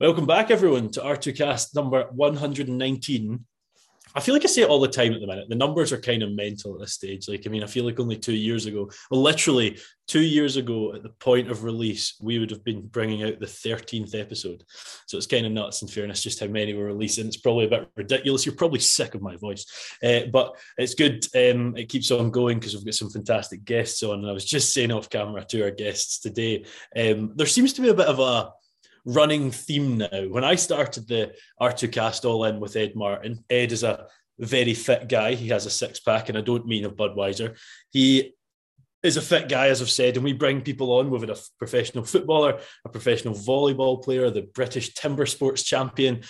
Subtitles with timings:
[0.00, 3.44] Welcome back, everyone, to R2Kast number 119.
[4.14, 5.50] I feel like I say it all the time at the minute.
[5.50, 7.28] The numbers are kind of mental at this stage.
[7.28, 9.78] Like, I mean, I feel like only two years ago, well, literally
[10.08, 13.46] two years ago at the point of release, we would have been bringing out the
[13.46, 14.64] 13th episode.
[15.06, 17.26] So it's kind of nuts, in fairness, just how many we're releasing.
[17.26, 18.46] It's probably a bit ridiculous.
[18.46, 19.66] You're probably sick of my voice,
[20.02, 21.26] uh, but it's good.
[21.36, 24.20] Um, it keeps on going because we've got some fantastic guests on.
[24.20, 26.64] And I was just saying off camera to our guests today,
[26.96, 28.50] um, there seems to be a bit of a
[29.04, 30.28] running theme now.
[30.28, 34.06] When I started the R2Kast All In with Ed Martin, Ed is a
[34.38, 35.34] very fit guy.
[35.34, 37.56] He has a six pack, and I don't mean a Budweiser.
[37.90, 38.34] He
[39.02, 41.10] is a fit guy, as I've said, and we bring people on.
[41.10, 46.22] We've had a professional footballer, a professional volleyball player, the British timber sports champion.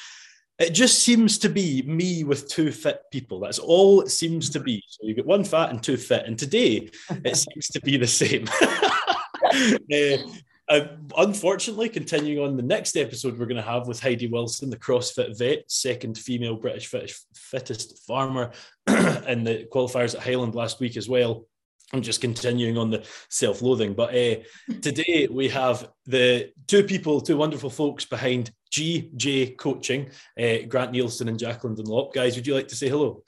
[0.59, 3.41] It just seems to be me with two fit people.
[3.41, 4.83] That's all it seems to be.
[4.87, 6.27] So you get one fat and two fit.
[6.27, 6.91] And today
[7.25, 8.47] it seems to be the same.
[8.62, 10.31] uh,
[10.71, 10.87] uh,
[11.19, 15.37] unfortunately, continuing on the next episode we're going to have with Heidi Wilson, the CrossFit
[15.37, 18.53] vet, second female British fit, fittest farmer
[18.87, 21.45] in the qualifiers at Highland last week as well.
[21.93, 23.95] I'm just continuing on the self loathing.
[23.95, 24.37] But uh,
[24.81, 31.29] today we have the two people, two wonderful folks behind GJ Coaching, uh, Grant Nielsen
[31.29, 32.15] and Jaclyn Dunlop.
[32.15, 33.25] Guys, would you like to say hello?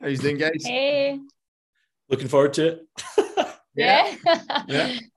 [0.00, 0.64] How you doing, guys?
[0.64, 1.18] Hey.
[2.08, 2.86] Looking forward to it.
[3.74, 4.14] yeah.
[4.68, 4.98] Yeah.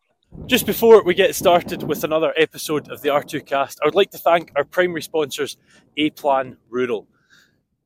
[0.49, 4.17] Just before we get started with another episode of the R2Kast, I would like to
[4.17, 5.57] thank our primary sponsors,
[5.97, 7.07] A Plan Rural.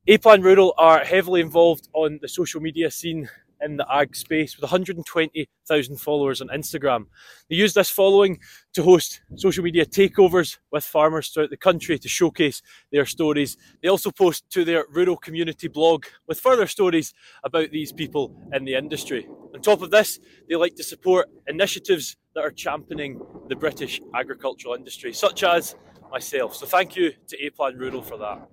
[0.06, 3.28] A Plan Rural are heavily involved on the social media scene
[3.62, 7.06] in the ag space with 120,000 followers on Instagram.
[7.48, 8.38] They use this following
[8.74, 12.60] to host social media takeovers with farmers throughout the country to showcase
[12.92, 13.56] their stories.
[13.82, 18.64] They also post to their rural community blog with further stories about these people in
[18.64, 19.26] the industry.
[19.54, 24.74] On top of this, they like to support initiatives that are championing the British agricultural
[24.74, 25.76] industry, such as
[26.10, 26.54] myself.
[26.56, 28.48] So thank you to A Plan Rural for that.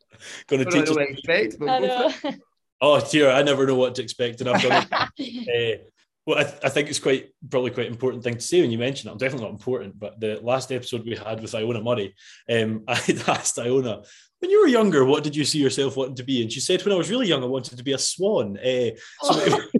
[0.47, 0.97] Going to teach us.
[0.97, 2.09] expect, but I go know.
[2.09, 2.39] for it.
[2.83, 4.87] Oh dear, I never know what to expect, and I've done
[5.17, 5.79] it.
[5.79, 5.83] uh,
[6.25, 8.79] well, I, th- I think it's quite probably quite important thing to say when you
[8.79, 9.11] mention it.
[9.11, 12.15] I'm definitely not important, but the last episode we had with Iona Murray,
[12.49, 14.01] um, I had asked Iona,
[14.39, 16.41] when you were younger, what did you see yourself wanting to be?
[16.41, 18.57] And she said, when I was really young, I wanted to be a swan.
[18.57, 19.71] Uh, so it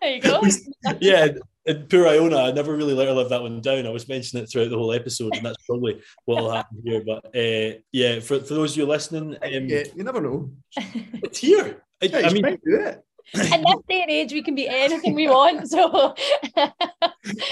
[0.00, 0.42] there you go.
[1.00, 1.28] yeah,
[1.68, 3.86] and poor Iona, I never really let her live that one down.
[3.86, 7.02] I was mentioning it throughout the whole episode, and that's probably what will happen here.
[7.06, 10.50] But uh, yeah, for, for those of you listening, um, yeah, you never know.
[10.76, 11.82] it's here.
[12.02, 13.04] I, Yeah, I you mean, do it.
[13.34, 15.68] In this day and age, we can be anything we want.
[15.68, 16.14] So,
[16.56, 16.62] you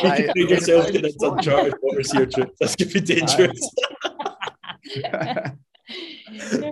[0.03, 2.51] Aye, can find yourself getting into uncharted waters here, Trip.
[2.59, 3.71] This could be dangerous.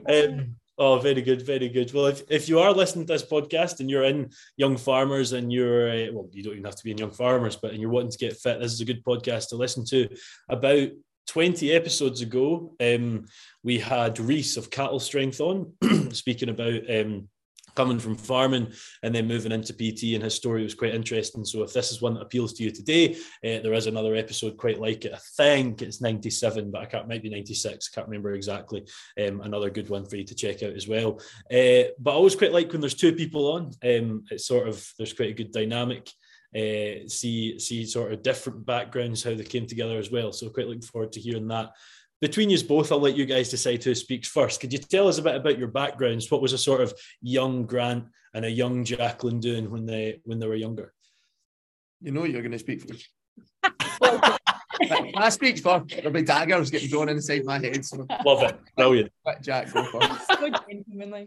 [0.09, 1.93] Um, oh, very good, very good.
[1.93, 5.53] Well, if, if you are listening to this podcast and you're in young farmers and
[5.53, 7.91] you're, uh, well, you don't even have to be in young farmers, but and you're
[7.91, 10.09] wanting to get fit, this is a good podcast to listen to.
[10.49, 10.89] About
[11.27, 13.27] 20 episodes ago, um,
[13.62, 15.73] we had Reese of Cattle Strength on
[16.12, 17.29] speaking about um,
[17.75, 21.45] coming from farming and then moving into PT, and his story was quite interesting.
[21.45, 24.57] So, if this is one that appeals to you today, uh, there is another episode
[24.57, 25.15] quite like it.
[25.15, 27.91] I think it's 97, but I can't, might be 96.
[27.91, 28.87] I can't remember exactly.
[29.21, 31.21] Um, another good one for you to check out as well.
[31.51, 33.73] Uh, but I always quite like when there's two people on.
[33.85, 36.11] Um, it's sort of there's quite a good dynamic.
[36.56, 40.33] Uh, see see sort of different backgrounds how they came together as well.
[40.33, 41.73] So quite looking forward to hearing that.
[42.25, 44.59] Between you both, I'll let you guys decide who speaks first.
[44.59, 46.31] Could you tell us a bit about your backgrounds?
[46.31, 50.39] What was a sort of young Grant and a young Jaclyn doing when they when
[50.39, 50.95] they were younger?
[52.01, 53.11] You know you're going to speak first.
[54.89, 57.85] When I speak first, there'll be daggers getting drawn inside my head.
[57.85, 59.12] So Love it, brilliant.
[59.27, 60.27] let Jack go first.
[60.27, 61.27] so.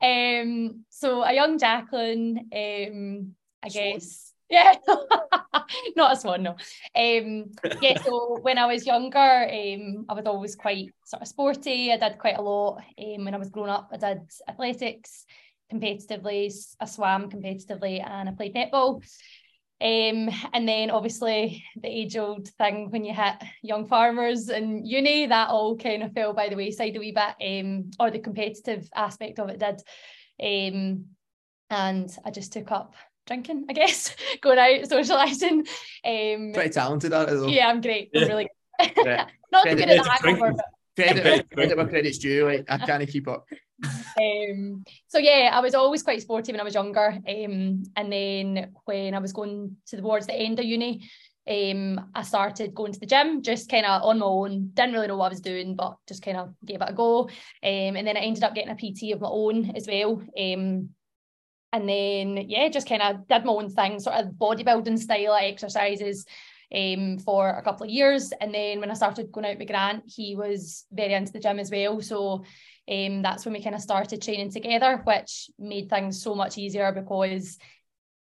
[0.00, 3.92] Um, so a young Jaclyn, um, I Swan.
[3.92, 4.27] guess.
[4.50, 4.74] Yeah,
[5.96, 6.50] not a swan, no.
[6.96, 7.50] Um,
[7.82, 11.92] yeah, so when I was younger, um, I was always quite sort of sporty.
[11.92, 12.82] I did quite a lot.
[12.98, 15.26] Um, when I was growing up, I did athletics
[15.72, 16.50] competitively,
[16.80, 19.02] I swam competitively, and I played netball.
[19.80, 25.26] Um, and then obviously the age old thing when you hit young farmers and uni,
[25.26, 28.88] that all kind of fell by the wayside a wee bit, um, or the competitive
[28.94, 29.80] aspect of it did.
[30.42, 31.04] Um,
[31.70, 32.94] and I just took up
[33.28, 35.68] drinking, I guess, going out, socialising.
[36.04, 37.46] Um, Pretty talented at it though.
[37.46, 38.10] yeah, I'm great.
[38.12, 38.22] Yeah.
[38.22, 38.92] I'm really good.
[39.06, 39.26] Yeah.
[39.52, 40.64] Not Credit- good at the credit hangover, but
[40.96, 42.44] Credit, credit where credit's due.
[42.44, 43.46] Like I can't keep up.
[44.20, 47.06] um, so yeah, I was always quite sporty when I was younger.
[47.28, 51.08] Um, and then when I was going to towards the end of uni,
[51.48, 54.70] um, I started going to the gym just kind of on my own.
[54.74, 57.22] Didn't really know what I was doing, but just kind of gave it a go.
[57.22, 57.30] Um,
[57.96, 60.20] and then I ended up getting a PT of my own as well.
[60.38, 60.90] Um,
[61.72, 66.26] and then yeah, just kind of did my own thing, sort of bodybuilding style exercises.
[66.74, 68.32] um, for a couple of years.
[68.40, 71.58] And then when I started going out with Grant, he was very into the gym
[71.58, 72.00] as well.
[72.02, 72.44] So
[72.90, 76.92] um, that's when we kind of started training together, which made things so much easier
[76.92, 77.58] because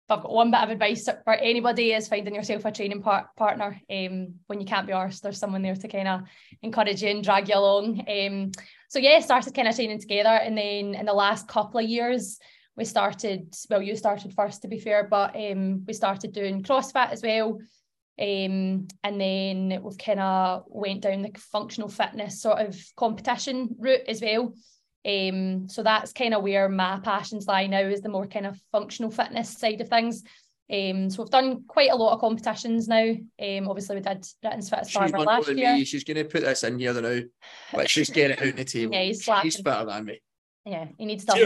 [0.07, 3.31] if I've got one bit of advice for anybody is finding yourself a training par-
[3.35, 5.21] partner um, when you can't be arsed.
[5.21, 6.21] There's someone there to kind of
[6.61, 8.05] encourage you and drag you along.
[8.07, 8.51] Um,
[8.87, 12.37] so yeah, started kind of training together, and then in the last couple of years,
[12.75, 13.53] we started.
[13.69, 17.59] Well, you started first, to be fair, but um, we started doing CrossFit as well.
[18.17, 24.07] Um, and then we've kind of went down the functional fitness sort of competition route
[24.07, 24.53] as well.
[25.05, 28.59] Um, so that's kind of where my passions lie now is the more kind of
[28.71, 30.23] functional fitness side of things.
[30.71, 33.09] Um, so we've done quite a lot of competitions now.
[33.39, 35.73] Um, obviously we did Britain's Fittest She's Farmer one last year.
[35.73, 35.85] me.
[35.85, 37.21] She's going to put this in here now.
[37.73, 38.95] Let's just get it out on the table.
[38.95, 39.51] Yeah, he's slapping.
[39.51, 40.21] She's fitter than me.
[40.65, 41.37] Yeah, he needs stuff.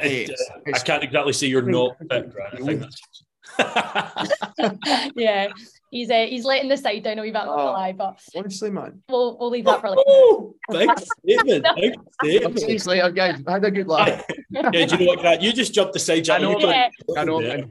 [0.00, 0.08] Sure.
[0.10, 2.54] Hey, It, it's- uh, I can't exactly say you're not fit, Grant.
[2.54, 3.00] I think that's.
[5.14, 5.48] yeah,
[5.90, 7.72] he's uh, he's letting the side down a wee bit, I'm not gonna Oh.
[7.72, 9.02] lie, but Honestly, man.
[9.08, 10.02] we'll we'll leave that for later.
[10.06, 11.66] Oh, big statement.
[11.76, 12.58] Big I'll statement.
[12.60, 13.42] see you later, guys.
[13.46, 14.22] I had a good laugh.
[14.50, 15.42] yeah, do you know what, Grant?
[15.42, 16.28] You just jumped the side.
[16.28, 16.90] I know, You man.
[17.16, 17.56] I know, Yeah.
[17.56, 17.68] man.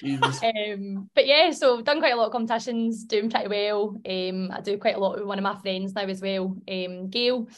[0.00, 0.42] Jesus.
[0.42, 4.00] Um, but yeah, so I've done quite a lot of competitions, doing pretty well.
[4.06, 7.08] Um, I do quite a lot with one of my friends now as well, um,
[7.10, 7.48] Gail.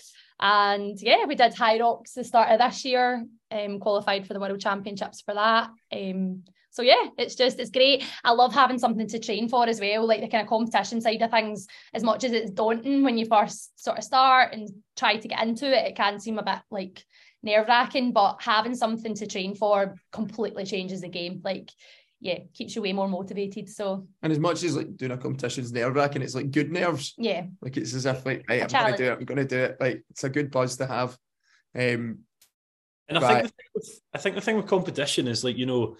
[0.40, 4.60] And yeah, we did Hyrox the start of this year, um, qualified for the World
[4.60, 5.70] Championships for that.
[5.92, 6.44] Um,
[6.74, 8.04] so yeah, it's just it's great.
[8.24, 11.22] I love having something to train for as well, like the kind of competition side
[11.22, 11.68] of things.
[11.94, 15.40] As much as it's daunting when you first sort of start and try to get
[15.40, 17.04] into it, it can seem a bit like
[17.44, 18.12] nerve wracking.
[18.12, 21.42] But having something to train for completely changes the game.
[21.44, 21.70] Like
[22.24, 23.68] yeah, keeps you way more motivated.
[23.68, 27.12] So And as much as like doing a competition's nerve wracking, it's like good nerves.
[27.18, 29.18] yeah, Like it's as if like, right, A I'm gonna do it.
[29.18, 29.76] I'm gonna do it.
[29.78, 31.16] Like it's a good buzz to have.
[31.74, 32.20] Um,
[33.08, 33.42] And I Right.
[33.42, 35.96] think the thing with, I think the thing with competition is like you know,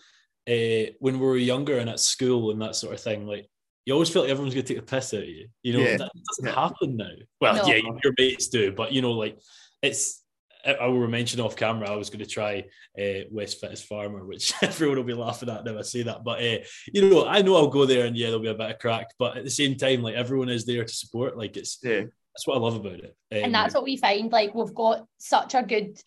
[0.49, 3.47] uh, when we were younger and at school and that sort of thing, like
[3.85, 5.49] you always feel like everyone's going to take the piss out of you.
[5.63, 5.97] You know, Yeah.
[5.99, 6.55] that doesn't Yeah.
[6.55, 7.11] happen now.
[7.43, 7.67] Well, No.
[7.67, 9.39] yeah, your mates do, but you know, like
[9.83, 10.24] it's.
[10.65, 11.91] I I will mention off camera.
[11.91, 12.65] I was going to try
[12.99, 15.79] uh, West Fittest Farmer, which everyone will be laughing at now.
[15.79, 16.59] I say that, but uh,
[16.93, 19.09] you know, I know I'll go there and yeah, there'll be a bit of crack.
[19.19, 21.37] But at the same time, like everyone is there to support.
[21.37, 22.01] Like it's yeah.
[22.03, 23.17] that's what I love about it.
[23.33, 24.31] Um, and that's what we find.
[24.33, 25.99] Like we've got such a good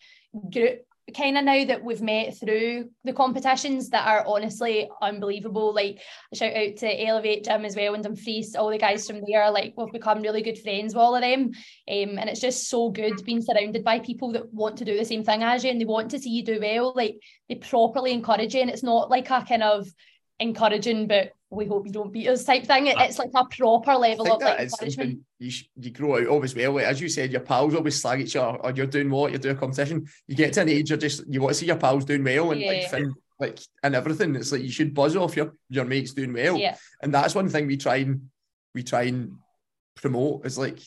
[0.52, 0.82] group
[1.14, 5.74] kind of now that we've met through the competitions that are honestly unbelievable.
[5.74, 6.00] Like
[6.34, 9.50] shout out to Elevate Gym as well and Dumfries, all the guys from there.
[9.50, 11.50] Like we've become really good friends with all of them.
[11.90, 15.04] Um, and it's just so good being surrounded by people that want to do the
[15.04, 16.92] same thing as you and they want to see you do well.
[16.94, 17.16] Like
[17.48, 18.60] they properly encourage you.
[18.60, 19.88] And it's not like a kind of
[20.40, 22.86] encouraging, but we hope you don't beat us type thing.
[22.88, 25.20] It- It's like a proper level of like encouragement.
[25.38, 26.78] you, sh- you grow out of as well.
[26.78, 29.56] As you said, your pals always slag each other, or you're doing what you're doing
[29.56, 30.06] a competition.
[30.26, 32.50] You get to an age, you're just you want to see your pals doing well
[32.52, 34.34] and like fin- like and everything.
[34.36, 36.76] It's like you should buzz off your your mates doing well, Yeah.
[37.02, 38.28] and that's one thing we try and
[38.74, 39.32] we try and
[39.96, 40.78] promote is like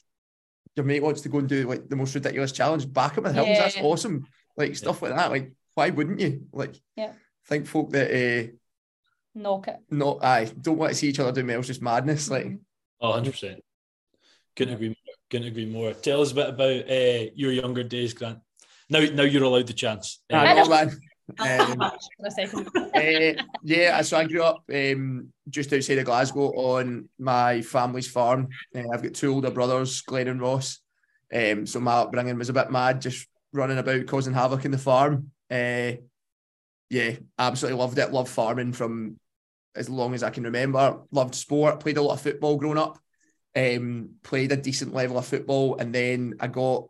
[0.75, 3.33] your mate wants to go and do like the most ridiculous challenge, back him with
[3.35, 3.57] hills.
[3.57, 4.25] That's awesome.
[4.55, 5.31] Like stuff like that.
[5.31, 6.45] Like why wouldn't you?
[6.53, 7.13] Like Yeah.
[7.47, 8.51] think folk that uh
[9.33, 9.77] Knock it.
[9.89, 11.59] No, I don't want to see each other do well.
[11.59, 12.29] It's just madness.
[12.29, 12.59] Like Mhm.
[12.99, 13.59] Oh, 100%.
[14.55, 14.95] Couldn't agree more.
[15.29, 15.93] Couldn't agree more.
[15.93, 18.39] Tell us a bit about uh, your younger days, Grant.
[18.89, 20.21] Now, now you're allowed the chance.
[20.31, 20.89] Uh, I know, man.
[21.39, 22.67] Um, come back for a second.
[22.75, 28.49] uh, yeah, so I grew up um, just outside of Glasgow on my family's farm.
[28.75, 30.79] Uh, I've got two older brothers, Glenn and Ross.
[31.33, 34.77] Um, so my upbringing was a bit mad, just running about causing havoc in the
[34.77, 35.31] farm.
[35.49, 35.93] Uh,
[36.91, 38.11] yeah, absolutely loved it.
[38.11, 39.17] Loved farming from
[39.75, 40.99] as long as I can remember.
[41.09, 41.79] Loved sport.
[41.79, 42.99] Played a lot of football growing up.
[43.55, 46.89] Um, played a decent level of football, and then I got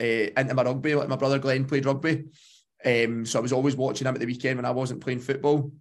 [0.00, 0.94] uh, into my rugby.
[0.94, 2.26] My brother Glenn played rugby.
[2.84, 5.72] Um, so I was always watching him at the weekend when I wasn't playing football.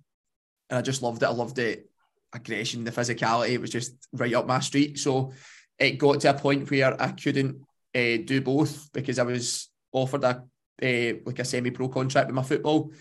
[0.71, 1.27] And I just loved it.
[1.27, 1.91] I loved it.
[2.33, 4.97] Aggression, the physicality, it was just right up my street.
[4.97, 5.33] So
[5.77, 7.61] it got to a point where I couldn't
[7.93, 10.43] uh, do both because I was offered a
[10.81, 12.91] uh, like a semi-pro contract with my football.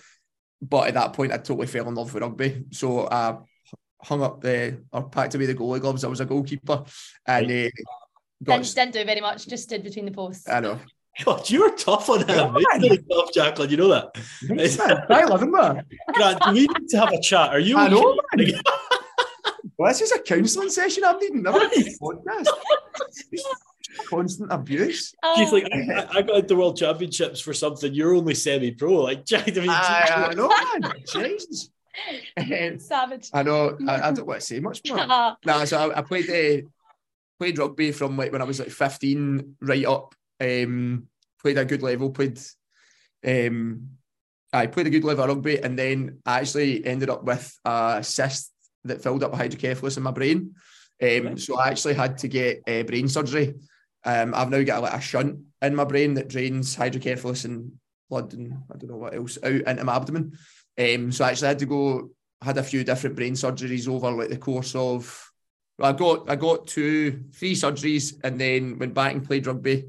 [0.61, 2.65] But at that point, I totally fell in love with rugby.
[2.71, 3.39] So I
[4.03, 6.05] hung up the or packed away the goalie gloves.
[6.05, 6.85] I was a goalkeeper,
[7.27, 7.71] and uh,
[8.43, 8.63] got.
[8.63, 10.49] Didn't, didn't do very much, just stood between the posts.
[10.49, 10.79] I know.
[11.25, 12.29] God, you were tough on him.
[12.29, 13.71] Yeah, He's really tough, Jaclyn.
[13.71, 15.07] You know that.
[15.11, 15.85] I love him, man.
[16.13, 17.51] Grant, do we need to have a chat?
[17.51, 17.77] Are you?
[17.77, 18.53] I know, okay?
[18.53, 18.63] man.
[19.77, 21.43] Well, this is a counselling session I'm needing.
[21.43, 21.69] Never a
[22.03, 22.49] podcast.
[24.09, 25.15] Constant abuse.
[25.37, 27.93] She's Oh, like, I, I got into world championships for something.
[27.95, 28.93] You're only semi-pro.
[29.03, 30.49] Like, Jack, I mean, I, I know,
[30.81, 30.93] man.
[31.13, 31.71] Jesus.
[32.79, 33.29] Savage.
[33.33, 33.77] I know.
[33.89, 34.99] I, I don't want to say much more.
[35.09, 36.67] Ah, Nah, so I, I played uh,
[37.39, 40.15] played rugby from like when I was like 15 right up.
[40.41, 41.09] Um,
[41.41, 42.11] played a good level.
[42.11, 42.39] Played.
[43.27, 43.89] Um,
[44.53, 48.03] I played a good level of rugby, and then I actually ended up with a
[48.03, 48.53] cyst
[48.85, 50.55] that filled up with hydrocephalus in my brain.
[51.03, 53.55] Um, so I actually had to get uh, brain surgery.
[54.09, 57.73] Um, I've now got a, like, a shunt in my brain that drains hydrocephalus and
[58.09, 60.33] blood and I don't know what else out into my abdomen.
[60.79, 62.11] Um, so I actually had to go,
[62.41, 65.31] had a few different brain surgeries over like the course of.
[65.81, 69.85] I got I got two, three surgeries, and then went back and played rugby,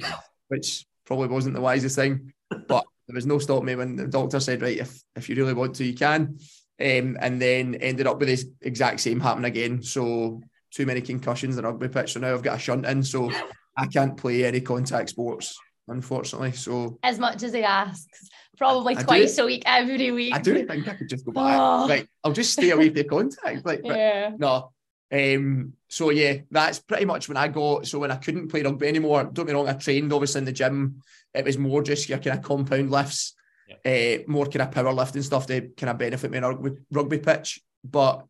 [0.50, 2.34] which probably wasn't the wisest thing,
[2.68, 5.54] but there was no stop me when the doctor said, right, if if you really
[5.54, 6.38] want to, you can.
[6.80, 9.82] Um, and then ended up with this exact same happen again.
[9.82, 12.14] So too many concussions in rugby pitch.
[12.14, 13.32] So now I've got a shunt in, so
[13.80, 15.58] I can't play any contact sports,
[15.88, 16.52] unfortunately.
[16.52, 20.36] So as much as he asks, probably I, I twice do, a week, every week.
[20.36, 21.58] I do think I could just go back.
[21.58, 21.86] Oh.
[21.88, 23.66] Like I'll just stay away from the contact.
[23.66, 24.32] Like, yeah.
[24.38, 24.72] no.
[25.12, 27.88] Um, so yeah, that's pretty much when I got.
[27.88, 30.52] So when I couldn't play rugby anymore, don't be wrong, I trained obviously in the
[30.52, 31.02] gym.
[31.34, 33.34] It was more just your kind of compound lifts,
[33.68, 34.20] yeah.
[34.20, 36.72] uh, more kind of power lifting stuff to kind of benefit me in a rugby,
[36.92, 37.62] rugby pitch.
[37.84, 38.26] But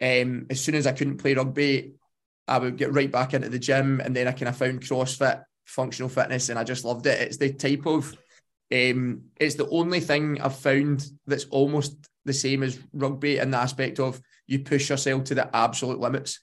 [0.00, 1.92] um, as soon as I couldn't play rugby,
[2.48, 5.42] I would get right back into the gym, and then I kind of found CrossFit,
[5.64, 7.20] functional fitness, and I just loved it.
[7.20, 8.16] It's the type of,
[8.72, 13.58] um, it's the only thing I've found that's almost the same as rugby in the
[13.58, 16.40] aspect of you push yourself to the absolute limits.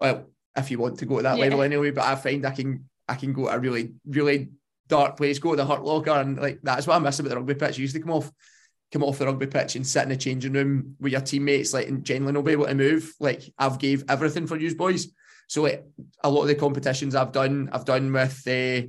[0.00, 0.26] Well,
[0.56, 1.44] if you want to go to that yeah.
[1.44, 4.48] level anyway, but I find I can I can go to a really really
[4.88, 7.36] dark place, go to the hurt locker, and like that's what I miss about the
[7.36, 7.78] rugby pitch.
[7.78, 8.30] You used to come off
[8.90, 11.88] come off the rugby pitch and sit in the changing room with your teammates, like
[11.88, 13.12] and generally not be able to move.
[13.20, 15.08] Like I've gave everything for you boys.
[15.48, 15.84] So like,
[16.22, 18.82] a lot of the competitions I've done, I've done with uh,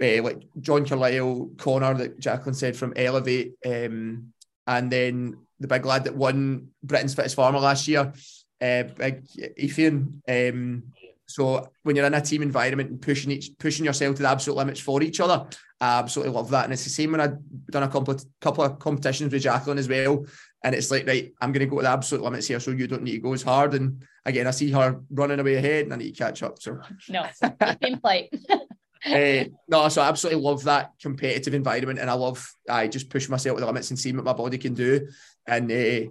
[0.00, 4.32] uh, like John Carlisle, Connor that Jaclyn said from Elevate, um,
[4.66, 8.12] and then the big lad that won Britain's Fittest Farmer last year,
[8.60, 9.24] uh, big
[9.56, 10.22] Ethan.
[10.28, 10.84] Um,
[11.26, 14.56] so when you're in a team environment and pushing each pushing yourself to the absolute
[14.56, 15.46] limits for each other,
[15.80, 16.64] I absolutely love that.
[16.64, 17.38] And it's the same when I've
[17.70, 20.26] done a couple couple of competitions with Jaclyn as well.
[20.64, 22.88] And it's like, right, I'm going to go to the absolute limits here, so you
[22.88, 23.74] don't need to go as hard.
[23.74, 26.60] And again, I see her running away ahead, and I need to catch up.
[26.60, 27.26] So no,
[27.82, 28.28] same play.
[28.50, 33.28] uh, no, so I absolutely love that competitive environment, and I love I just push
[33.28, 35.08] myself to the limits and see what my body can do,
[35.46, 36.10] and uh,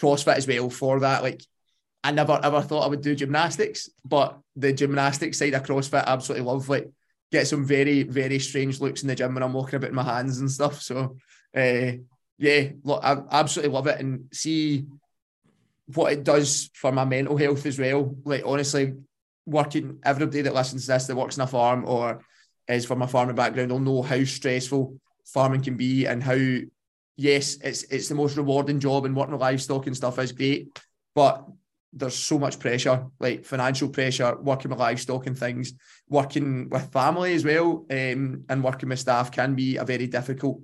[0.00, 1.22] CrossFit as well for that.
[1.22, 1.42] Like
[2.04, 6.12] I never ever thought I would do gymnastics, but the gymnastics side of CrossFit, I
[6.12, 6.68] absolutely love.
[6.68, 6.88] Like
[7.32, 10.04] get some very very strange looks in the gym when I'm walking about in my
[10.04, 10.80] hands and stuff.
[10.80, 11.16] So
[11.56, 11.92] uh,
[12.38, 14.86] yeah, look, I absolutely love it and see
[15.94, 18.14] what it does for my mental health as well.
[18.24, 18.94] Like honestly,
[19.46, 22.22] working everybody that listens to this that works in a farm or
[22.68, 26.36] is from a farming background will know how stressful farming can be and how
[27.16, 30.68] yes, it's it's the most rewarding job and working with livestock and stuff is great,
[31.14, 31.44] but
[31.92, 35.72] there's so much pressure, like financial pressure, working with livestock and things,
[36.08, 40.60] working with family as well, um, and working with staff can be a very difficult,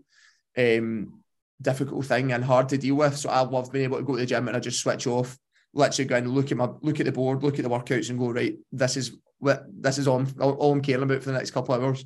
[0.57, 1.24] um,
[1.61, 3.17] difficult thing and hard to deal with.
[3.17, 5.39] So I love being able to go to the gym and I just switch off,
[5.73, 8.19] literally go and look at my look at the board, look at the workouts, and
[8.19, 8.57] go right.
[8.73, 11.83] This is what this is all, all I'm caring about for the next couple of
[11.83, 12.05] hours.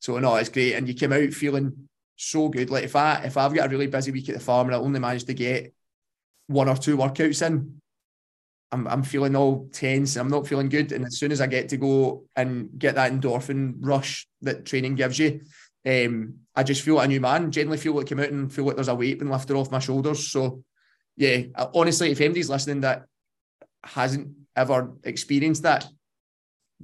[0.00, 2.70] So no, it's great, and you came out feeling so good.
[2.70, 4.78] Like if I if I've got a really busy week at the farm and I
[4.78, 5.74] only manage to get
[6.46, 7.80] one or two workouts in,
[8.72, 10.92] I'm, I'm feeling all tense and I'm not feeling good.
[10.92, 14.96] And as soon as I get to go and get that endorphin rush that training
[14.96, 15.40] gives you,
[15.86, 17.52] um, I just feel like a new man.
[17.52, 19.78] Generally feel like come out and feel like there's a weight being lifted off my
[19.78, 20.28] shoulders.
[20.28, 20.64] So
[21.16, 21.42] yeah,
[21.74, 23.04] honestly, if anybody's listening that
[23.84, 25.86] hasn't ever experienced that,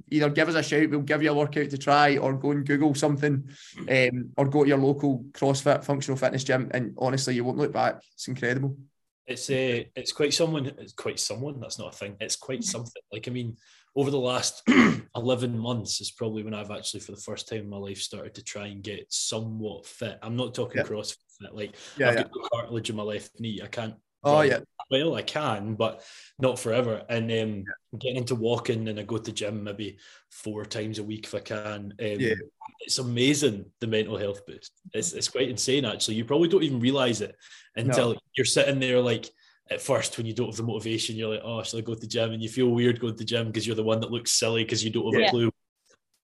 [0.09, 2.65] either give us a shout, we'll give you a workout to try, or go and
[2.65, 3.49] Google something,
[3.89, 6.69] um, or go to your local CrossFit functional fitness gym.
[6.71, 8.01] And honestly, you won't look back.
[8.13, 8.77] It's incredible.
[9.25, 10.65] It's a, uh, it's quite someone.
[10.65, 11.59] It's quite someone.
[11.59, 12.17] That's not a thing.
[12.19, 13.01] It's quite something.
[13.11, 13.57] Like I mean,
[13.95, 14.63] over the last
[15.15, 18.33] eleven months is probably when I've actually, for the first time in my life, started
[18.35, 20.19] to try and get somewhat fit.
[20.21, 20.87] I'm not talking yeah.
[20.87, 21.17] CrossFit.
[21.51, 22.23] Like yeah, I've yeah.
[22.23, 23.61] got cartilage in my left knee.
[23.63, 23.95] I can't.
[24.23, 24.59] Oh yeah.
[24.89, 26.03] Well, I can, but
[26.39, 27.03] not forever.
[27.09, 29.97] And um, getting into walking, and I go to the gym maybe
[30.29, 31.93] four times a week if I can.
[31.99, 32.35] Um, yeah.
[32.81, 34.71] It's amazing the mental health boost.
[34.93, 36.15] It's it's quite insane actually.
[36.15, 37.35] You probably don't even realize it
[37.75, 38.19] until no.
[38.35, 39.29] you're sitting there like
[39.69, 41.99] at first when you don't have the motivation, you're like, oh, should I go to
[41.99, 42.31] the gym?
[42.31, 44.63] And you feel weird going to the gym because you're the one that looks silly
[44.63, 45.27] because you don't have yeah.
[45.27, 45.51] a clue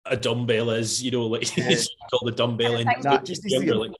[0.05, 1.75] a dumbbell is, you know, like yeah.
[2.09, 3.91] call the dumbbell and that just, needs to get, like,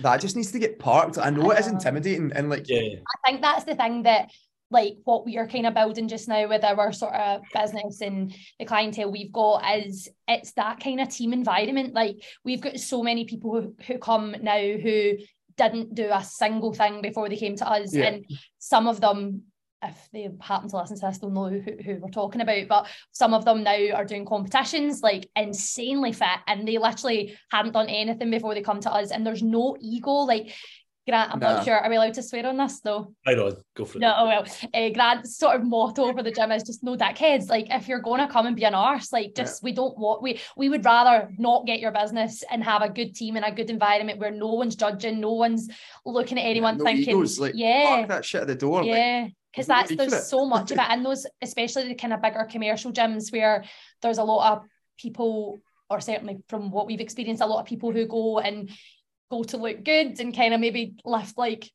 [0.00, 1.18] that just needs to get parked.
[1.18, 2.96] I know it is intimidating and like yeah.
[2.96, 4.30] I think that's the thing that
[4.70, 8.34] like what we are kind of building just now with our sort of business and
[8.58, 11.94] the clientele we've got is it's that kind of team environment.
[11.94, 15.14] Like we've got so many people who, who come now who
[15.58, 17.94] didn't do a single thing before they came to us.
[17.94, 18.06] Yeah.
[18.06, 18.26] And
[18.58, 19.42] some of them,
[19.82, 22.66] if they happen to listen to this, they'll know who, who we're talking about.
[22.68, 27.72] But some of them now are doing competitions like insanely fit and they literally haven't
[27.72, 29.10] done anything before they come to us.
[29.10, 30.10] And there's no ego.
[30.10, 30.54] Like
[31.08, 31.54] Grant, I'm Nah.
[31.54, 31.76] not sure.
[31.78, 33.14] Are we allowed to swear on this though?
[33.26, 33.50] I know.
[33.74, 34.00] Go for it.
[34.02, 34.46] No, oh well.
[34.74, 37.48] Uh, Grant's sort of motto for the gym is just no dickheads.
[37.48, 40.40] Like if you're gonna come and be an arse, like just we don't want we
[40.56, 43.70] we would rather not get your business and have a good team and a good
[43.70, 45.68] environment where no one's judging, no one's
[46.04, 48.80] looking at anyone no thinking, egos, like, yeah, Park that shit at the door.
[48.82, 49.28] like, yeah.
[49.50, 50.26] Because there's that's there's it.
[50.26, 53.64] so much of it, and those especially the kind of bigger commercial gyms where
[54.02, 54.64] there's a lot of
[55.00, 58.70] people, or certainly from what we've experienced, a lot of people who go and
[59.30, 61.70] go to look good and kind of maybe lift like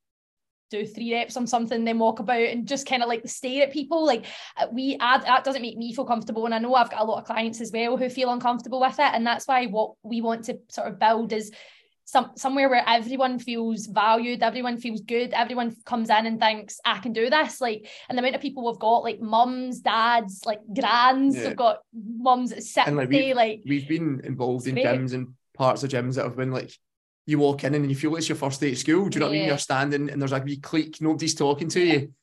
[0.72, 3.72] do three reps on something, then walk about and just kind of like stare at
[3.74, 4.06] people.
[4.06, 4.26] Like
[4.58, 6.46] uh, we add that doesn't make me feel comfortable.
[6.46, 8.94] And I know I've got a lot of clients as well who feel uncomfortable with
[9.00, 9.12] it.
[9.14, 11.52] And that's why what we want to sort of build is
[12.06, 16.98] some somewhere where everyone feels valued, everyone feels good, everyone comes in and thinks, I
[17.00, 17.62] can do this.
[17.62, 21.50] Like and the amount of people we've got, like mums, dads, like grands, Yeah.
[21.50, 24.86] we've got mums at 60, And, like, like, we've- We've been involved in Great.
[24.88, 26.72] gyms and parts of gyms that have been like,
[27.26, 29.10] you walk in and you feel it's your first day at school.
[29.10, 29.48] Do you know what I mean?
[29.48, 32.14] You're standing and there's a wee clique, nobody's talking to you.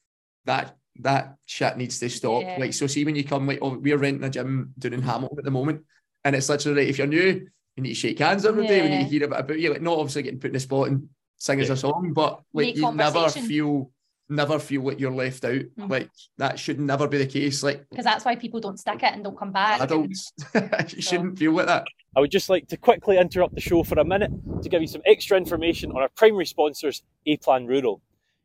[0.44, 2.42] That that shit needs to stop.
[2.42, 2.56] Yeah.
[2.58, 5.38] Like, so see when you come, like, oh, we're renting a gym down in Hamilton
[5.38, 5.84] at the moment,
[6.24, 8.82] and it's literally if you're new, you need to shake hands every day.
[8.82, 9.70] We need to hear a bit about you.
[9.70, 12.66] Like, not obviously getting put in the spot and sing us a song, but like
[12.66, 13.90] Make you never feel
[14.30, 15.62] never feel like you're left out.
[15.78, 15.90] Mhm.
[15.90, 17.62] Like that should never be the case.
[17.62, 19.80] Like because that's why people don't stick it and don't come back.
[19.80, 20.32] I and- adults,
[20.94, 21.86] you shouldn't feel like that.
[22.16, 24.30] I would just like to quickly interrupt the show for a minute
[24.62, 28.02] to give you some extra information on our primary sponsors, A Plan Rural.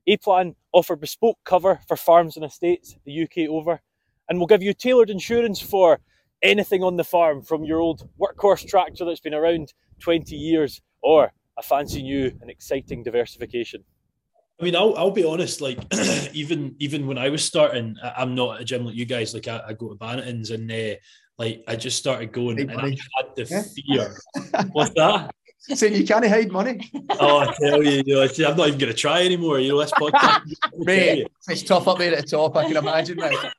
[0.08, 3.82] A Plan offer bespoke cover for farms and estates the UK over,
[4.30, 6.00] and will give you tailored insurance for
[6.44, 11.32] anything on the farm from your old workhorse tractor that's been around 20 years or
[11.58, 13.84] a fancy new and exciting diversification.
[14.60, 15.60] I mean, I'll, I'll be honest.
[15.62, 15.80] Like,
[16.34, 19.34] even even when I was starting, I, I'm not at a gym like you guys.
[19.34, 20.96] Like, I, I go to Bannatynes and uh,
[21.38, 24.16] like I just started going, and I had the fear.
[24.72, 25.34] What's that?
[25.60, 26.92] Saying you can't hide money.
[27.20, 29.60] Oh, I tell you, you know, I'm not even going to try anymore.
[29.60, 30.42] You know, this podcast.
[30.78, 33.18] Mate, it's tough up there at the top, I can imagine.
[33.18, 33.52] Right?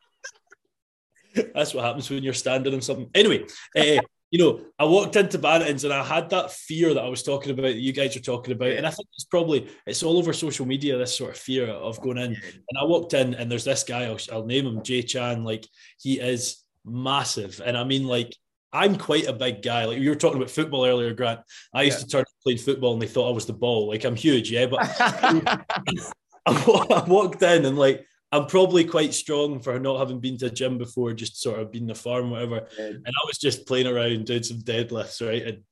[1.53, 3.11] That's what happens when you're standing on something.
[3.15, 3.45] Anyway,
[3.77, 7.23] uh, you know, I walked into Bannatynes and I had that fear that I was
[7.23, 8.71] talking about, that you guys are talking about.
[8.71, 12.01] And I think it's probably, it's all over social media, this sort of fear of
[12.01, 12.33] going in.
[12.35, 15.45] And I walked in and there's this guy, I'll, I'll name him Jay Chan.
[15.45, 15.65] Like,
[16.01, 17.61] he is massive.
[17.65, 18.35] And I mean, like,
[18.73, 19.85] I'm quite a big guy.
[19.85, 21.41] Like, you were talking about football earlier, Grant.
[21.73, 22.05] I used Yeah.
[22.05, 23.89] to turn playing football and they thought I was the ball.
[23.89, 24.67] Like, I'm huge, yeah.
[24.67, 25.63] But I
[26.47, 30.51] I walked in and like I'm probably quite strong for not having been to a
[30.51, 32.67] gym before, just sort of being a farm, whatever.
[32.79, 35.43] And I was just playing around doing some deadlifts, right?
[35.43, 35.63] And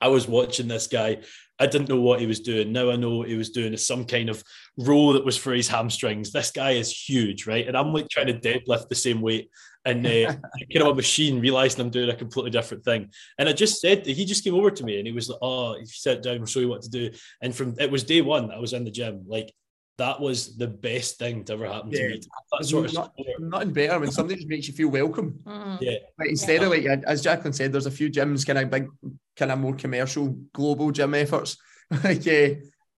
[0.00, 1.22] I was watching this guy.
[1.58, 2.72] I didn't know what he was doing.
[2.72, 4.42] Now I know what he was doing is some kind of
[4.76, 6.32] row that was for his hamstrings.
[6.32, 7.66] This guy is huge, right?
[7.66, 9.50] And I'm like trying to deadlift the same weight.
[9.84, 10.34] And uh,
[10.72, 13.10] kind of a machine realizing I'm doing a completely different thing.
[13.38, 15.72] And I just said he just came over to me and he was like, "Oh,
[15.72, 17.10] if you sit down, I'll show you what to do."
[17.42, 19.24] And from it was day one I was in the gym.
[19.26, 19.52] Like
[19.96, 22.20] that was the best thing to ever happen to me.
[22.58, 23.40] That sort of Not- support.
[23.40, 25.38] Nothing better when somebody just makes you feel welcome.
[25.44, 25.78] Mm.
[25.80, 25.98] Yeah.
[26.18, 28.88] Like instead of like as Jaclyn said, there's a few gyms, kind of big,
[29.36, 31.56] kind of more commercial, global gym efforts.
[32.04, 32.54] like uh,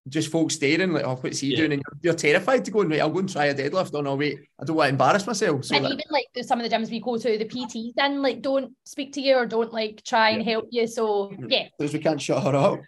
[0.09, 1.57] just folks staring, like, oh, what's he Yeah.
[1.59, 1.73] doing?
[1.73, 3.91] And you're, you're terrified to go and right, I'll go and try a deadlift.
[3.93, 5.65] Oh no, wait, I don't want to embarrass myself.
[5.67, 8.23] So and that, even like some of the gyms we go to, the PTs then
[8.23, 10.87] like don't speak to you or don't like try and help you.
[10.87, 12.81] So yeah, because we can't shut her up.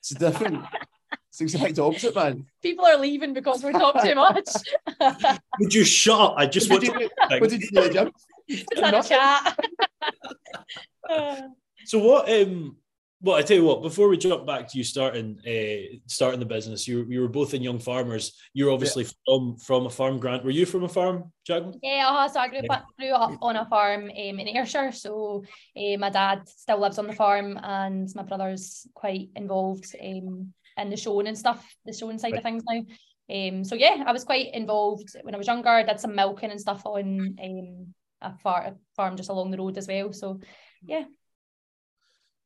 [0.00, 0.64] It's different.
[1.32, 2.44] it's the exact opposite, man.
[2.62, 4.48] people are leaving because we talk too much.
[5.60, 6.34] Would you shut up?
[6.36, 7.14] I just What want you to.
[7.30, 8.12] do, what did you do at the gym?
[8.48, 9.58] Just had a chat.
[11.84, 12.30] So what?
[12.30, 12.76] Um,
[13.20, 13.82] well, I tell you what.
[13.82, 17.54] Before we jump back to you starting, uh, starting the business, you you were both
[17.54, 18.32] in young farmers.
[18.54, 20.18] You're obviously from from a farm.
[20.18, 21.74] Grant, were you from a farm, Jaclyn?
[21.82, 24.92] yeah, uh, so I grew up, grew up on a farm um, in Ayrshire.
[24.92, 25.42] So
[25.76, 30.90] uh, my dad still lives on the farm, and my brother's quite involved um, in
[30.90, 32.82] the showing and stuff, the showing side of things now.
[33.30, 35.68] Um, so yeah, I was quite involved when I was younger.
[35.68, 39.58] I did some milking and stuff on um, a, far, a farm just along the
[39.58, 40.12] road as well.
[40.12, 40.40] So
[40.84, 41.04] yeah.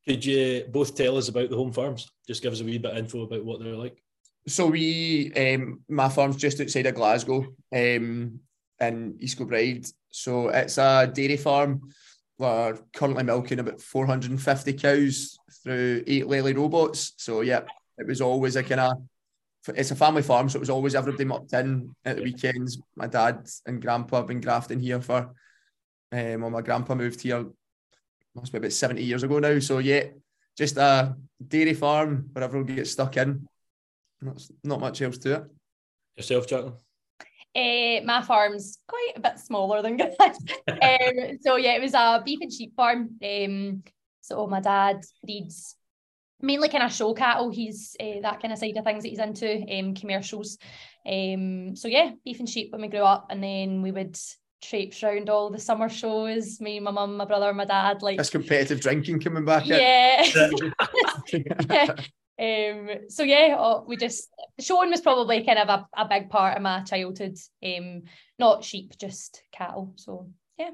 [0.07, 2.09] Could you both tell us about the home farms?
[2.27, 4.01] Just give us a wee bit of info about what they're like.
[4.47, 8.39] So we, um, my farm's just outside of Glasgow, um,
[8.81, 9.87] in East Kilbride.
[10.11, 11.81] So it's a dairy farm.
[12.39, 17.15] We're currently milking about 450 cows through eight Lely robots.
[17.17, 17.63] So yeah,
[17.99, 18.93] it was always a kind of,
[19.69, 22.79] it's a family farm, so it was always everybody mucked in at the weekends.
[22.95, 25.35] My dad and grandpa have been grafting here for,
[26.13, 27.47] um, well, my grandpa moved here,
[28.35, 29.59] must be about 70 years ago now.
[29.59, 30.05] So yeah,
[30.57, 33.49] just a dairy farm where everyone gets stuck in.
[34.21, 35.45] That's not much else to it.
[36.17, 36.75] Yourself, Jaclyn?
[37.55, 40.21] Uh, my farm's quite a bit smaller than Grant.
[40.21, 43.19] um, so yeah, it was a beef and sheep farm.
[43.25, 43.83] Um,
[44.21, 45.77] so my dad breeds
[46.41, 47.51] mainly kind of show cattle.
[47.51, 50.59] He's uh, that kind of side of things that he's into, um, commercials.
[51.07, 54.19] Um, so yeah, beef and sheep when we grew up, and then we would
[54.63, 56.61] traipse around all the summer shows.
[56.61, 58.03] Me, my mum, my brother, my dad.
[58.03, 59.65] Like That's competitive drinking coming back.
[59.69, 59.79] in.
[59.79, 60.25] yeah.
[62.39, 63.09] um.
[63.09, 64.29] So yeah, oh, we just
[64.61, 67.39] showing was probably kind of a, a big part of my childhood.
[67.65, 68.03] Um,
[68.39, 69.93] not sheep, just cattle.
[69.97, 70.71] So yeah.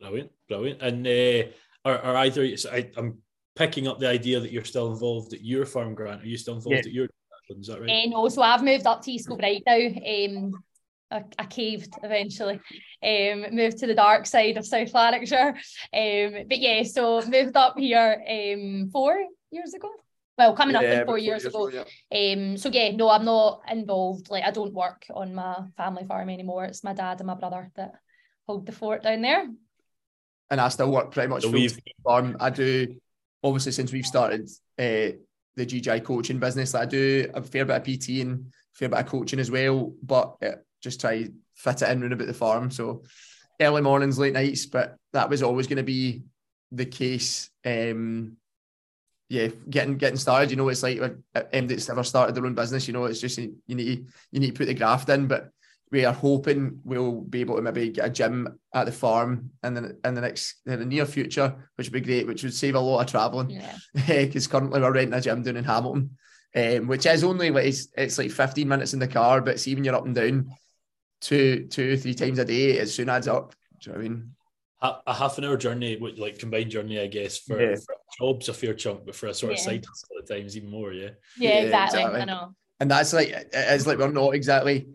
[0.00, 0.82] Brilliant, brilliant.
[0.82, 1.50] And uh,
[1.84, 3.18] are, are either so I, I'm
[3.56, 6.22] picking up the idea that you're still involved at your farm, Grant.
[6.22, 6.80] Are you still involved Yeah.
[6.80, 7.08] at your?
[7.50, 7.90] Is that right?
[7.90, 9.76] And also, I've moved up to East Kilbride now.
[9.76, 10.64] Um,
[11.10, 12.58] I, I caved eventually.
[13.02, 15.48] Um, moved to the dark side of South Lanarkshire.
[15.92, 19.16] Um, but yeah, so moved up here um four
[19.50, 19.90] years ago.
[20.38, 21.68] Well, coming up Yeah, in four about years ago.
[21.68, 22.32] yeah.
[22.32, 24.30] Um, so yeah, no, I'm not involved.
[24.30, 26.64] Like I don't work on my family farm anymore.
[26.64, 27.92] It's my dad and my brother that
[28.48, 29.46] hold the fort down there.
[30.50, 31.68] And I still work pretty much So full
[32.04, 32.36] farm.
[32.40, 32.96] I do
[33.44, 35.14] obviously since we've started uh,
[35.54, 38.98] the GJ coaching business, I do a fair bit of PT and a fair bit
[38.98, 39.92] of coaching as well.
[40.02, 42.70] But uh, just try fit it in round about the farm.
[42.70, 43.04] So
[43.60, 46.22] early mornings, late nights, but that was always going to be
[46.72, 47.50] the case.
[47.64, 48.38] Um,
[49.28, 50.50] yeah, getting getting started.
[50.50, 52.88] You know, it's like when MD's ever started their own business.
[52.88, 55.50] You know, it's just you need you need to put the graft in, but.
[55.94, 59.74] We are hoping we'll be able to maybe get a gym at the farm in
[59.74, 62.74] the in the next in the near future, which would be great, which would save
[62.74, 63.76] a lot of travelling Yeah.
[64.08, 66.16] because currently we're renting a gym down in Hamilton,
[66.56, 69.72] um, which is only like it's, it's like 15 minutes in the car, but see
[69.76, 70.50] when you're up and down
[71.20, 73.54] two, two, three times a day, it soon adds up.
[73.80, 74.30] Do you know what I mean?
[74.82, 77.76] a, a half an hour journey, like combined journey, I guess, for, Yeah.
[77.76, 80.70] for job's a fair chunk, but for a sort of side hustle at times even
[80.70, 80.92] more.
[80.92, 81.10] Yeah.
[81.38, 82.00] Yeah, Yeah, exactly.
[82.00, 82.20] exactly.
[82.20, 82.54] I know.
[82.80, 84.88] And that's like it is like we're not exactly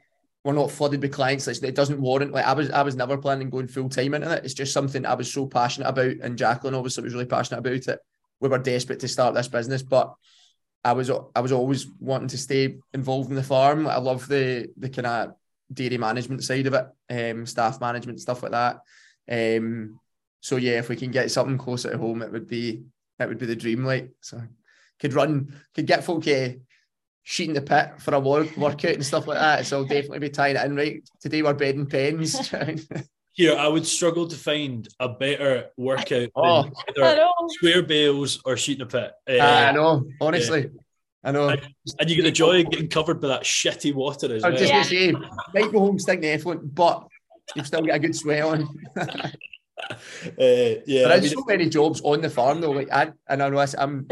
[0.44, 1.48] we're not flooded with clients.
[1.48, 4.32] Like, it doesn't warrant like I was I was never planning going full time into
[4.32, 4.46] it.
[4.46, 7.88] It's just something I was so passionate about, and Jaclyn obviously was really passionate about
[7.88, 8.00] it.
[8.40, 10.14] We were desperate to start this business, but
[10.84, 13.88] I was I was always wanting to stay involved in the farm.
[13.88, 15.34] I love the the kind of
[15.72, 18.80] dairy management side of it, um, staff management stuff like that.
[19.30, 20.00] Um,
[20.42, 22.84] so yeah, if we can get something closer to home, it would be
[23.20, 23.84] it would be the dream.
[23.84, 24.42] Like so,
[25.00, 26.50] could run, could get folk uh,
[27.24, 29.66] sheeting the pit for a work, workout and stuff like that.
[29.66, 30.76] So I'll definitely be tying it in.
[30.76, 32.52] Right today we're bedding pens.
[33.34, 36.64] Here, I would struggle to find a better workout Oh.
[36.64, 37.34] than I either know.
[37.50, 39.14] square bales or sheeting a pit.
[39.30, 40.72] Uh, I know, honestly,
[41.24, 41.48] I know.
[41.50, 44.60] and you get the joy of getting covered by that shitty water as I well.
[44.60, 45.12] was just Yeah.
[45.12, 47.08] gonna say, might go home stink the effluent, but
[47.56, 48.68] you've still got a good sweat on.
[48.98, 49.30] Uh,
[50.38, 52.72] yeah, There I mean, so many jobs on the farm though.
[52.72, 54.08] Like I, and I know this, I'm,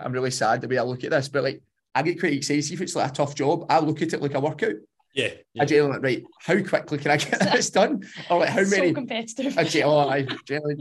[0.00, 1.62] I'm really sad the way I look at this, but like
[1.94, 3.66] I get quite excited if it's like a tough job.
[3.68, 4.74] I look at it like a workout.
[5.14, 5.28] yeah,
[5.60, 8.02] I generally like, right, how quickly can I get this done?
[8.28, 8.92] Or like how many so many?
[8.94, 9.56] competitive.
[9.58, 10.74] I gen- oh, I generally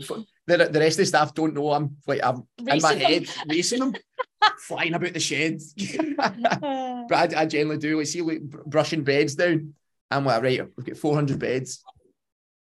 [0.48, 3.12] the, the rest of the staff don't know I'm like I'm in my Racing them.
[3.12, 3.94] head racing them,
[4.60, 5.74] flying about the sheds.
[6.18, 9.74] but I, I generally do like see like brushing beds down.
[10.12, 11.84] I'm like right, we've got 400 beds.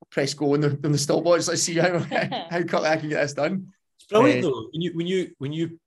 [0.09, 1.47] Press go on the on the stopwatch.
[1.47, 3.67] Let's see how how quickly I can get this done.
[3.97, 4.67] It's brilliant Uh, though.
[4.73, 5.79] When you when you when you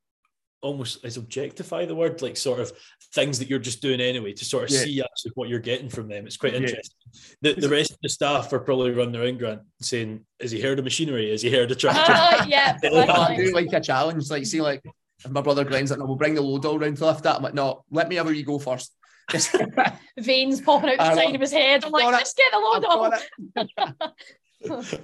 [0.64, 2.72] almost as objectify the word, like sort of
[3.14, 4.80] things that you're just doing anyway, to sort of Yeah.
[4.80, 6.26] see actually what you're getting from them.
[6.26, 6.60] It's quite Yeah.
[6.60, 6.96] interesting.
[7.42, 10.78] The, the rest of the staff are probably running around Grant saying, "Is he heard
[10.78, 11.30] of machinery?
[11.30, 12.76] Is he heard of tractor?" Ah, yeah.
[12.84, 14.28] I do like a challenge.
[14.30, 14.82] Like see like
[15.24, 17.36] if my brother Glenn's like, no, we'll bring the load all round to lift that.
[17.36, 18.92] I'm like, no, let me have a wee go first.
[20.18, 21.34] Veins popping out the I side know.
[21.36, 21.84] of his head.
[21.84, 22.16] I'm like, Got it.
[22.16, 23.22] let's get the load off.
[23.54, 24.14] got.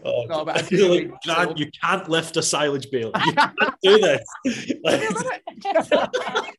[0.05, 3.13] Oh, No, but I I feel like like- Grant, you can't lift a silage bale.
[3.27, 4.25] You can't do this.
[4.83, 5.43] Like,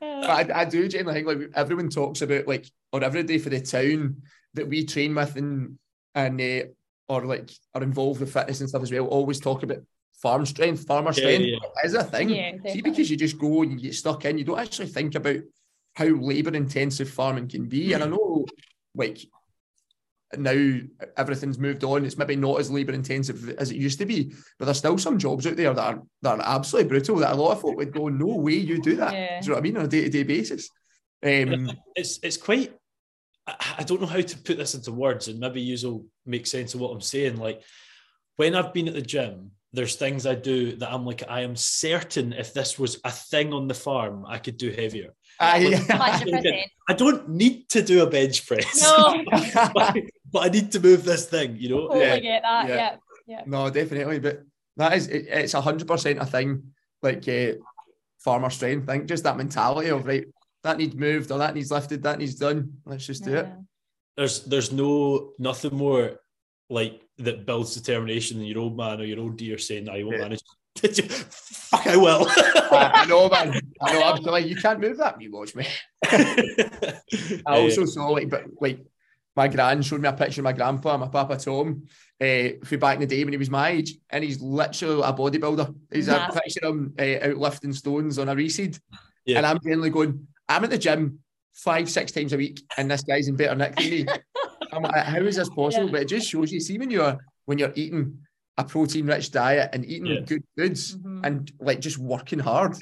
[0.00, 3.50] But I, I do genuinely think like everyone talks about like or every day for
[3.50, 4.22] the town
[4.54, 5.78] that we train with and
[6.14, 6.64] and uh,
[7.08, 9.06] or like are involved with fitness and stuff as well.
[9.06, 9.78] Always talk about
[10.22, 11.56] farm strength, farmer Yeah, strength yeah.
[11.56, 12.30] It is a thing.
[12.30, 15.14] Yeah, See, because you just go and you get stuck in, you don't actually think
[15.14, 15.36] about
[15.94, 17.92] how labour intensive farming can be.
[17.92, 18.46] And I know
[18.94, 19.20] like
[20.36, 20.78] now
[21.16, 22.04] everything's moved on.
[22.04, 25.18] It's maybe not as labour intensive as it used to be, but there's still some
[25.18, 27.16] jobs out there that are that are absolutely brutal.
[27.16, 29.40] That a lot of folk would go, "No way, you do that." Yeah.
[29.40, 30.68] Do you know what I mean on a day to day basis?
[31.24, 32.76] Um, it's it's quite.
[33.46, 36.74] I, I don't know how to put this into words, and maybe you'll make sense
[36.74, 37.36] of what I'm saying.
[37.36, 37.62] Like
[38.36, 41.54] when I've been at the gym, there's things I do that I'm like, I am
[41.56, 45.14] certain if this was a thing on the farm, I could do heavier.
[45.38, 46.54] I, Hundred.
[46.88, 49.24] I don't need to do a bench press, No,
[49.74, 49.96] but,
[50.32, 51.56] but I need to move this thing.
[51.58, 52.68] You know, totally Yeah, get that.
[52.68, 52.96] yeah.
[53.26, 53.42] Yeah.
[53.46, 54.42] no, definitely, but
[54.76, 56.72] that is it, it's a hundred percent a thing.
[57.02, 57.52] Like uh,
[58.18, 60.26] farmer strength, I think just that mentality of right,
[60.64, 62.74] that needs moved or that needs lifted, that needs done.
[62.84, 63.48] Let's just do it.
[64.16, 66.20] There's there's no nothing more
[66.68, 70.16] like that builds determination than your old man or your old dear saying, "I won't
[70.16, 70.22] Yeah.
[70.22, 70.40] manage
[70.74, 71.04] Did you?
[71.08, 72.26] Fuck, I will.
[72.28, 73.60] I, I know, man.
[73.80, 74.02] I know.
[74.02, 75.20] I'm like, you can't move that.
[75.20, 75.66] You watch me.
[76.04, 78.84] I also saw like, but like,
[79.40, 81.84] my gran showed me a picture of my grandpa, my papa Tom,
[82.20, 85.14] uh, for back in the day when he was my age, and he's literally a
[85.14, 85.74] bodybuilder.
[85.90, 86.36] He's Massive.
[86.36, 88.78] a picture of him uh, out lifting stones on a reseed,
[89.24, 89.38] Yeah.
[89.38, 90.26] and I'm generally going.
[90.46, 91.20] I'm at the gym
[91.54, 94.06] five, six times a week, and this guy's in better nick than me.
[94.74, 95.86] I'm like, how is this possible?
[95.86, 95.92] Yeah.
[95.92, 96.60] But it just shows you.
[96.60, 98.18] See when you're when you're eating
[98.58, 100.20] a protein-rich diet and eating Yeah.
[100.20, 101.20] good foods Mhm.
[101.26, 102.76] and like just working hard,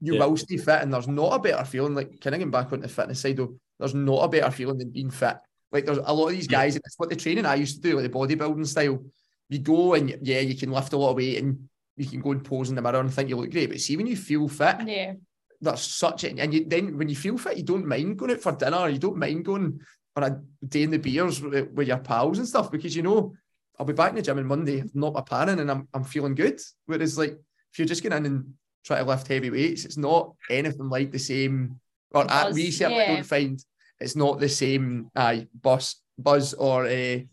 [0.00, 0.20] you Yeah.
[0.26, 0.80] will stay fit.
[0.82, 1.96] And there's not a better feeling.
[1.96, 4.78] Like kind of getting back on the fitness side though, there's not a better feeling
[4.78, 5.38] than being fit.
[5.74, 6.58] Like there's a lot of these Yeah.
[6.58, 6.76] guys.
[6.76, 9.04] It's what the training I used to do, like the bodybuilding style.
[9.48, 12.30] You go and yeah, you can lift a lot of weight and you can go
[12.30, 13.68] and pose in the mirror and think you look great.
[13.68, 15.14] But see when you feel fit, Yeah.
[15.60, 18.40] that's such a and you then when you feel fit, you don't mind going out
[18.40, 19.80] for dinner, you don't mind going
[20.16, 23.34] on a day in the beers with, with your pals and stuff because you know
[23.78, 26.04] I'll be back in the gym on Monday, I've not a panning and I'm I'm
[26.04, 26.60] feeling good.
[26.86, 27.32] Whereas like
[27.72, 31.10] if you're just going in and try to lift heavy weights, it's not anything like
[31.10, 31.80] the same
[32.12, 33.14] or at Buzz, we certainly yeah.
[33.16, 33.64] don't find
[34.04, 37.28] it's not the same aye, buzz buzz or eh, a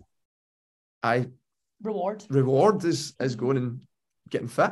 [1.04, 1.28] I
[1.84, 2.24] Reward.
[2.30, 3.82] reward as as going and
[4.30, 4.72] getting fit.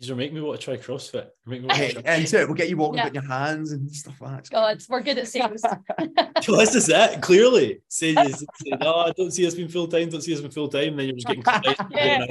[0.00, 1.26] You're making me want to try CrossFit.
[1.44, 3.02] You're me want to try- and so we'll get you walking Yeah.
[3.08, 4.50] about your hands and stuff like that.
[4.50, 5.62] God, we're good at sales.
[6.46, 7.20] Well, this is it.
[7.20, 8.46] Clearly, say, say
[8.80, 10.08] no, I don't see us being full time.
[10.08, 10.96] Don't see us being full time.
[10.96, 11.42] Then you're just getting.
[11.90, 12.24] Yeah.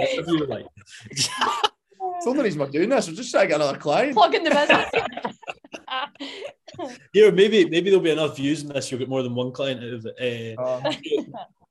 [0.47, 0.65] Like,
[2.17, 3.07] It's the only doing this.
[3.07, 4.13] We're just trying to get another client.
[4.13, 4.89] Plugging the business.
[7.13, 8.91] here, maybe maybe there'll be enough views in this.
[8.91, 10.57] You'll get more than one client out of it.
[10.57, 10.91] Uh, Uh,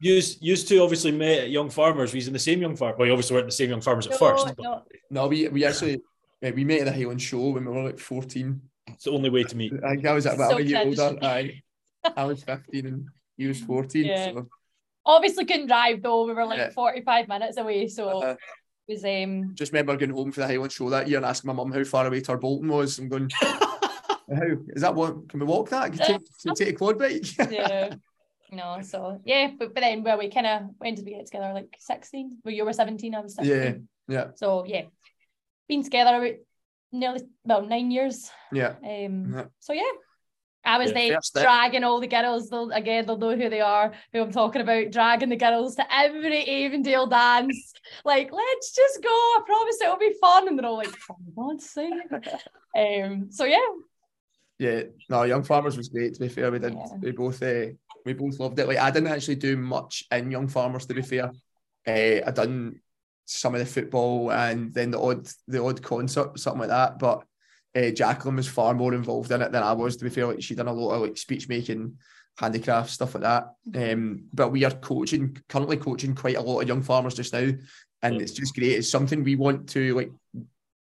[0.01, 2.13] used used to obviously met at Young Farmers.
[2.13, 2.99] We was in the same Young Farmers.
[2.99, 4.47] Well, you obviously weren't the same Young Farmers at No, first.
[4.47, 4.83] But no.
[5.11, 5.97] no, we we actually
[6.45, 8.61] uh, we met at the Highland Show when we were like 14.
[8.89, 9.73] it's the only way to meet.
[9.85, 10.95] I think I was about So a year older.
[11.19, 11.25] tradition.
[11.25, 11.63] I
[12.17, 13.07] I was 15 and
[13.37, 14.05] he was 14.
[14.05, 14.33] Yeah.
[14.33, 14.49] So,
[15.09, 16.25] Obviously couldn't drive though.
[16.27, 16.71] We were like Yeah.
[16.71, 17.87] 45 minutes away.
[17.89, 18.39] So uh, it
[18.89, 21.55] was um just remember going home for the Highland Show that year and asking my
[21.55, 22.99] mum how far away Tarbolton was.
[22.99, 25.29] I'm going, how is that what?
[25.29, 25.93] Can we walk that?
[25.93, 27.37] Can take, can take a quad bike?
[27.51, 27.95] yeah.
[28.53, 31.53] No, so yeah, but, but then well we kind of when did we get together?
[31.53, 32.39] Like 16?
[32.45, 33.57] Well you were 17, I was 16.
[33.57, 33.73] yeah,
[34.09, 34.83] yeah, So yeah.
[35.69, 36.37] Been together about
[36.93, 38.31] nearly well nine years.
[38.53, 38.75] yeah.
[38.85, 39.45] Um Yeah.
[39.59, 39.83] so yeah.
[40.67, 42.51] I was Yeah, there dragging all the girls.
[42.51, 45.85] They'll again they'll know who they are, who I'm talking about, dragging the girls to
[45.95, 47.73] every Avondale dance.
[48.05, 49.09] Like, let's just go.
[49.09, 50.49] I promise it'll be fun.
[50.49, 51.95] And they're all like, for God's sake.
[52.77, 53.57] Um, so yeah.
[54.59, 56.13] Yeah, no, Young Farmers was great.
[56.13, 56.75] To be fair, we did.
[56.75, 56.95] Yeah.
[57.01, 57.69] We both, uh,
[58.05, 58.69] we both loved it.
[58.69, 60.85] Like I didn't actually do much in Young Farmers.
[60.85, 61.31] To be fair,
[61.87, 62.81] uh, I done
[63.25, 66.99] some of the football and then the odd, the odd concert, something like that.
[66.99, 67.25] But
[67.77, 69.97] uh, Jaclyn was far more involved in it than I was.
[69.97, 71.99] To be fair, like she done a lot of like speech making,
[72.39, 73.53] handicraft stuff like that.
[73.75, 77.51] Um, but we are coaching currently coaching quite a lot of young farmers just now,
[78.03, 78.73] and it's just great.
[78.73, 80.11] It's something we want to like.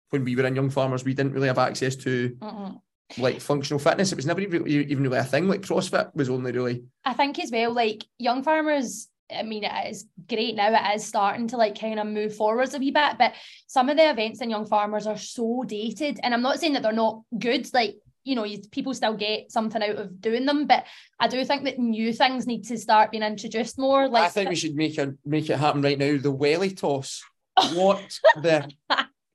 [0.10, 2.82] When we were in young farmers, we didn't really have access to Mm-mm.
[3.20, 4.12] like functional fitness.
[4.12, 5.48] It was never even even really a thing.
[5.48, 9.90] Like CrossFit was only really I think as well, like young farmers, I mean, it
[9.90, 10.74] is great now.
[10.74, 13.34] It is starting to like kind of move forwards a wee bit, but
[13.68, 16.20] some of the events in young farmers are so dated.
[16.24, 17.72] And I'm not saying that they're not good.
[17.74, 20.86] Like you know, you, people still get something out of doing them, but
[21.20, 24.08] I do think that new things need to start being introduced more.
[24.08, 26.18] Like I think we should make it make it happen right now.
[26.18, 27.24] The welly toss.
[27.74, 28.72] What the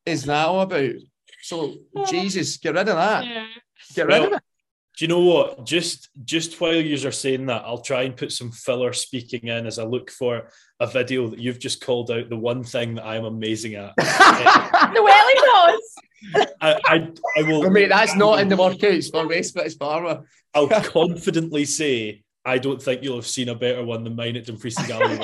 [0.07, 0.95] is that all about?
[1.43, 1.75] So
[2.09, 3.27] Jesus, get rid of that.
[3.27, 3.47] Yeah.
[3.95, 4.43] Get rid Well, of it.
[4.97, 5.67] Do you know what?
[5.67, 9.67] Just just while you are saying that, I'll try and put some filler speaking in
[9.67, 12.29] as I look for a video that you've just called out.
[12.29, 13.95] The one thing that I'm amazing at.
[13.97, 16.51] the welly toss.
[16.61, 17.63] I I, I will.
[17.63, 20.23] Well, mate, that's not in the workouts for West Fittest Farmer.
[20.55, 24.47] I'll confidently say I don't think you'll have seen a better one than mine at
[24.47, 25.19] Dumfries and Galloway.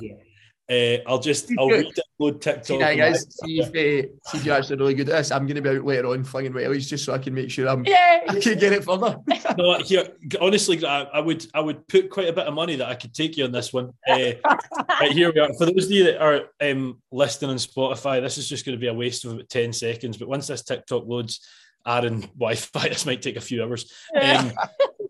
[0.72, 2.64] uh, I'll just I'll re-download TikTok.
[2.64, 5.30] See, now, guys, see if, uh, see if you're actually really good at this.
[5.30, 7.68] I'm going to be out later on flinging wellies just so I can make sure
[7.68, 8.20] I'm, Yeah.
[8.28, 9.18] I can get it further.
[9.58, 10.08] no, here,
[10.40, 13.12] honestly, I, I would I would put quite a bit of money that I could
[13.12, 13.92] take you on this one.
[14.08, 14.32] Uh,
[14.88, 15.52] right, here we are.
[15.54, 18.80] For those of you that are um, listening on Spotify, this is just going to
[18.80, 20.16] be a waste of about 10 seconds.
[20.16, 21.46] But once this TikTok loads,
[21.86, 23.92] Aaron Wi Fi, this might take a few hours.
[24.20, 24.52] Um,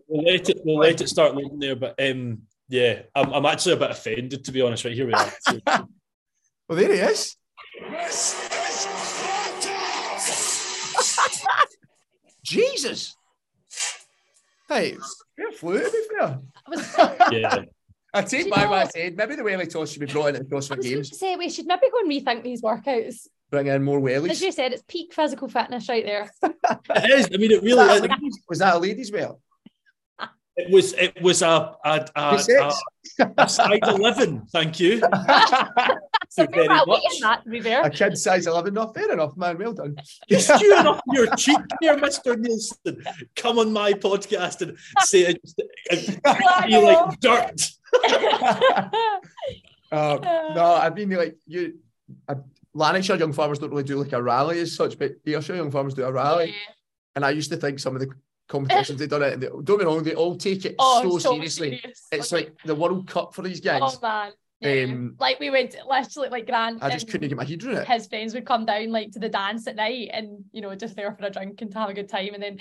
[0.09, 1.77] we'll, let it, we'll let it start loading there.
[1.77, 2.43] But um,
[2.73, 4.85] yeah, I'm, I'm actually a bit offended, to be honest.
[4.85, 5.33] Right, here we are.
[6.69, 7.37] Well, there he is.
[12.45, 13.17] Jesus.
[14.69, 14.97] Hey,
[15.37, 16.39] fair flew to be fair.
[16.67, 16.97] I was,
[17.33, 17.59] yeah.
[18.15, 19.17] I take you my know- my head.
[19.17, 21.09] Maybe the welly toss should be brought in at the I CrossFit was Games.
[21.11, 23.27] to say we should maybe go and rethink these workouts.
[23.51, 26.31] Bring in more As you said, it's peak physical fitness right there.
[26.43, 27.29] It is.
[27.33, 28.01] I mean, it really Was is.
[28.03, 29.41] that, a ladies- was that a ladies' well?
[30.57, 32.81] It was it was a a, a, Six.
[33.19, 34.47] a, a size eleven.
[34.53, 35.03] Thank you.
[36.29, 37.03] So you very I'll much.
[37.15, 37.83] in that, to be fair.
[37.83, 39.59] A kid size 11, not fair enough, man.
[39.59, 39.97] Well done.
[40.29, 43.05] You stewing up your cheek here, Mister Nielsen.
[43.37, 45.43] Come on my podcast and say it.
[45.91, 47.69] and Be like dirt.
[49.93, 50.21] Um,
[50.55, 51.75] no, I mean, like, you,
[52.29, 52.37] uh,
[52.73, 55.93] Lanarkshire Young Farmers don't really do like a rally as such, but Ayrshire Young Farmers
[55.93, 56.55] do a rally.
[57.15, 58.09] And I used to think some of the
[58.53, 61.81] competitions they've done it, they, don't me wrong, they all take it oh, so, seriously.
[61.81, 62.07] serious.
[62.13, 63.81] It's like the World Cup for these guys.
[63.83, 64.33] oh man.
[64.61, 64.85] Yeah.
[64.85, 66.85] Um, like we went literally like Grant.
[66.85, 67.89] I just couldn't get my head around it.
[67.89, 70.95] His friends would come down like to the dance at night and you know just
[70.95, 72.59] there for a drink and to have a good time and then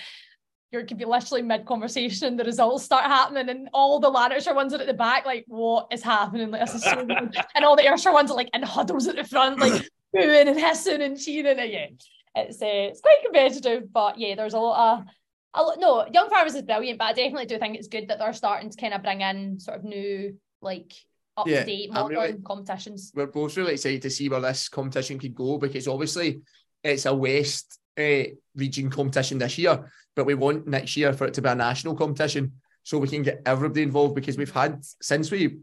[0.71, 4.73] you could be literally mid conversation the results start happening and all the Lanarkshire ones
[4.73, 7.35] are at the back like what is happening like this is so good.
[7.55, 10.59] and all the Ayrshire ones are like in huddles at the front like booing and
[10.59, 11.87] hissing and cheering and yeah
[12.35, 15.05] it's uh, it's quite competitive but yeah there's a lot of
[15.53, 18.19] a lot, no Young Farmers is brilliant but I definitely do think it's good that
[18.19, 20.93] they're starting to kind of bring in sort of new like
[21.37, 24.69] up to date I'm modern really- competitions We're both really excited to see where this
[24.69, 26.41] competition could go because obviously
[26.83, 28.23] it's a West uh,
[28.55, 31.95] region competition this year, but we want next year for it to be a national
[31.95, 35.57] competition so we can get everybody involved because we've had since we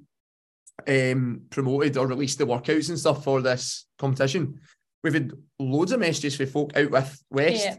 [0.86, 4.60] um, promoted or released the workouts and stuff for this competition,
[5.02, 7.76] we've had loads of messages for folk out with West Yeah.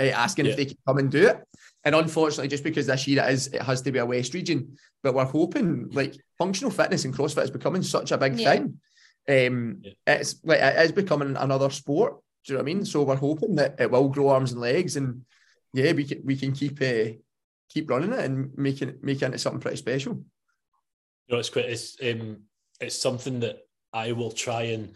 [0.00, 0.52] Uh, asking Yeah.
[0.52, 1.36] if they can come and do it.
[1.84, 4.76] And unfortunately, just because this year it is, it has to be a West region.
[5.02, 8.50] But we're hoping like functional fitness and CrossFit is becoming such a big Yeah.
[8.52, 8.80] thing.
[9.28, 9.92] Um, Yeah.
[10.18, 12.18] it's like it is becoming another sport.
[12.44, 12.84] Do you know what I mean?
[12.84, 15.24] So we're hoping that it will grow arms and legs, and
[15.74, 17.12] yeah, we can we can keep uh,
[17.68, 20.14] keep running it and making it make it into something pretty special.
[20.14, 22.44] You know, it's quite it's um
[22.80, 23.58] it's something that
[23.92, 24.94] I will try and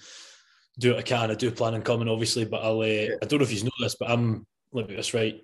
[0.79, 1.31] do what I can.
[1.31, 3.71] I do plan on coming, obviously, but I'll uh, I don't know if you know
[3.81, 5.41] this, but I'm let me get this right.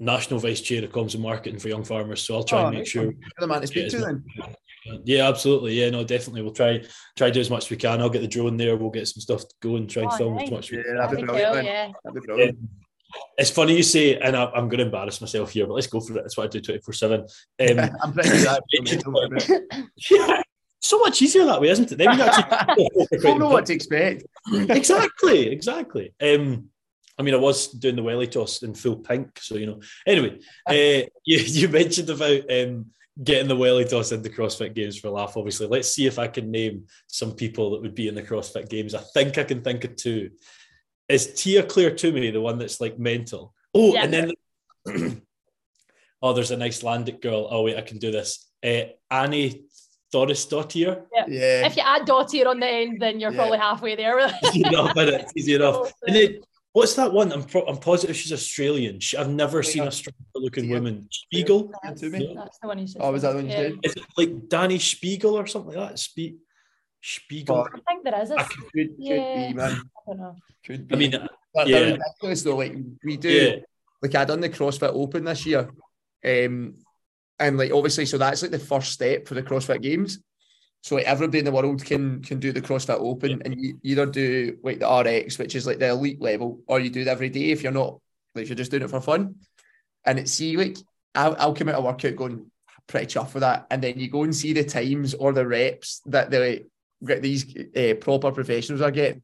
[0.00, 2.70] National Vice Chair of Comms and Marketing for Young Farmers, so I'll try Oh, and
[2.72, 3.12] make nice sure.
[3.38, 4.24] the man to speak Yeah, to it's then.
[5.04, 5.80] Yeah, absolutely.
[5.80, 6.42] Yeah, no, definitely.
[6.42, 6.82] We'll try
[7.16, 8.00] try to do as much as we can.
[8.02, 8.76] I'll get the drone there.
[8.76, 9.86] We'll get some stuff going.
[9.86, 10.44] Try and Oh, film nice.
[10.46, 10.64] as much.
[10.66, 10.96] as we Yeah, can.
[10.96, 11.54] that'd That'd be be brilliant.
[11.54, 11.88] cool, yeah.
[12.04, 12.58] That'd be brilliant.
[12.58, 12.68] Um,
[13.38, 16.00] it's funny you say, and I, I'm going to embarrass myself here, but let's go
[16.00, 16.22] for it.
[16.22, 17.20] That's what I do 24 7.
[17.60, 19.00] Um, I'm pretty good at it.
[19.04, 19.62] Don't worry about it.
[20.10, 20.42] yeah,
[20.80, 21.96] so much easier that way, isn't it?
[21.96, 22.88] Then you actually
[23.22, 24.24] Don't know what to expect.
[24.52, 26.12] exactly, exactly.
[26.20, 26.68] Um,
[27.18, 29.80] I mean, I was doing the welly toss in full pink, so you know.
[30.06, 30.72] Anyway, uh,
[31.24, 32.86] you you mentioned about um,
[33.22, 35.36] getting the welly toss into CrossFit Games for a laugh.
[35.36, 38.68] Obviously, let's see if I can name some people that would be in the CrossFit
[38.68, 38.94] Games.
[38.94, 40.30] I think I can think of two.
[41.08, 43.54] Is Tia-Clair Toomey the one that's like mental?
[43.74, 44.04] Oh, Yeah.
[44.04, 44.32] and then
[46.22, 47.46] oh, there's an Icelandic girl.
[47.50, 48.48] Oh wait, I can do this.
[48.64, 49.66] Uh, Annie
[50.12, 51.02] Thorisdottir.
[51.28, 51.66] Yeah.
[51.66, 53.36] If you add Dottir on the end, then you're Yeah.
[53.36, 54.16] probably halfway there.
[54.16, 55.20] with easy enough, isn't it?
[55.22, 55.92] It's easy enough.
[56.06, 56.38] And then
[56.74, 57.32] what's that one?
[57.32, 59.00] I'm pro- I'm positive she's Australian.
[59.00, 60.74] She, I've never seen a stronger looking Yeah.
[60.74, 61.08] woman.
[61.10, 61.70] Speegle.
[61.82, 63.00] That's, to that's the one you said.
[63.02, 63.62] Oh, was that the one you Yeah.
[63.62, 63.72] said?
[63.84, 65.98] Is it like Dani Speegle or something like that?
[65.98, 66.36] Spe-
[67.02, 67.50] Speegle.
[67.50, 68.30] Oh, I think there is.
[68.30, 69.48] A, I I could- Could, could Yeah.
[69.48, 69.82] be, man.
[70.06, 70.36] don't know.
[70.66, 70.94] Could be.
[70.94, 71.78] I mean, But yeah.
[71.78, 72.56] they're ridiculous though.
[72.56, 73.56] Like we do, yeah,
[74.02, 75.70] like I done the CrossFit Open this year,
[76.24, 76.74] um,
[77.38, 80.18] and like obviously, so that's like the first step for the CrossFit Games.
[80.84, 84.04] So like everybody in the world can can do the CrossFit Open, and you either
[84.04, 87.30] do like the RX, which is like the elite level, or you do it every
[87.30, 88.00] day if you're not
[88.34, 89.36] like if you're just doing it for fun.
[90.04, 90.76] And it's see like
[91.14, 92.50] I'll, I'll come out of workout going
[92.86, 96.02] pretty chuffed with that, and then you go and see the times or the reps
[96.04, 96.66] that the
[97.00, 99.22] these uh, proper professionals are getting.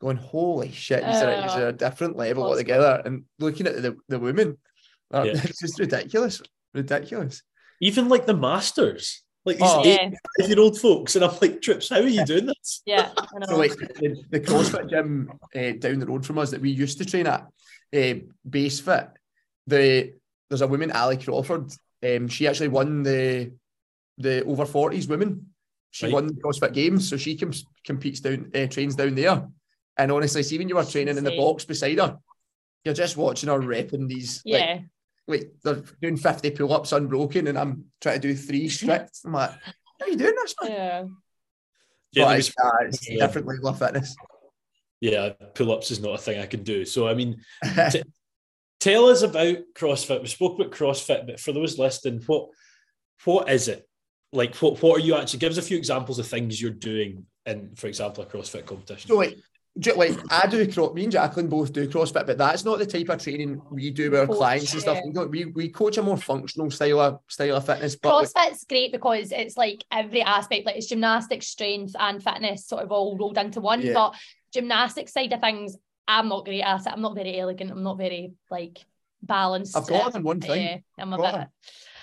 [0.00, 1.04] Going, holy shit!
[1.04, 3.02] These are, these Uh, are a different level altogether.
[3.04, 4.56] And looking at the the women,
[5.12, 5.40] uh, Yeah.
[5.42, 6.42] it's just ridiculous,
[6.74, 7.42] ridiculous.
[7.80, 9.82] even like the masters, like these Oh.
[9.84, 10.10] Yeah,
[10.46, 12.82] year old folks, and I'm like, Trips, how are you doing this?
[12.86, 13.10] yeah.
[13.16, 13.46] I know.
[13.46, 16.98] So like the, the CrossFit gym uh, down the road from us that we used
[16.98, 17.46] to train at,
[17.94, 18.14] uh,
[18.48, 19.08] Base Fit.
[19.66, 20.14] The
[20.48, 21.72] there's a woman, Ali Crawford.
[22.04, 23.52] Um, she actually won the
[24.18, 25.46] the over forties women.
[25.90, 26.14] She Right.
[26.14, 27.52] won the CrossFit Games, so she com-
[27.84, 29.46] competes down uh, trains down there.
[29.98, 32.16] And honestly, see when you were training in the box beside her,
[32.84, 34.40] you're just watching her repping these.
[34.44, 34.82] yeah, like
[35.62, 39.18] they're doing 50 pull-ups unbroken and I'm trying to do three strict.
[39.24, 40.70] I'm like, how are you doing this, man?
[40.72, 41.04] yeah.
[42.14, 43.26] Yeah, but it's, was- uh, it's Yeah.
[43.26, 44.14] different level of fitness.
[45.00, 46.84] yeah, pull ups is not a thing I can do.
[46.84, 47.40] So I mean,
[48.80, 50.20] tell us about CrossFit.
[50.22, 52.48] We spoke about CrossFit, but for those listening, what
[53.24, 53.88] what is it?
[54.32, 55.38] Like, what what are you actually?
[55.40, 59.08] Give us a few examples of things you're doing in, for example, a CrossFit competition.
[59.08, 59.42] so like, ju-
[59.96, 63.08] like I do, cro- me and Jaclyn both do CrossFit, but that's not the type
[63.08, 64.98] of training we do with our Coach, clients and stuff.
[65.04, 68.28] We, don't, we we coach a more functional style of style of fitness, but like,
[68.28, 72.92] CrossFit's great because it's like every aspect, like it's gymnastics, strength, and fitness sort of
[72.92, 73.80] all rolled into one.
[73.80, 73.94] Yeah.
[73.94, 74.14] But
[74.52, 76.92] gymnastics side of things, I'm not great at it.
[76.92, 77.70] I'm not very elegant.
[77.70, 78.78] I'm not very like
[79.22, 79.76] balanced.
[79.76, 80.62] I've got it in one thing.
[80.62, 81.48] Yeah, I'm a bit.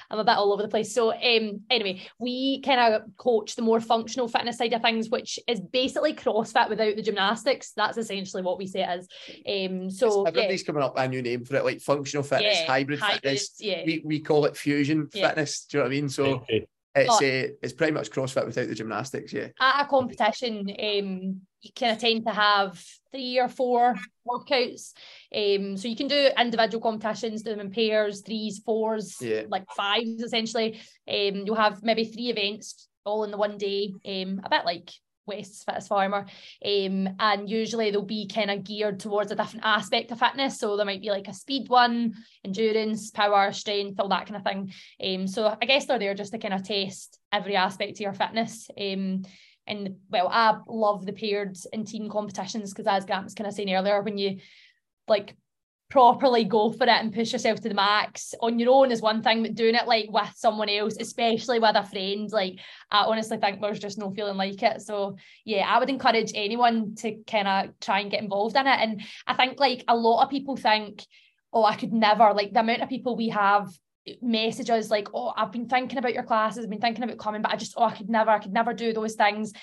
[0.10, 0.14] It.
[0.14, 0.93] I'm a bit all over the place.
[0.93, 5.39] So um, anyway, we kind of coach the more functional fitness side of things, which
[5.47, 7.72] is basically CrossFit without the gymnastics.
[7.76, 9.72] That's essentially what we say it is.
[9.72, 10.66] Um, so everybody's yeah.
[10.66, 13.55] coming up with a new name for it, like functional fitness, yeah, hybrid, hybrid, fitness.
[13.60, 13.84] Yeah.
[13.86, 15.66] We, we call it fusion fitness.
[15.66, 16.10] Do you know what I mean?
[16.10, 16.68] So okay.
[16.95, 19.33] It's uh, it's pretty much CrossFit without the gymnastics.
[19.33, 19.47] Yeah.
[19.59, 23.95] At a competition, um, you kind of tend to have three or four
[24.27, 24.93] workouts.
[25.35, 29.43] Um, so you can do individual competitions, do them in pairs, threes, fours, yeah.
[29.49, 30.79] like fives essentially.
[31.07, 34.91] Um, you'll have maybe three events all in the one day, um, a bit like
[35.30, 36.25] West's Fittest Farmer.
[36.65, 40.59] Um, and usually they'll be kind of geared towards a different aspect of fitness.
[40.59, 44.43] So there might be like a speed one, endurance, power, strength, all that kind of
[44.43, 44.73] thing.
[45.01, 48.13] Um, so I guess they're there just to kind of test every aspect of your
[48.13, 48.69] fitness.
[48.77, 49.23] Um,
[49.67, 53.53] and well, I love the paired and team competitions because as Grant was kind of
[53.53, 54.39] saying earlier, when you
[55.07, 55.36] like
[55.89, 59.23] properly go for it and push yourself to the max on your own is one
[59.23, 62.59] thing, but doing it like with someone else, especially with a friend, like
[62.91, 64.81] I honestly think there's just no feeling like it.
[64.81, 68.79] So yeah, I would encourage anyone to kind of try and get involved in it.
[68.79, 71.03] And I think like a lot of people think,
[71.51, 73.67] oh, I could never, like the amount of people we have
[74.07, 77.41] eh, messages like, oh, I've been thinking about your classes, I've been thinking about coming,
[77.41, 79.53] but I just, oh, I could never, I could never do those things.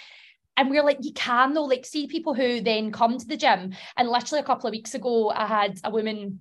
[0.56, 3.74] And we're like, you can though, like see people who then come to the gym.
[3.96, 6.40] And literally a couple of weeks ago, I had a woman,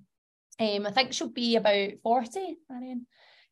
[0.58, 3.06] um, I think she'll be about 40, Marion.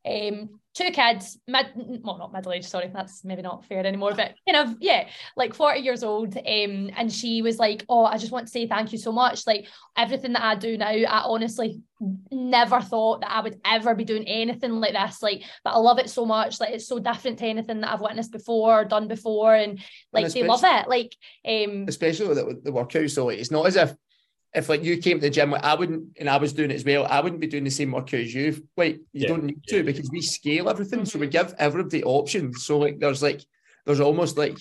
[0.07, 1.67] Um, two kids, mid,
[2.03, 5.55] well, not middle age, sorry, that's maybe not fair anymore, but kind of, yeah, like
[5.55, 6.37] 40 years old.
[6.37, 9.47] Um, and she was like, Oh, I just want to say thank you so much.
[9.47, 11.81] Like everything that I do now, I honestly
[12.31, 15.23] never thought that I would ever be doing anything like this.
[15.23, 16.61] Like, but I love it so much.
[16.61, 19.81] Like it's so different to anything that I've witnessed before, or done before, and
[20.13, 20.89] like and they love it.
[20.89, 21.15] Like,
[21.47, 23.11] um, especially with the, the workout.
[23.11, 23.95] So like, it's not as if
[24.55, 26.77] if like you came to the gym, like I wouldn't, and I was doing it
[26.77, 28.67] as well, I wouldn't be doing the same workout as you.
[28.77, 29.79] Like you yeah, don't need yeah.
[29.79, 32.65] to because we scale everything, so we give everybody options.
[32.65, 33.45] So like there's like
[33.85, 34.59] there's almost like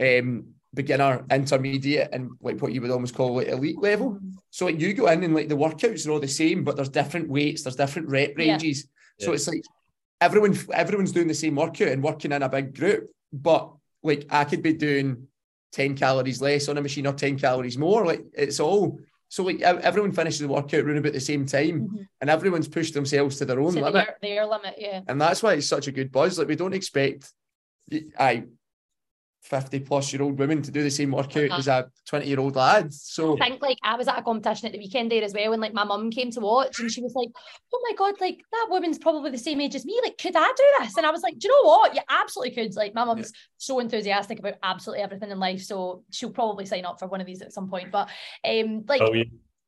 [0.00, 4.18] um beginner, intermediate, and like what you would almost call like elite level.
[4.50, 6.88] So like you go in and like the workouts are all the same, but there's
[6.88, 8.86] different weights, there's different rep ranges.
[9.18, 9.26] Yeah.
[9.26, 9.64] So it's like
[10.20, 13.72] everyone everyone's doing the same workout and working in a big group, but
[14.04, 15.26] like I could be doing
[15.72, 18.06] 10 calories less on a machine or 10 calories more.
[18.06, 18.98] Like it's all
[19.32, 22.02] so like everyone finishes the workout around about the same time, mm-hmm.
[22.20, 23.94] and everyone's pushed themselves to their own to limit.
[23.94, 25.00] Their, their, limit, yeah.
[25.08, 26.38] And that's why it's such a good buzz.
[26.38, 27.32] Like we don't expect,
[28.18, 28.44] I
[29.42, 31.58] 50 plus year old women to do the same workout uh-huh.
[31.58, 32.92] as a 20 year old lad.
[32.92, 35.52] So I think like I was at a competition at the weekend there as well,
[35.52, 37.28] and like my mum came to watch and she was like,
[37.72, 40.00] Oh my god, like that woman's probably the same age as me.
[40.02, 40.96] Like, could I do this?
[40.96, 41.94] And I was like, Do you know what?
[41.94, 42.74] You absolutely could.
[42.76, 43.38] Like my mum's yeah.
[43.58, 45.62] so enthusiastic about absolutely everything in life.
[45.62, 47.90] So she'll probably sign up for one of these at some point.
[47.90, 48.08] But
[48.44, 49.24] um like oh, yeah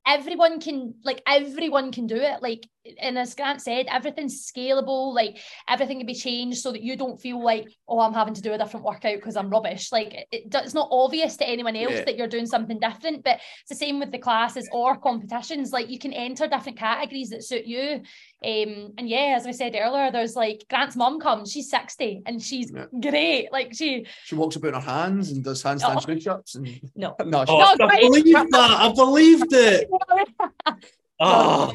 [0.07, 2.43] everyone can like everyone can do it.
[2.43, 2.67] Like
[3.01, 5.39] and as grant said everything's scalable like
[5.69, 8.53] everything can be changed so that you don't feel like oh i'm having to do
[8.53, 9.91] a different workout because i'm rubbish.
[9.91, 12.05] Like it, it's not obvious to anyone else yeah.
[12.05, 15.73] that you're doing something different but it's the same with the classes or competitions.
[15.73, 18.03] Like you can enter different categories that suit you
[18.45, 22.43] um and yeah as i said earlier there's like grant's mom comes she's 60 and
[22.43, 22.87] she's yeah.
[23.01, 26.15] great like she she walks about in her hands and does handstand oh.
[26.15, 29.89] push-ups and no no, oh, I believe that I believed it
[31.21, 31.73] oh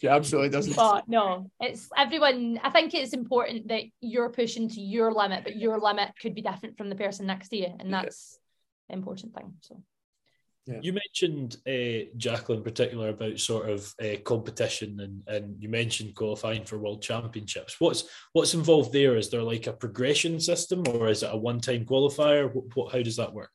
[0.00, 0.76] she absolutely doesn't.
[0.76, 2.58] But no, it's everyone.
[2.62, 6.40] I think it's important that you're pushing to your limit, but your limit could be
[6.40, 8.38] different from the person next to you, and that's
[8.88, 8.94] yeah.
[8.94, 9.52] the important thing.
[9.60, 9.82] So.
[10.66, 10.80] Yeah.
[10.82, 16.16] You mentioned uh, Jaclyn in particular about sort of uh, competition, and and you mentioned
[16.16, 17.80] qualifying for world championships.
[17.80, 19.16] What's what's involved there?
[19.16, 22.52] Is there like a progression system, or is it a one-time qualifier?
[22.52, 23.50] What, what how does that work?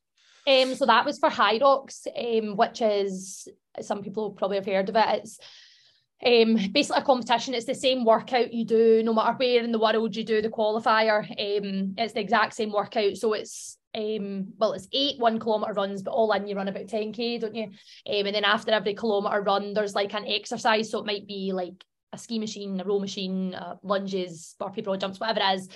[0.48, 3.48] Um, so that was for Hyrox, um, which is
[3.82, 5.24] some people probably have heard of it.
[5.24, 5.40] It's
[6.26, 7.54] um, basically a competition.
[7.54, 10.50] It's the same workout you do no matter where in the world you do the
[10.50, 11.24] qualifier.
[11.30, 13.18] Um, it's the exact same workout.
[13.18, 16.88] So it's um, well, it's eight one kilometer runs, but all in you run about
[16.88, 17.64] 10k, don't you?
[17.64, 20.90] Um, and then after every kilometer run, there's like an exercise.
[20.90, 21.84] So it might be like
[22.14, 25.70] a ski machine, a row machine, uh, lunges, burpee broad jumps, whatever it is.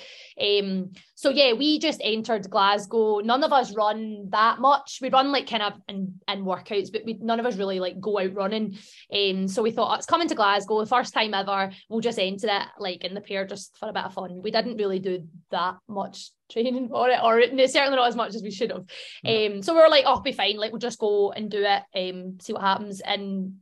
[0.64, 3.20] Um, so yeah, we just entered Glasgow.
[3.20, 5.00] None of us run that much.
[5.02, 8.00] We run like kind of in, in workouts, but we none of us really like
[8.00, 8.78] go out running.
[9.14, 11.72] Um, so we thought oh, it's coming to Glasgow, the first time ever.
[11.90, 14.42] We'll just enter it like in the pair just for a bit of fun.
[14.42, 18.44] We didn't really do that much training for it, or certainly not as much as
[18.44, 18.86] we should have.
[19.26, 20.58] Um, so we were like, oh, be fine.
[20.58, 21.84] Like we'll just go and do it.
[21.96, 23.00] Um, see what happens.
[23.00, 23.56] And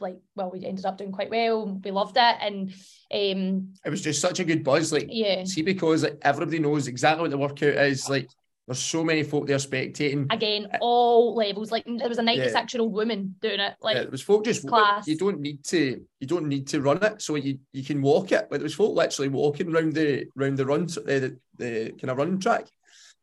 [0.00, 2.70] like well we ended up doing quite well we loved it and
[3.12, 6.86] um it was just such a good buzz like yeah see because like everybody knows
[6.88, 8.28] exactly what the workout is like
[8.66, 10.26] There's so many folk there spectating.
[10.32, 11.70] Again, all levels.
[11.70, 13.74] Like there was a 96 year old woman doing it.
[13.80, 15.06] Like Yeah, there was folk just class.
[15.06, 18.32] you don't need to you don't need to run it, so you, you can walk
[18.32, 18.48] it.
[18.50, 22.10] But there was folk literally walking around the round the run uh, the, the kind
[22.10, 22.66] of run track,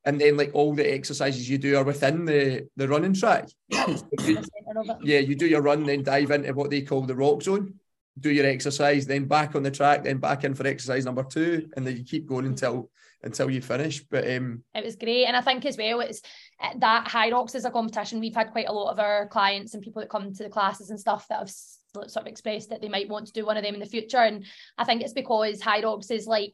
[0.06, 3.50] and then like all the exercises you do are within the the running track.
[3.70, 4.98] in the centre of it.
[5.04, 7.74] Yeah, you do your run, then dive into what they call the Roxzone.
[8.20, 11.68] Do your exercise, then back on the track, then back in for exercise number two,
[11.76, 12.92] and then you keep going until
[13.24, 14.04] until you finish.
[14.04, 15.26] But um, It was great.
[15.26, 16.22] And I think as well, it's
[16.62, 18.20] uh, that Hyrox is a competition.
[18.20, 20.90] We've had quite a lot of our clients and people that come to the classes
[20.90, 23.64] and stuff that have sort of expressed that they might want to do one of
[23.64, 24.18] them in the future.
[24.18, 24.46] And
[24.78, 26.54] I think it's because Hyrox is like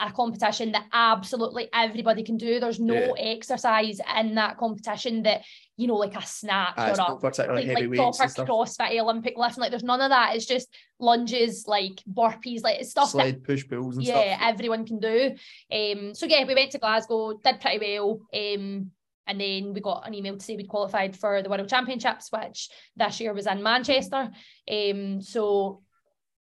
[0.00, 2.60] a competition that absolutely everybody can do.
[2.60, 5.42] There's no exercise in that competition that,
[5.76, 8.44] you know, like a snatch ah, or a particularly like, heavy like proper.
[8.44, 9.62] CrossFit Olympic lifting.
[9.62, 10.34] Like there's none of that.
[10.34, 10.68] It's just
[10.98, 14.48] lunges, like burpees, like it's stuff that push pulls and yeah, stuff.
[14.54, 15.34] everyone can do.
[15.72, 18.20] Um, so yeah, we went to Glasgow, did pretty well.
[18.34, 18.90] Um,
[19.26, 22.68] and then we got an email to say we'd qualified for the World Championships, which
[22.96, 24.30] this year was in Manchester.
[24.70, 25.82] Um, so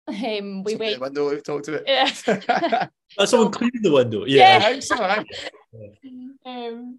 [0.08, 1.00] um, we It's a went.
[1.00, 1.82] window we've talked about.
[1.86, 2.10] Yeah.
[3.16, 4.24] That's someone cleaning the window.
[4.24, 4.58] Yeah.
[4.58, 4.66] Yeah.
[4.66, 5.24] I think so, aye.
[6.46, 6.98] um,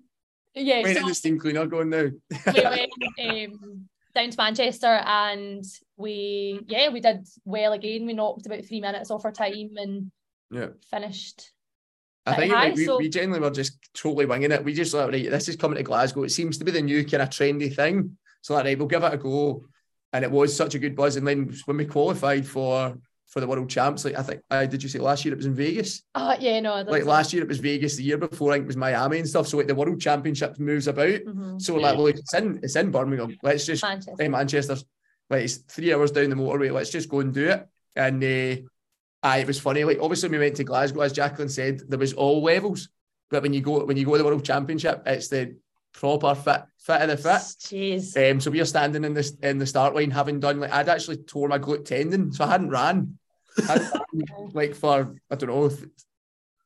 [0.53, 2.09] yeah, Where so did the steam cleaner going now?
[2.53, 2.91] we went
[3.53, 5.63] um, down to Manchester and
[5.97, 8.05] we yeah we did well again.
[8.05, 10.11] We knocked about three minutes off our time and
[10.51, 10.67] Yeah.
[10.89, 11.51] finished.
[12.25, 14.63] I think high, like, we, so- we generally were just totally winging it.
[14.63, 16.23] We just like, right, this is coming to Glasgow.
[16.23, 18.17] It seems to be the new kind of trendy thing.
[18.41, 19.65] So like, right, we'll give it a go.
[20.13, 21.15] And it was such a good buzz.
[21.15, 22.97] And then when we qualified for
[23.27, 25.45] for the world champs, like I think uh, did you say last year it was
[25.45, 26.03] in Vegas?
[26.15, 28.67] Oh yeah, no, Like last year it was Vegas, the year before I think it
[28.67, 29.47] was Miami and stuff.
[29.47, 31.07] So like the world championships moves about.
[31.07, 31.61] Mhm.
[31.61, 33.37] So like, look, it's in it's in Birmingham.
[33.41, 34.15] Let's just Manchester.
[34.19, 34.83] hey, Manchester's
[35.29, 36.73] like it's three hours down the motorway.
[36.73, 37.65] Let's just go and do it.
[37.95, 38.61] And uh,
[39.23, 39.85] aye, it was funny.
[39.85, 42.89] Like obviously we went to Glasgow, as Jaclyn said, there was all levels.
[43.29, 45.55] But when you go when you go to the World Championship, it's the
[45.93, 47.41] proper fit fit of the fit.
[47.59, 48.31] Jeez.
[48.31, 50.89] Um, so we are standing in this in the start line, having done like I'd
[50.89, 53.17] actually tore my glute tendon, so I hadn't ran,
[53.59, 55.89] I hadn't ran, like for I don't know, th-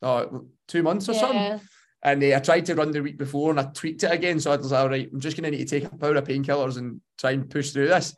[0.02, 0.26] uh,
[0.68, 1.60] two months or something.
[2.04, 4.40] And uh, I tried to run the week before and I tweaked it again.
[4.40, 6.14] So I was like, all right, I'm just going to need to take a power
[6.14, 8.16] of painkillers and try and push through this.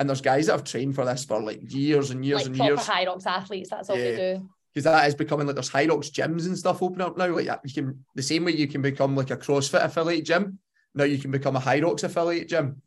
[0.00, 2.56] And there's guys that have trained for this for like years and years Like and
[2.56, 2.80] years.
[2.80, 4.10] Hyrox athletes, that's all Yeah.
[4.10, 4.48] they do.
[4.78, 7.26] Because that is becoming like there's Hyrox gyms and stuff opening up now.
[7.34, 10.60] Like you can the same way you can become like a CrossFit affiliate gym.
[10.94, 12.80] Now you can become a Hyrox affiliate gym.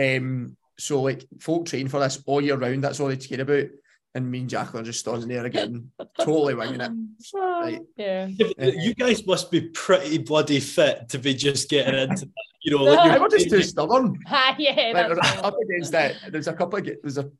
[0.00, 2.82] Um, so like folk train for this all year round.
[2.82, 3.66] That's all they care about.
[4.14, 6.90] And me and Jaclyn are just standing there again, totally winging it.
[7.34, 7.82] Right.
[7.98, 8.28] Yeah.
[8.28, 12.32] Yeah, You guys must be pretty bloody fit to be just getting into that.
[12.62, 14.18] You know, like I you're, was just too stubborn.
[14.26, 17.30] Ah, yeah, Like, up against that, there's a couple of there's a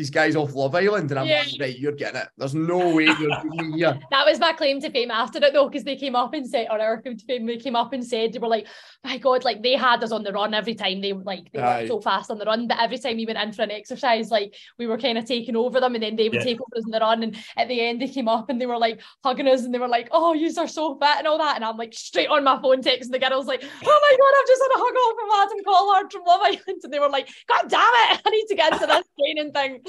[0.00, 1.42] these guys off Love Island, and I'm Yeah.
[1.50, 2.28] like, right, you're getting it.
[2.38, 3.98] There's no way you're beating me here.
[4.10, 6.68] that was my claim to fame after it though, because they came up and said,
[6.70, 8.66] or our claim to fame, they came up and said they were like,
[9.04, 11.02] my God, like they had us on the run every time.
[11.02, 11.82] They were like they Aye.
[11.82, 14.30] were so fast on the run, but every time we went in for an exercise,
[14.30, 16.44] like we were kind of taking over them, and then they would Yeah.
[16.44, 17.22] take over us on the run.
[17.22, 19.78] And at the end, they came up and they were like hugging us, and they
[19.78, 21.56] were like, "Oh, you are so fit" and all that.
[21.56, 24.46] And I'm like straight on my phone texting the girls like, "Oh my God, I've
[24.48, 27.28] just had a hug off from Adam Collard from Love Island," and they were like,
[27.48, 29.80] "God damn it, I need to get into this training thing."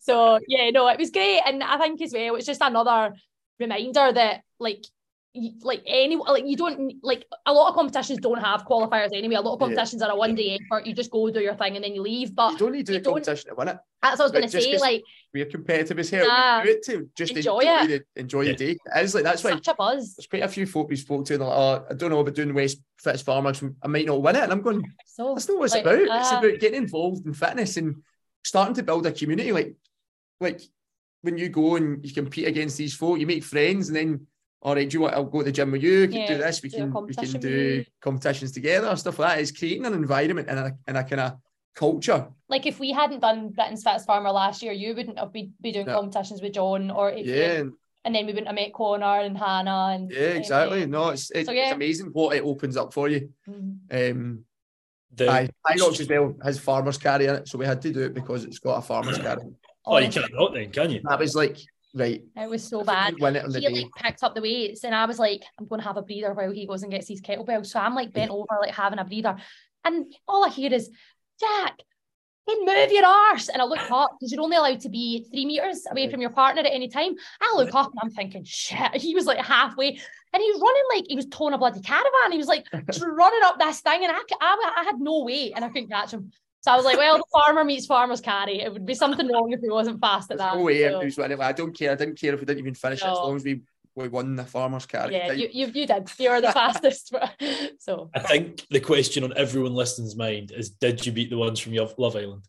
[0.00, 3.14] So yeah, no, it was great, and I think as well, it's just another
[3.58, 4.84] reminder that like
[5.62, 9.36] like any like you don't like a lot of competitions don't have qualifiers anyway.
[9.36, 9.66] A lot of Yeah.
[9.66, 10.84] competitions are a one day effort.
[10.86, 12.34] You just go do your thing and then you leave.
[12.34, 13.78] But You But don't need to do you the don't- competition to win it.
[14.02, 14.78] that's what I was going to say.
[14.78, 16.26] Like We're competitive as hell.
[16.28, 16.60] Nah.
[16.60, 18.04] we do it to just Enjoy enjoy, it.
[18.14, 18.70] the, enjoy the day.
[18.72, 20.16] It is like that's why such a buzz.
[20.16, 22.20] there's quite a few folk we spoke to, and they're like, oh, I don't know
[22.20, 23.62] about doing West Fittest Farmers.
[23.82, 24.42] I might not win it.
[24.42, 25.98] And I'm going, So that's not what it's like, about.
[26.20, 27.96] it's uh, about getting involved in fitness and
[28.44, 29.52] starting to build a community.
[29.52, 29.74] Like,
[30.40, 30.60] like
[31.22, 34.26] when you go and you compete against these folk, you make friends, and then,
[34.60, 35.14] all right, do you want?
[35.14, 36.00] I'll go to the gym with you.
[36.00, 36.62] We can Yeah, do this.
[36.62, 39.40] We do can we can do competitions together, stuff like that.
[39.40, 41.32] It's creating an environment and a, and a kind of
[41.74, 42.28] culture.
[42.48, 45.72] like if we hadn't done Britain's Fittest Farmer last year, you wouldn't have been be
[45.72, 45.94] doing Yeah.
[45.94, 47.64] competitions with John or if Yeah,
[48.04, 50.84] and, then we wouldn't have met Connor and Hannah and yeah, exactly.
[50.86, 51.62] No, it's it's, So, yeah.
[51.62, 53.30] it's amazing what it opens up for you.
[53.48, 53.78] mhm.
[53.90, 54.44] Um,
[55.14, 58.00] the, Aye, Hyrox as well has farmers carry in it, so we had to do
[58.02, 59.42] it because it's got a farmers carry.
[59.86, 61.00] oh, you Honestly, can't not then, can you?
[61.04, 61.58] That was like
[61.94, 62.22] right.
[62.36, 63.14] It was so bad.
[63.14, 63.72] could Win it on the he day.
[63.82, 66.50] like picked up the weights and I was like, I'm gonna have a breather while
[66.50, 67.66] he goes and gets his kettlebell.
[67.66, 69.36] So I'm like bent over, like having a breather.
[69.84, 70.88] And all I hear is,
[71.40, 71.76] Jack,
[72.46, 73.48] then move your arse.
[73.48, 76.30] And I look up because you're only allowed to be three meters away from your
[76.30, 77.14] partner at any time.
[77.40, 80.00] I look up and I'm thinking, shit, he was like halfway
[80.32, 82.32] and he was running like he was towing a bloody caravan.
[82.32, 85.64] He was like running up this thing and I, I, I had no weight and
[85.64, 86.30] I couldn't catch him.
[86.62, 88.60] So I was like, well, the farmer meets farmer's carry.
[88.60, 90.56] It would be something wrong if he wasn't fast at There's that.
[90.56, 91.40] no way So- he was winning.
[91.40, 91.90] I don't care.
[91.92, 93.62] I didn't care if we didn't even finish it as long as we
[93.94, 95.12] we won the farmers carry.
[95.14, 96.10] Yeah, you, you you did.
[96.18, 97.12] You were the fastest.
[97.78, 101.60] so I think the question on everyone listening's mind is: Did you beat the ones
[101.60, 102.46] from Love Love Island?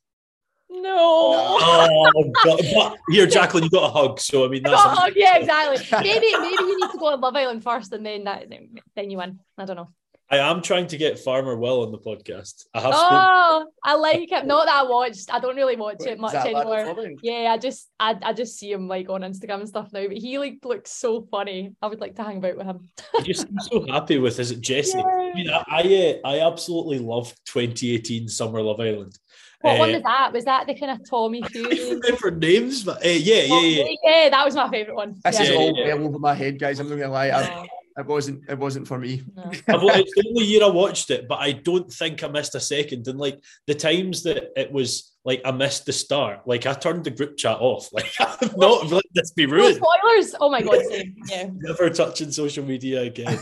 [0.84, 0.97] No.
[0.97, 2.61] Oh, God.
[2.75, 4.19] but here, Jaclyn, you got a hug.
[4.19, 5.77] So I mean, that's Oh, yeah, exactly.
[6.03, 8.51] Maybe maybe you need to go on Love Island first, and then that
[8.95, 9.39] then you win.
[9.57, 9.89] I don't know.
[10.29, 12.65] I am trying to get Farmer Will on the podcast.
[12.73, 13.17] I have spoken.
[13.17, 14.45] Oh, I like it.
[14.45, 15.31] Not that I watched.
[15.31, 16.95] I don't really watch it much anymore.
[17.21, 20.07] Yeah, I just I, I just see him like on Instagram and stuff now.
[20.07, 21.75] But he like looks so funny.
[21.81, 22.89] I would like to hang about with him.
[23.17, 24.39] He just seems so happy with.
[24.39, 24.97] Is it Jesse?
[25.03, 29.17] I mean, I I, uh, I absolutely loved 2018 Summer Love Island.
[29.64, 30.34] What one Uh, was that?
[30.34, 31.99] Was that the kind of Tommy I Fury?
[32.01, 33.86] don't names, but uh, yeah, yeah, yeah.
[34.03, 35.16] yeah, that was my favourite one.
[35.24, 35.45] This yeah.
[35.45, 35.93] is all yeah.
[35.93, 36.82] well over my head, guys.
[36.82, 37.30] I'm not gonna lie.
[37.30, 37.66] I,
[37.97, 38.43] it wasn't.
[38.49, 39.24] It wasn't for me.
[39.38, 39.43] no.
[39.45, 42.59] I've, it's the only year I watched it, but I don't think I missed a
[42.59, 43.07] second.
[43.07, 47.05] And like the times that it was like I missed the start, like I turned
[47.05, 47.88] the group chat off.
[47.93, 49.76] Like I'm not let this be No ruined.
[49.78, 50.36] spoilers.
[50.41, 51.16] Oh my god, same.
[51.30, 51.49] Yeah.
[51.55, 53.39] Never touching social media again.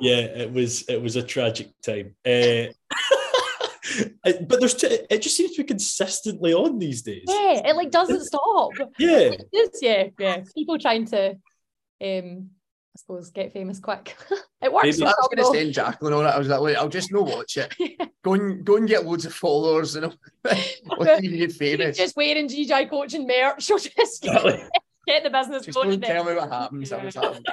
[0.00, 2.14] Yeah, it was it was a tragic time.
[2.26, 2.76] Uh, it-
[4.24, 7.24] but there's t- it just seems to be consistently on these days.
[7.28, 8.70] Yeah, it like doesn't stop.
[8.98, 10.42] Yeah, It's, yeah, yeah.
[10.54, 11.30] People trying to
[12.02, 12.50] um
[12.96, 14.16] I suppose get famous quick.
[14.62, 15.52] it works Maybe for I was going to though.
[15.52, 16.28] send Jaclyn on it.
[16.28, 17.74] I was like, wait, I'll just no watch it.
[18.22, 21.96] Go and go and get loads of followers and what you get She's famous.
[21.96, 23.64] just wearing GJ coaching merch.
[23.64, 24.62] She'll just exactly.
[25.08, 25.90] get the business Just going.
[25.90, 26.90] don't tell me what happens.
[26.90, 27.44] That was happening.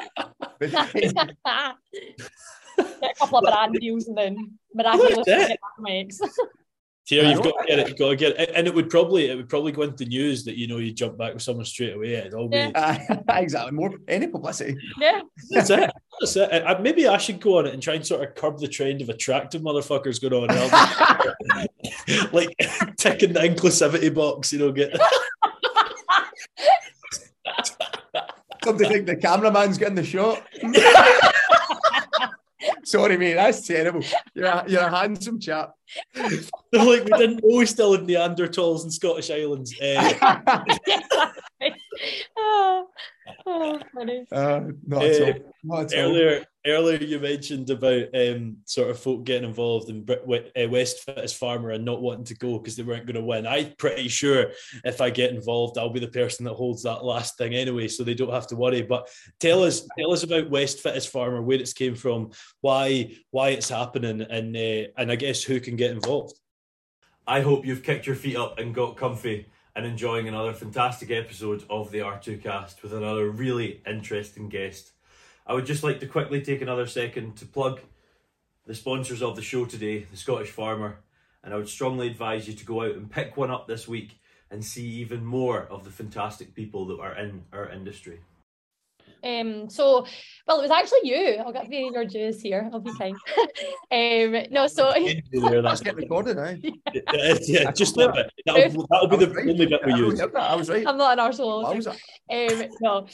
[3.02, 6.08] Get a couple of brand deals and then miraculously That's get back to my.
[7.06, 7.88] Here, you've got to get it.
[7.90, 10.06] You've got to get it, and it would probably it would probably go into the
[10.06, 12.14] news that you know you jump back with someone straight away.
[12.14, 12.72] It'd all be Yeah.
[12.76, 13.00] Ah,
[13.38, 13.72] exactly.
[13.72, 14.78] More any publicity.
[15.00, 15.22] yeah.
[15.50, 15.90] that's it.
[16.20, 16.50] That's it.
[16.54, 18.68] I, I- maybe I should go on it and try and sort of curb the
[18.68, 20.50] trend of attractive motherfuckers going on.
[20.52, 21.68] and I'll
[22.06, 22.56] be- like
[22.98, 24.96] ticking the inclusivity box, you know, get
[28.64, 30.44] Somebody think the cameraman's getting the shot.
[32.84, 34.04] Sorry, mate, that's terrible.
[34.34, 35.74] You're a, you're a handsome chap.
[36.14, 39.74] They're like, we didn't know we still had Neanderthals in Scottish Islands.
[39.80, 40.18] Eh,
[42.38, 42.88] oh,
[43.46, 44.26] oh, funny.
[44.32, 45.34] Uh, not at Uh, all.
[45.64, 46.44] Not at all.
[46.66, 51.72] Earlier, you mentioned about um, sort of folk getting involved in uh, West Fittest Farmer
[51.72, 53.48] and not wanting to go because they weren't going to win.
[53.48, 54.52] I'm pretty sure
[54.86, 58.04] if I get involved, I'll be the person that holds that last thing anyway, so
[58.04, 58.84] they don't have to worry.
[58.84, 59.10] But
[59.40, 62.30] tell us, tell us about West Fittest Farmer, where it's came from,
[62.62, 66.40] why, why it's happening, and uh, and I guess who can get involved.
[67.26, 71.64] I hope you've kicked your feet up and got comfy and enjoying another fantastic episode
[71.70, 74.92] of the R2Kast with another really interesting guest.
[75.52, 77.82] I would just like to quickly take another second to plug
[78.66, 81.00] the sponsors of the show today, the Scottish Farmer,
[81.44, 84.22] and I would strongly advise you to go out and pick one up this week
[84.50, 88.22] and see even more of the fantastic people that are in our industry.
[89.24, 90.06] Um, so,
[90.48, 91.38] well, it was actually you.
[91.38, 92.70] I'll give you your dues here.
[92.74, 93.16] I'll be kind.
[93.92, 96.56] um, no, so There, That's that's getting recorded now.
[96.94, 98.32] yeah, yeah, just a little bit.
[98.46, 100.22] That'll, that'll be the only bit we use.
[100.22, 100.86] I was right.
[100.88, 101.66] I'm not an arsehole.
[101.66, 103.08] I was Um, no,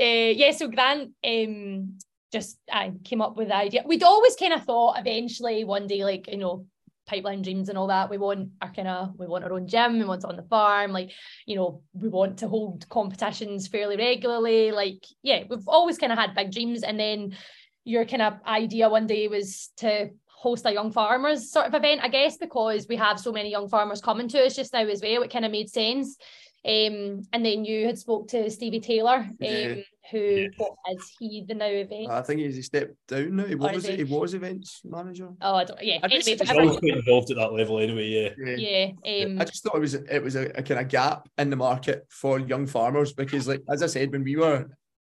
[0.00, 0.50] uh, yeah.
[0.52, 1.98] So Grant um
[2.32, 3.82] just I came up with the idea.
[3.86, 6.66] We'd always kind of thought eventually one day, like you know,
[7.06, 8.10] pipeline dreams and all that.
[8.10, 9.98] We want our kind of we want our own gym.
[9.98, 10.92] We want it on the farm.
[10.92, 11.12] Like
[11.46, 14.72] you know, we want to hold competitions fairly regularly.
[14.72, 16.82] Like yeah, we've always kind of had big dreams.
[16.82, 17.36] And then
[17.84, 22.00] your kind of idea one day was to host a young farmers sort of event,
[22.02, 25.00] I guess, because we have so many young farmers coming to us just now as
[25.00, 25.22] well.
[25.22, 26.16] It kind of made sense.
[26.64, 29.74] Um, and then you had spoke to Stevie Taylor, um, Yeah.
[30.10, 30.48] Who Yeah.
[30.56, 32.10] what is he the now event?
[32.10, 33.44] I think he's stepped down now.
[33.44, 33.96] He was is he?
[33.96, 35.30] he was events manager.
[35.40, 35.82] oh, I don't.
[35.82, 35.98] Yeah.
[36.02, 36.60] I guess Anyway, it's He's whatever.
[36.60, 38.30] always quite involved at that level anyway, yeah.
[38.56, 38.90] Yeah.
[39.04, 39.24] yeah.
[39.26, 41.56] Um, I just thought it was it was a, a kind of gap in the
[41.56, 44.66] market for young farmers because, like as I said, when we were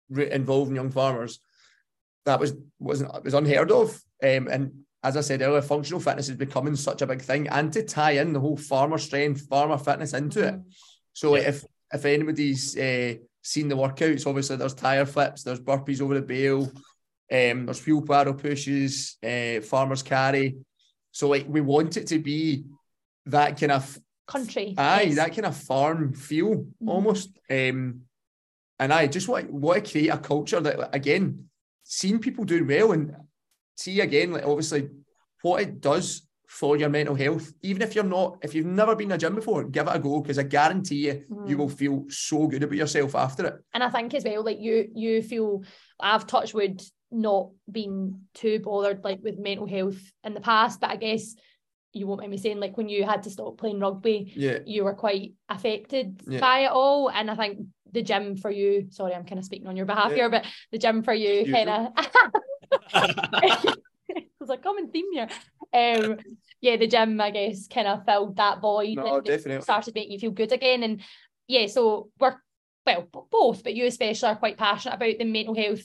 [0.09, 1.39] re- involved in young farmers,
[2.25, 3.89] that was wasn't it was unheard of.
[4.23, 4.71] Um, and
[5.03, 8.11] as I said earlier, functional fitness is becoming such a big thing, and to tie
[8.11, 10.55] in the whole farmer strength, farmer fitness into it.
[11.13, 16.01] So like, if if anybody's uh, seen the workouts, obviously there's tire flips, there's burpees
[16.01, 16.63] over the bale,
[17.31, 20.57] um, there's fuel paddle pushes, uh, farmers carry.
[21.11, 22.65] So like we want it to be
[23.25, 24.75] that kind of country.
[24.77, 25.15] Aye, yes.
[25.15, 27.29] that kind of farm feel almost.
[27.49, 28.01] Um,
[28.79, 31.49] and I just want want to create a culture that again,
[31.83, 33.15] seeing people doing well and
[33.75, 34.89] see again, like obviously
[35.41, 37.53] what it does for your mental health.
[37.61, 39.99] Even if you're not, if you've never been to a gym before, give it a
[39.99, 41.59] go because I guarantee you, you Mm.
[41.59, 43.53] will feel so good about yourself after it.
[43.73, 45.63] and I think as well, like you, you feel
[45.97, 50.89] I've touched wood not been too bothered like with mental health in the past, but
[50.89, 51.35] I guess
[51.93, 54.59] you won't mind me saying like when you had to stop playing rugby, Yeah.
[54.65, 56.41] you were quite affected Yeah.
[56.41, 57.59] by it all, and I think
[57.93, 58.87] the gym for you.
[58.89, 60.15] Sorry, I'm kind of speaking on your behalf Yeah.
[60.17, 61.55] here, but the gym for you Usual.
[61.55, 61.87] kind of.
[64.39, 65.29] There's a common theme here.
[65.73, 66.17] Um,
[66.59, 68.97] yeah, the gym, I guess, kind of filled that void.
[68.97, 69.63] No, and definitely.
[69.63, 70.83] started making you feel good again.
[70.83, 71.01] And
[71.47, 72.35] yeah, so we're
[72.85, 75.83] well, both, but you especially are quite passionate about the mental health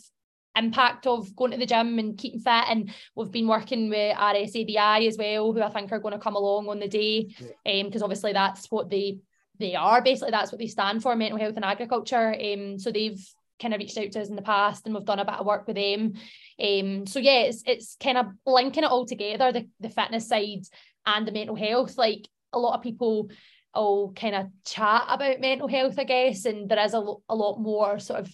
[0.57, 2.65] impact of going to the gym and keeping fit.
[2.69, 6.37] And we've been working with RSABI as well, who I think are going to come
[6.37, 7.35] along on the day,
[7.67, 9.21] um, because obviously that's what they
[9.59, 12.35] they are basically that's what they stand for, mental health and agriculture.
[12.35, 13.25] Um, so they've
[13.61, 15.47] kind of reached out to us in the past, and we've done a bit of
[15.47, 16.15] work with them.
[16.61, 20.63] Um, so yeah, it's it's kind of linking it all together, the the fitness side
[21.07, 21.97] and the mental health.
[21.97, 23.31] Like a lot of people
[23.75, 27.35] all kind of chat about mental health, I guess, and there is a, lo- a
[27.35, 28.31] lot more sort of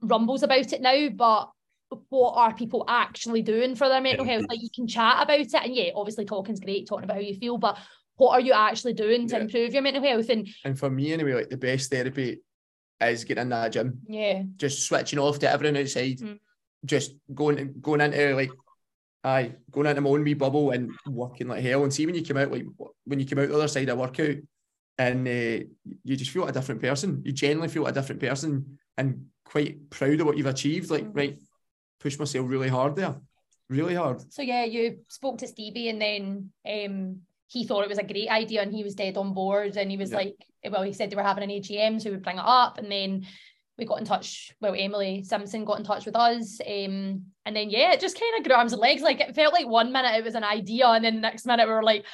[0.00, 1.50] rumbles about it now, but
[2.08, 4.46] what are people actually doing for their mental health?
[4.48, 7.34] Like you can chat about it, and yeah, obviously talking's great, talking about how you
[7.36, 7.78] feel, but
[8.16, 9.42] what are you actually doing to Yeah.
[9.42, 10.28] improve your mental health?
[10.30, 12.40] And And for me, anyway, like the best therapy
[13.10, 16.38] is getting in that gym, yeah, just switching off to everyone outside, Mm.
[16.84, 18.52] just going going into like,
[19.24, 21.82] aye, going into my own wee bubble and working like hell.
[21.82, 22.64] And see when you come out, like
[23.04, 24.36] when you come out the other side of workout,
[24.98, 25.64] and uh,
[26.04, 27.22] you just feel like a different person.
[27.24, 30.90] You generally feel like a different person and quite proud of what you've achieved.
[30.90, 31.16] Like, Mhm.
[31.16, 31.38] right,
[31.98, 33.16] push myself really hard there,
[33.68, 34.20] really hard.
[34.32, 38.28] So yeah, you spoke to Stevie and then um he thought it was a great
[38.30, 40.16] idea and he was dead on board and he was Yeah.
[40.18, 40.36] like
[40.70, 42.90] well he said they were having an AGM so we would bring it up and
[42.90, 43.26] then
[43.78, 47.70] we got in touch well Emily Simpson got in touch with us um and then
[47.70, 50.14] yeah it just kind of grew arms and legs like it felt like one minute
[50.14, 52.04] it was an idea and then the next minute we were like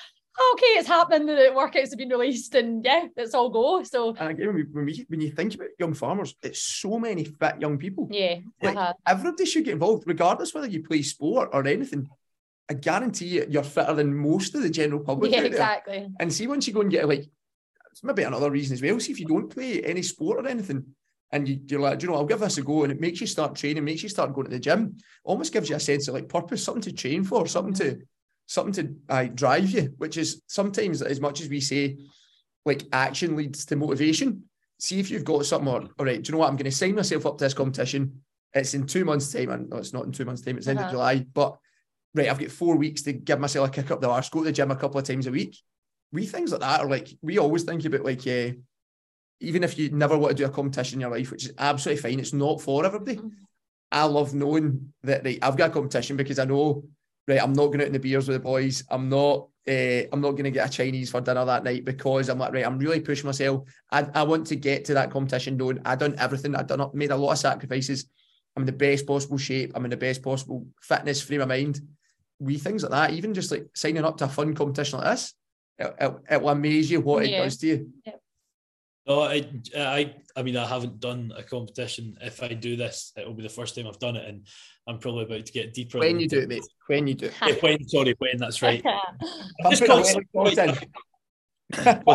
[0.41, 4.15] oh, okay it's happening the workouts have been released and yeah let's all go so
[4.19, 7.25] And again, when, we, when, we, when you think about young farmers, it's so many
[7.25, 8.09] fit young people.
[8.11, 8.93] yeah Like, uh-huh.
[9.07, 12.09] everybody should get involved, regardless whether you play sport or anything.
[12.71, 15.33] I guarantee you, you're fitter than most of the general public.
[15.33, 17.27] yeah exactly And see, once you go and get like,
[17.99, 19.01] it's maybe another reason as well.
[19.01, 20.85] See, if you don't play any sport or anything,
[21.33, 23.21] and you, you're like, "Do you know, I'll give this a go, and it makes
[23.21, 24.97] you start training, makes you start going to the gym.
[25.25, 27.99] Almost gives you a sense of like purpose, something to train for, something to,
[28.47, 29.93] something to uh, drive you.
[29.99, 31.97] Which is sometimes as much as we say,
[32.65, 34.45] like action leads to motivation.
[34.79, 35.67] See if you've got something.
[35.69, 36.51] Or, all right, do you know what?
[36.51, 38.23] I'm going to sign myself up to this competition.
[38.55, 40.57] It's in two months' time, and no, it's not in two months' time.
[40.57, 40.93] It's end of Uh-huh.
[40.93, 41.59] July, but
[42.15, 44.45] right, I've got four weeks to give myself a kick up the arse, go to
[44.45, 45.59] the gym a couple of times a week.
[46.13, 48.53] We things like that are like we always think about like uh,
[49.41, 52.03] even if you never want to do a competition in your life, which is absolutely
[52.03, 53.17] fine, it's not for everybody.
[53.17, 53.31] Mhm.
[53.91, 56.85] I love knowing that right, I've got a competition because I know
[57.27, 58.85] right, I'm not going out in the beers with the boys.
[58.91, 62.31] I'm not uh, I'm not going to get a Chinese for dinner that night because
[62.31, 63.69] I'm like right, I'm really pushing myself.
[63.91, 66.55] I, I want to get to that competition knowing I've done everything.
[66.55, 68.07] I've done made a lot of sacrifices.
[68.57, 69.73] I'm in the best possible shape.
[69.75, 71.81] I'm in the best possible fitness frame of mind.
[72.39, 75.35] We things like that, even just like signing up to a fun competition like this,
[75.79, 77.41] it, it, it will amaze you what Yeah.
[77.41, 77.93] it does to you.
[79.07, 82.19] No, I, I, I mean, I haven't done a competition.
[82.21, 84.47] If I do this, it will be the first time I've done it, and
[84.87, 85.99] I'm probably about to get deeper.
[85.99, 86.63] When you do it, mate.
[86.89, 87.35] When you do it.
[87.47, 88.83] Yeah, when, sorry, when that's right.
[88.85, 88.85] If
[89.65, 90.75] I'm Just putting the
[92.05, 92.15] call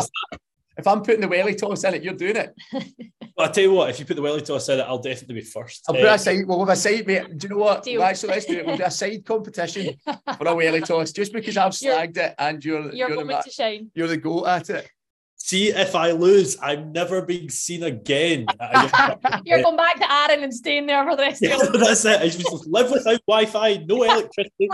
[0.76, 2.36] it- welly toss in, What's if I'm putting the welly toss in it, you're doing
[2.36, 2.54] it.
[3.36, 5.34] Well, I tell you what, if you put the welly toss in it, I'll definitely
[5.34, 5.82] be first.
[5.88, 6.46] I'll put Uh, a side.
[6.46, 7.36] We'll have a side, mate.
[7.36, 7.82] Do you know what?
[7.82, 8.00] Deal.
[8.00, 8.64] Actually, let's do it.
[8.66, 12.64] We'll do a side competition for a welly toss, just because I've You're- it and
[12.64, 13.90] you're Your you're, the, moment to shine.
[13.92, 14.88] you're the goat at it.
[15.36, 18.46] see, if I lose, I'm never being seen again.
[19.44, 21.82] You're going back to Arran and staying there for the rest of Yeah, your life.
[21.88, 22.20] that's it.
[22.20, 24.68] I just live without Wi-Fi, no electricity.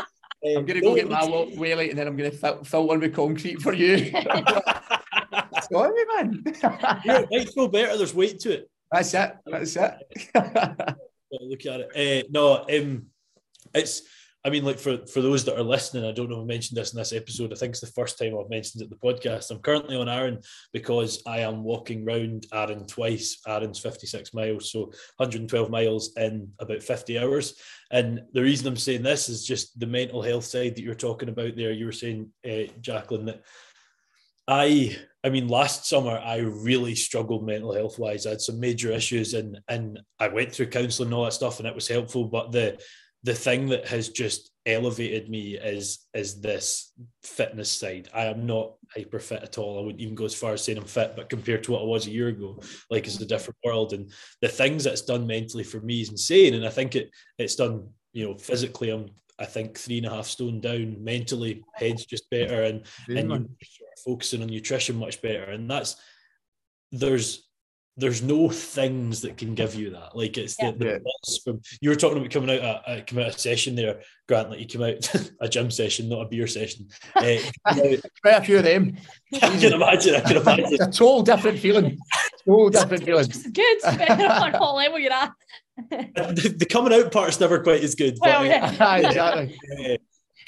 [0.45, 2.87] I'm Um, gonna no go get my wa- welly and then I'm gonna fill, fill
[2.89, 4.13] one with concrete for you.
[5.73, 6.43] Sorry, man.
[7.05, 7.97] Yeah, it might feel better.
[7.97, 8.71] There's weight to it.
[8.91, 9.33] That's it.
[9.47, 9.95] That's it.
[11.41, 12.25] Look at it.
[12.25, 13.07] Uh, no, um,
[13.75, 14.03] it's.
[14.43, 16.79] I mean, like for for those that are listening, I don't know if I mentioned
[16.79, 17.53] this in this episode.
[17.53, 19.51] I think it's the first time I've mentioned it in the podcast.
[19.51, 20.41] I'm currently on Arran
[20.73, 23.39] because I am walking round Arran twice.
[23.47, 24.87] Arran's 56 miles, so
[25.19, 27.61] 112 miles in about 50 hours.
[27.91, 31.29] And the reason I'm saying this is just the mental health side that you're talking
[31.29, 31.73] about there.
[31.73, 33.43] You were saying, uh, Jaclyn, that
[34.49, 38.27] I I mean, last summer I really struggled mental health wise.
[38.27, 41.59] I had some major issues, and and I went through counselling and all that stuff,
[41.59, 42.25] and it was helpful.
[42.25, 42.81] But the
[43.23, 46.93] the thing that has just elevated me is is this
[47.23, 48.09] fitness side.
[48.15, 49.79] I am not hyper fit at all.
[49.79, 51.85] I wouldn't even go as far as saying I'm fit, but compared to what I
[51.85, 53.93] was a year ago, like it's a different world.
[53.93, 54.11] And
[54.41, 56.55] the things that it's done mentally for me is insane.
[56.55, 58.91] And I think it it's done, you know, physically.
[58.91, 59.11] I'm
[59.41, 61.03] I think three and a half stone down.
[61.03, 63.47] Mentally, head's just better, and and you're
[64.05, 65.45] focusing on nutrition much better.
[65.45, 65.97] And that's
[66.93, 67.47] there's
[67.97, 70.17] there's no things that can give you that.
[70.17, 70.71] Like it's Yeah.
[70.71, 71.37] the, the Yeah.
[71.45, 74.51] from you were talking about coming out a, a coming out a session there, Grant.
[74.51, 76.89] Like you came out a gym session, not a beer session.
[77.17, 77.41] Uh, you
[77.75, 78.97] came out- Quite a few of them.
[79.35, 80.15] I can imagine.
[80.15, 80.67] I can imagine.
[80.71, 81.99] It's a total different feeling.
[82.45, 83.29] So different feelings.
[83.29, 85.33] Just as good, depending on what level you're at.
[85.91, 88.19] the, the coming out part's never quite as good.
[88.21, 88.77] Well, but, yeah.
[88.81, 89.59] Aye, exactly.
[89.79, 89.97] uh,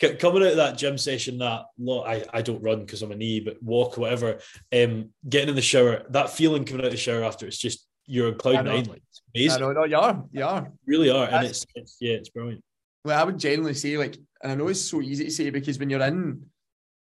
[0.01, 3.13] c- coming out of that gym session, that lot, I, I don't run because I'm
[3.13, 4.41] a knee, but walk, whatever.
[4.73, 7.87] Um, getting in the shower, that feeling coming out of the shower after, it's just
[8.07, 8.85] you're on I cloud nine.
[8.85, 9.03] Like,
[9.35, 10.63] it's I know, no, you are, you are.
[10.65, 12.63] You really are, and it's, it's yeah, it's brilliant.
[13.05, 15.79] Well, I would generally say like, and I know it's so easy to say because
[15.79, 16.47] when you're in,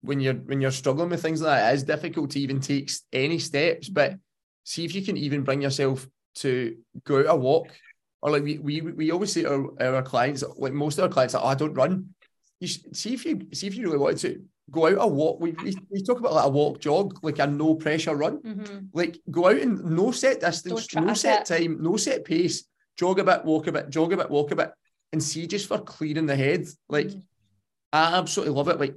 [0.02, 2.92] when you're when you're struggling with things like that, it is difficult to even take
[3.12, 3.90] any steps.
[3.90, 4.16] But
[4.64, 7.68] see if you can even bring yourself to go out a walk,
[8.22, 11.10] or like we we, we always say to our, our clients, like most of our
[11.10, 12.10] clients, are, oh, I don't run.
[12.60, 15.40] You see if you see if you really wanted to go out a walk.
[15.40, 18.40] We, we, we talk about like a walk jog, like a no pressure run.
[18.40, 18.90] Mhm.
[18.94, 21.62] Like go out and no set distance, no set it.
[21.62, 22.66] time, no set pace,
[22.98, 24.72] jog a bit, walk a bit, jog a bit, walk a bit,
[25.14, 26.68] and see just for clearing the head.
[26.90, 27.24] Like Mhm.
[27.92, 28.80] I absolutely love it.
[28.80, 28.96] Like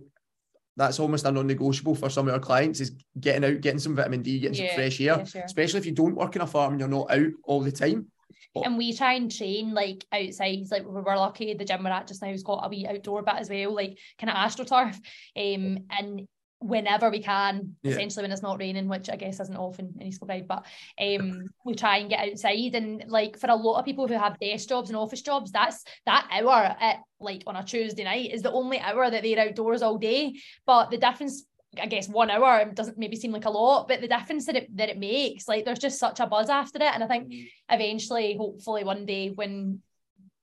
[0.76, 4.22] that's almost a non-negotiable for some of our clients is getting out, getting some vitamin
[4.22, 5.18] D, getting Yeah, some fresh air.
[5.18, 5.42] yeah, sure.
[5.42, 8.06] Especially if you don't work in a farm and you're not out all the time.
[8.54, 12.06] And we try and train like outside, like we were lucky the gym we're at
[12.06, 14.94] just now has got a wee outdoor bit as well, like kind of astroturf.
[15.36, 16.28] Um, and
[16.62, 17.92] whenever we can, Yeah.
[17.92, 20.64] essentially when it's not raining, which I guess isn't often in East Kilbride, but
[21.00, 22.74] um, we try and get outside.
[22.74, 25.84] And like for a lot of people who have desk jobs and office jobs, that's
[26.06, 29.82] that hour at like on a Tuesday night is the only hour that they're outdoors
[29.82, 30.34] all day.
[30.66, 31.44] But the difference
[31.80, 34.76] I guess one hour doesn't maybe seem like a lot, but the difference that it
[34.76, 36.92] that it makes, like there's just such a buzz after it.
[36.94, 37.32] And I think
[37.70, 39.80] eventually, hopefully one day when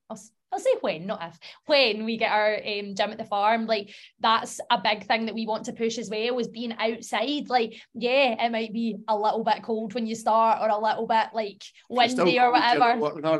[0.10, 3.26] I'll, s- I'll say when, not if, when we get our um, gym at the
[3.26, 6.74] farm, like that's a big thing that we want to push as well is being
[6.80, 7.50] outside.
[7.50, 11.06] Like, yeah, it might be a little bit cold when you start or a little
[11.06, 12.80] bit like windy or whatever.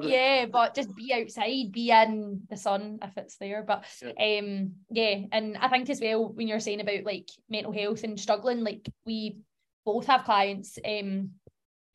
[0.10, 3.64] Yeah, but just be outside, be in the sun if it's there.
[3.64, 3.86] But
[4.20, 8.20] um, yeah, and I think as well when you're saying about like mental health and
[8.20, 9.38] struggling, like we
[9.86, 11.32] both have clients um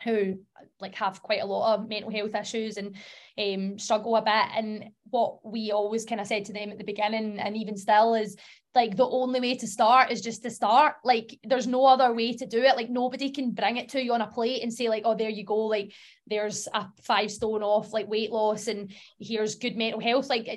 [0.02, 0.38] who
[0.80, 2.96] like have quite a lot of mental health issues and
[3.38, 4.46] um struggle a bit.
[4.56, 8.14] And what we always kind of said to them at the beginning and even still
[8.14, 8.36] is
[8.74, 10.96] like the only way to start is just to start.
[11.04, 12.76] Like there's no other way to do it.
[12.76, 15.30] Like nobody can bring it to you on a plate and say like, oh, there
[15.30, 15.66] you go.
[15.66, 15.92] Like
[16.26, 20.28] there's a five stone off like weight loss and here's good mental health.
[20.28, 20.48] Like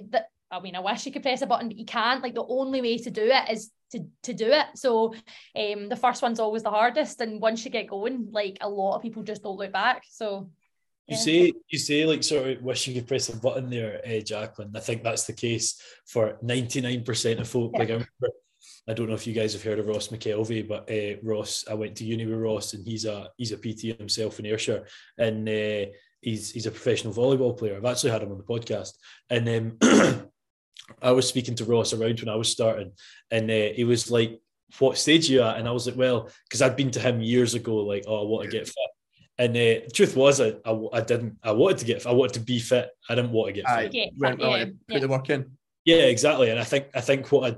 [0.49, 2.23] I mean, I wish you could press a button, but you can't.
[2.23, 4.65] Like the only way to do it is to to do it.
[4.75, 5.13] So
[5.55, 7.21] um the first one's always the hardest.
[7.21, 10.03] And once you get going, like a lot of people just don't look back.
[10.09, 10.49] So
[11.07, 14.19] You say you say like sort of wish you could press a button there, uh,
[14.19, 14.75] Jaclyn.
[14.75, 17.71] I think that's the case for ninety nine percent of folk.
[17.73, 17.79] Yeah.
[17.79, 18.37] Like I remember,
[18.89, 21.75] I don't know if you guys have heard of Ross McKelvey, but uh, Ross, I
[21.75, 24.85] went to uni with Ross, and he's a he's a PT himself in Ayrshire,
[25.17, 27.77] and uh, he's he's a professional volleyball player.
[27.77, 28.91] I've actually had him on the podcast,
[29.29, 30.29] and um,
[31.01, 32.91] I was speaking to Ross around when I was starting,
[33.31, 34.41] and uh, he was like,
[34.79, 37.21] "What stage are you at?" And I was like, "Well," because I'd been to him
[37.21, 38.75] years ago, like, "Oh, I want to get fit."
[39.39, 41.37] And uh, truth was, I, I, I didn't.
[41.43, 42.05] I wanted to get.
[42.07, 42.89] I wanted to be fit.
[43.09, 43.83] I didn't want to get Aye.
[43.83, 43.93] fit.
[43.93, 44.99] yeah, Went yeah, willing to put yeah.
[44.99, 45.51] the work in.
[45.85, 46.49] Yeah, exactly.
[46.49, 47.57] And I think I think what I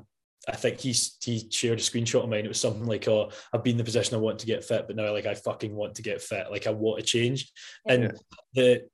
[0.51, 2.45] I think he's he shared a screenshot of mine.
[2.45, 4.88] It was something like, "Oh, I've been in the position I want to get fit,
[4.88, 6.51] but now like I fucking want to get fit.
[6.51, 7.51] Like I want to change."
[7.88, 8.13] And
[8.53, 8.88] the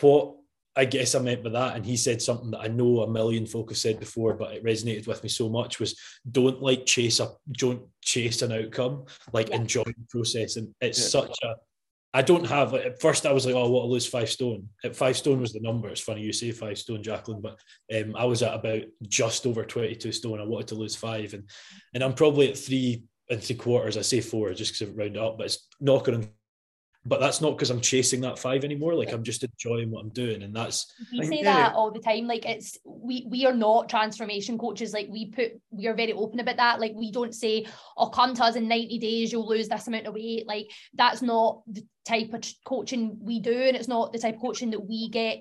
[0.00, 0.34] what
[0.76, 3.46] I guess I meant by that, and he said something that I know a million
[3.46, 5.98] folk have said before, but it resonated with me so much was
[6.30, 9.56] don't like chase a don't chase an outcome, like Yeah.
[9.56, 10.56] enjoy the process.
[10.56, 11.20] And it's Yeah.
[11.20, 11.54] such a
[12.18, 14.28] I don't have like, at first I was like, oh, I want to lose five
[14.28, 14.68] stone.
[14.82, 15.88] At five stone was the number.
[15.88, 17.60] It's funny you say five stone, Jaclyn, but
[17.94, 20.40] um, I was at about just over 22 stone.
[20.40, 21.32] I wanted to lose five.
[21.32, 21.48] And
[21.94, 23.96] and I'm probably at three and three quarters.
[23.96, 26.28] I say four just because I've rounded up, but it's knocking on.
[27.08, 28.94] But that's not because I'm chasing that five anymore.
[28.94, 30.42] Like I'm just enjoying what I'm doing.
[30.42, 32.26] And that's we say that all the time.
[32.26, 34.92] Like it's we we are not transformation coaches.
[34.92, 36.80] Like we put we are very open about that.
[36.80, 40.06] Like we don't say oh come to us in 90 days you'll lose this amount
[40.06, 40.46] of weight.
[40.46, 44.42] Like that's not the type of coaching we do and it's not the type of
[44.42, 45.38] coaching that we get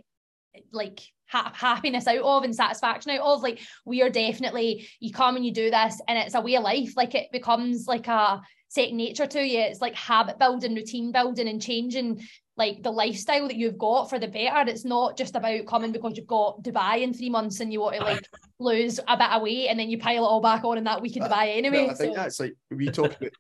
[0.72, 3.44] like ha- happiness out of and satisfaction out of.
[3.44, 6.64] Like we are definitely you come and you do this and it's a way of
[6.64, 6.96] life.
[6.96, 11.48] Like it becomes like a second nature to you it's like habit building routine building
[11.48, 12.22] and changing
[12.58, 14.68] like the lifestyle that you've got for the better.
[14.68, 17.98] It's not just about coming because you've got Dubai in three months and you want
[17.98, 18.28] to like
[18.60, 21.00] lose a bit of weight and then you pile it all back on in that
[21.00, 21.86] week in Uh, Dubai anyway.
[21.86, 23.32] No, I think so, that's like we talk about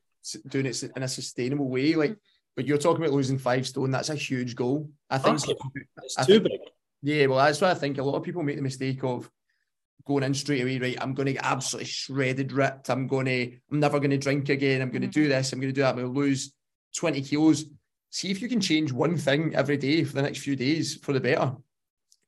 [0.50, 1.96] doing it in a sustainable way.
[1.96, 2.16] Like,
[2.56, 3.90] but you're talking about losing five stone.
[3.90, 4.88] That's a huge goal.
[5.10, 5.34] I think.
[5.34, 5.58] Massive.
[6.04, 6.60] it's I too think- big.
[7.02, 9.28] Yeah, well, that's why I think a lot of people make the mistake of
[10.06, 10.80] going in straight away.
[10.80, 12.90] Right, I'm going to get absolutely shredded, ripped.
[12.90, 13.52] I'm going to.
[13.72, 14.82] I'm never going to drink again.
[14.82, 15.30] I'm going to do mm-hmm.
[15.30, 15.54] this.
[15.54, 15.90] I'm going to do that.
[15.90, 16.54] I'm going to lose
[16.96, 17.66] twenty kilos.
[18.10, 21.14] See if you can change one thing every day for the next few days for
[21.14, 21.54] the better.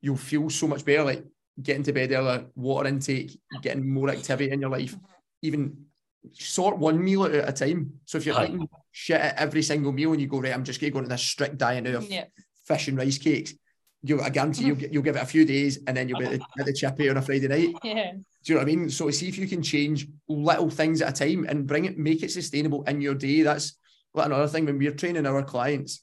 [0.02, 1.04] You'll feel so much better.
[1.04, 1.26] Like
[1.62, 5.06] getting to bed earlier, water intake, getting more activity in your life, mm-hmm.
[5.42, 5.86] even
[6.34, 7.94] sort one meal out at a time.
[8.06, 8.46] So if you're Aye.
[8.46, 11.00] eating shit at every single meal and you go, right, I'm just going to go
[11.00, 12.26] into this strict diet now of Yeah.
[12.66, 13.54] fish and rice cakes,
[14.02, 16.26] you I guarantee you'll, get- you'll give it a few days and then you'll be
[16.26, 17.76] at the, at the chippy on a Friday night.
[17.84, 18.12] Yeah.
[18.14, 18.90] Do you know what I mean?
[18.90, 22.24] So see if you can change little things at a time and bring it, make
[22.24, 23.42] it sustainable in your day.
[23.42, 23.78] That's
[24.16, 26.02] another thing when we're training our clients.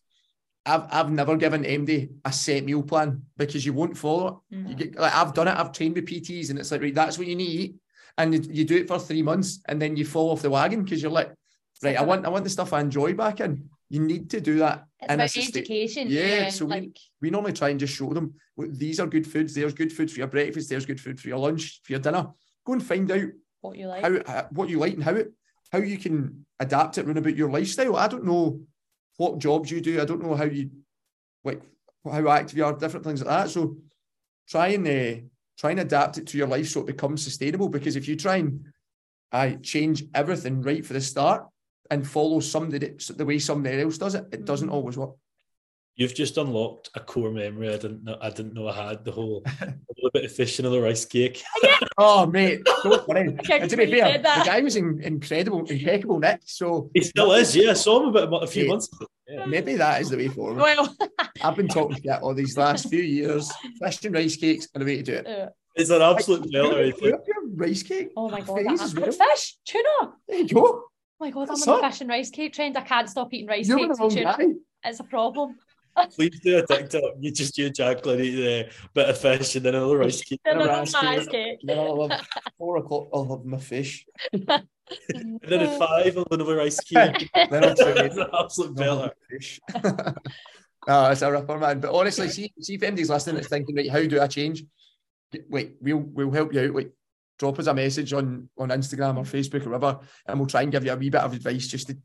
[0.66, 4.56] I've I've never given MD a set meal plan because you won't follow it.
[4.56, 4.78] You Mhm.
[4.78, 5.56] get like I've done it.
[5.56, 7.74] I've trained with PTs, and it's like right, that's what you need, to eat.
[8.18, 10.82] and you, you do it for three months, and then you fall off the wagon
[10.82, 11.32] because you're like,
[11.84, 13.70] right, I want I want the stuff I enjoy back in.
[13.88, 14.84] You need to do that.
[15.00, 16.08] It's And about education.
[16.10, 19.26] Yeah, so we- like We normally try and just show them "Look, these are good
[19.26, 19.54] foods.
[19.54, 20.68] There's good food for your breakfast.
[20.68, 22.28] There's good food for your lunch, for your dinner.
[22.64, 23.28] Go and find out
[23.60, 24.26] what you like.
[24.26, 25.32] how, what you like and how it
[25.72, 27.96] how you can adapt it around about your lifestyle.
[27.96, 28.60] I don't know
[29.16, 30.00] what jobs you do.
[30.00, 30.70] I don't know how you
[31.44, 31.62] like
[32.04, 33.50] how active you are, different things like that.
[33.50, 33.76] So
[34.48, 35.20] try and uh,
[35.58, 37.68] try and adapt it to your life so it becomes sustainable.
[37.68, 38.66] Because if you try and
[39.32, 41.46] I change everything right for the start
[41.90, 44.72] and follow somebody the way somebody else does it, it doesn't Mhm.
[44.72, 45.14] always work.
[45.98, 49.12] You've just unlocked a core memory I didn't know I didn't know I had the
[49.12, 49.50] whole a
[49.96, 51.42] little bit of fish and a rice cake.
[51.98, 53.28] Oh mate, don't worry.
[53.50, 56.40] And to be fair, the guy was in, incredible, impeccable Nick.
[56.44, 57.70] So He still is, yeah.
[57.70, 58.68] I saw him about a few Yeah.
[58.70, 59.06] months ago.
[59.28, 59.46] Yeah.
[59.46, 60.56] maybe that is the way forward.
[60.58, 60.94] Well,
[61.42, 63.50] I've been talking shit all these last few years.
[63.82, 65.26] Fish and rice cakes are the way to do it.
[65.26, 66.86] uh, It's an absolute Like, belter.
[66.88, 67.14] I put think.
[67.14, 68.08] up your rice cake.
[68.16, 69.12] oh my god, Face that as well.
[69.12, 70.12] fish, tuna.
[70.28, 70.82] There you go.
[71.18, 71.90] My god, What's I'm on up?
[71.90, 72.76] the fish and rice cake trend.
[72.76, 74.46] I can't stop eating rice You're the cakes wrong guy.
[74.84, 75.56] It's a problem.
[76.14, 77.14] Please do a TikTok.
[77.20, 80.40] You just you Jaclyn eat a bit of fish and then another rice cake.
[80.44, 81.18] Then Never I'm on asked my you.
[81.18, 81.58] rice cake.
[81.62, 82.26] Then I'll have
[82.58, 83.08] four o'clock.
[83.14, 84.06] I'll have my fish.
[85.12, 87.28] And then at five, I'll have another rice cake.
[87.50, 89.02] Then I'll try an absolute I'll belter.
[89.02, 89.60] have my fish.
[90.86, 91.80] oh, it's a ripper, man.
[91.80, 94.62] But honestly, see, see if anybody's listening that's thinking, right, how do I change?
[95.48, 96.74] Wait, we'll we'll help you out.
[96.76, 96.92] Like,
[97.38, 100.72] drop us a message on on Instagram or Facebook or whatever, and we'll try and
[100.72, 101.96] give you a wee bit of advice just to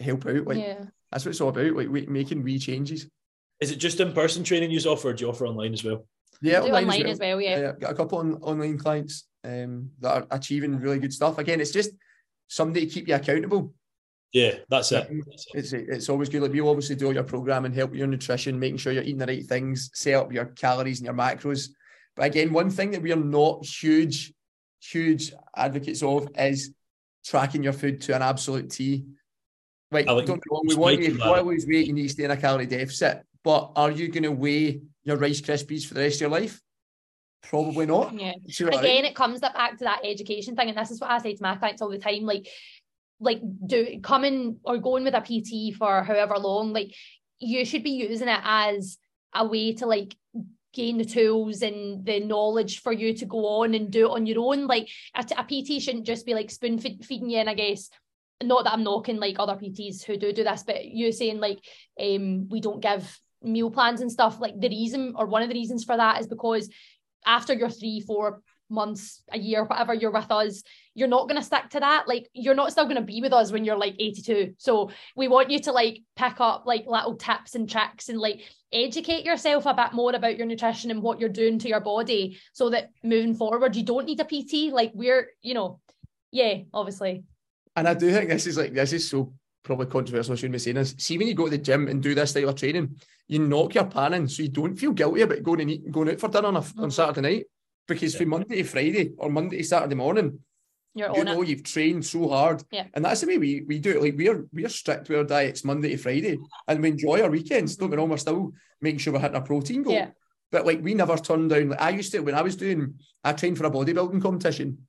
[0.00, 0.46] help out.
[0.46, 0.84] Like, yeah.
[1.10, 1.74] that's what it's all about.
[1.74, 3.08] Like, we, making wee changes.
[3.60, 6.06] Is it just in person training you offer, or do you offer online as well?
[6.42, 7.58] Yeah, Do online as well, yeah.
[7.58, 11.38] Yeah, got a couple on online clients um, that are achieving really good stuff.
[11.38, 11.92] Again, it's just
[12.48, 13.72] somebody to keep you accountable.
[14.34, 15.08] Yeah, that's it.
[15.08, 15.58] That's it.
[15.58, 16.42] It's it's always good.
[16.42, 19.04] Like we obviously do all your program and help with your nutrition, making sure you're
[19.04, 21.68] eating the right things, set up your calories and your macros.
[22.16, 24.33] But again, one thing that we are not huge,
[24.90, 26.72] huge advocates of is
[27.24, 29.04] tracking your food to an absolute T.
[29.90, 31.66] Like, I like don't get me wrong, we want you, making if you to lose
[31.66, 33.22] weight, you need to stay in a calorie deficit.
[33.42, 36.60] But are you going to weigh your Rice Krispies for the rest of your life?
[37.42, 38.18] Probably not.
[38.18, 38.32] Yeah.
[38.48, 38.90] See what I mean?
[38.90, 41.42] Again, it comes back to that education thing, and this is what I say to
[41.42, 42.22] my clients all the time.
[42.22, 42.48] Like,
[43.20, 46.94] like do coming or going with a PT for however long, like
[47.38, 48.98] you should be using it as
[49.34, 50.16] a way to like
[50.74, 54.26] gain the tools and the knowledge for you to go on and do it on
[54.26, 54.66] your own.
[54.66, 57.90] Like a, a PT shouldn't just be like spoon feed, feeding you, and I guess
[58.42, 61.60] not that I'm knocking like other PTs who do do this, but you're saying like
[62.00, 64.40] um we don't give meal plans and stuff.
[64.40, 66.68] Like the reason or one of the reasons for that is because
[67.26, 70.62] after your three, four months, a year, whatever you're with us,
[70.94, 72.06] you're not going to stick to that.
[72.06, 74.54] Like you're not still going to be with us when you're like 82.
[74.58, 78.40] So we want you to like pick up like little tips and tricks and like
[78.72, 82.38] educate yourself a bit more about your nutrition and what you're doing to your body
[82.52, 84.72] so that moving forward, you don't need a PT.
[84.72, 85.80] Like we're, you know,
[86.30, 87.24] yeah, obviously.
[87.76, 89.32] And I do think this is like this is so
[89.64, 90.34] probably controversial.
[90.34, 90.94] I shouldn't be saying this.
[90.98, 93.74] See, when you go to the gym and do this style of training, you knock
[93.74, 96.28] your pan in, so you don't feel guilty about going and eat, going out for
[96.28, 96.92] dinner on, a, on Mhm.
[96.92, 97.44] Saturday night.
[97.86, 100.38] Because from Monday to Friday or Monday to Saturday morning,
[100.94, 101.48] You're you know it.
[101.48, 102.86] you've trained so hard, Yeah.
[102.94, 104.02] and that's the way we we do it.
[104.02, 106.38] Like we're we're strict with our diets Monday to Friday,
[106.68, 107.76] and we enjoy our weekends.
[107.76, 108.00] Don't get mm-hmm.
[108.00, 109.94] me wrong, we're still making sure we're hitting our protein goal.
[109.94, 110.10] Yeah.
[110.52, 111.70] But like we never turned down.
[111.70, 114.86] Like I used to when I was doing, I trained for a bodybuilding competition,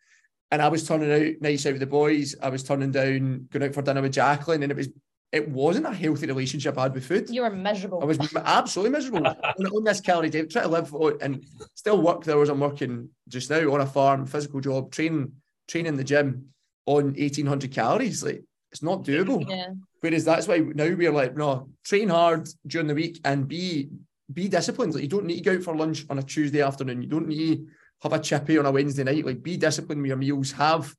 [0.52, 2.36] and I was turning out nights out with the boys.
[2.42, 4.90] I was turning down going out for dinner with Jaclyn, and it was
[5.32, 7.30] it wasn't a healthy relationship I had with food.
[7.30, 8.02] You were miserable.
[8.02, 12.02] I was absolutely miserable on, on this calorie diet, trying to live on- and still
[12.02, 15.34] work the hours I'm working just now on a farm, physical job, training,
[15.68, 16.50] training in the gym
[16.86, 18.24] on 1800 calories.
[18.24, 19.48] Like it's not doable.
[19.48, 19.70] yeah.
[20.02, 23.90] Whereas that's why now we're like, no, train hard during the week and be
[24.32, 24.94] be disciplined.
[24.94, 27.02] Like you don't need to go out for lunch on a Tuesday afternoon.
[27.02, 27.68] You don't need to
[28.02, 29.26] have a chippy on a Wednesday night.
[29.26, 30.52] Like be disciplined with your meals.
[30.52, 30.94] Have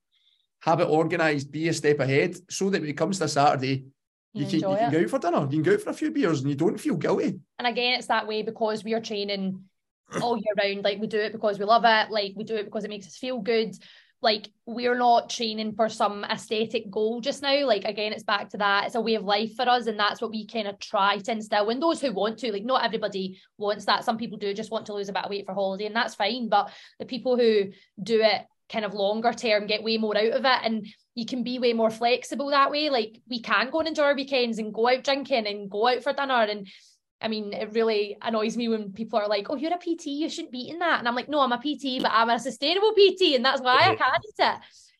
[0.61, 1.51] have it organised.
[1.51, 3.85] Be a step ahead so that when it comes to Saturday,
[4.33, 5.41] you, You can, you can go out for dinner.
[5.41, 7.39] You can go out for a few beers and you don't feel guilty.
[7.57, 9.63] And again, it's that way because we are training
[10.21, 10.83] all year round.
[10.83, 12.11] Like we do it because we love it.
[12.11, 13.73] Like we do it because it makes us feel good.
[14.21, 17.65] Like we're not training for some aesthetic goal just now.
[17.65, 18.85] Like again, it's back to that.
[18.85, 21.31] It's a way of life for us, and that's what we kind of try to
[21.31, 22.51] instill in those who want to.
[22.51, 24.03] Like not everybody wants that.
[24.03, 26.15] Some people do just want to lose a bit of weight for holiday, and that's
[26.15, 26.49] fine.
[26.49, 30.43] But the people who do it kind of longer term get way more out of
[30.43, 33.87] it and you can be way more flexible that way like we can go and
[33.87, 36.67] enjoy our weekends and go out drinking and go out for dinner and
[37.21, 40.29] I mean, it really annoys me when people are like, "Oh, you're a PT, you
[40.29, 42.93] shouldn't be eating that," and I'm like, "No, I'm a PT, but I'm a sustainable
[42.93, 44.57] PT, and that's why I can't eat it."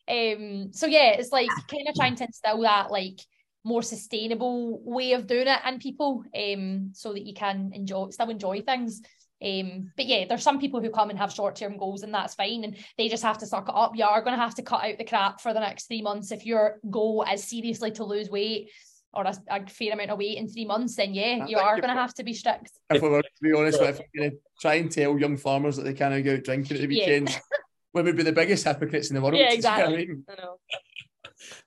[0.08, 3.20] Um, so yeah, it's like kind of trying to instill that like
[3.64, 8.30] more sustainable way of doing it in people, um, so that you can enjoy still
[8.30, 9.02] enjoy things.
[9.40, 12.34] Um, but yeah, there's some people who come and have short term goals, and that's
[12.34, 13.92] fine, and they just have to suck it up.
[13.94, 16.32] You are going to have to cut out the crap for the next three months
[16.32, 18.70] if your goal is seriously to lose weight
[19.18, 21.94] or a, a fair amount of weight in three months, then yeah, you are going
[21.94, 22.70] to have to be strict.
[22.90, 25.76] If we were to be honest, if we're going to try and tell young farmers
[25.76, 27.38] that they can't go out drinking at the weekend, yeah.
[27.94, 29.36] we would be the biggest hypocrites in the world.
[29.36, 29.94] Yeah, exactly.
[29.94, 30.24] I, mean.
[30.28, 30.58] I know.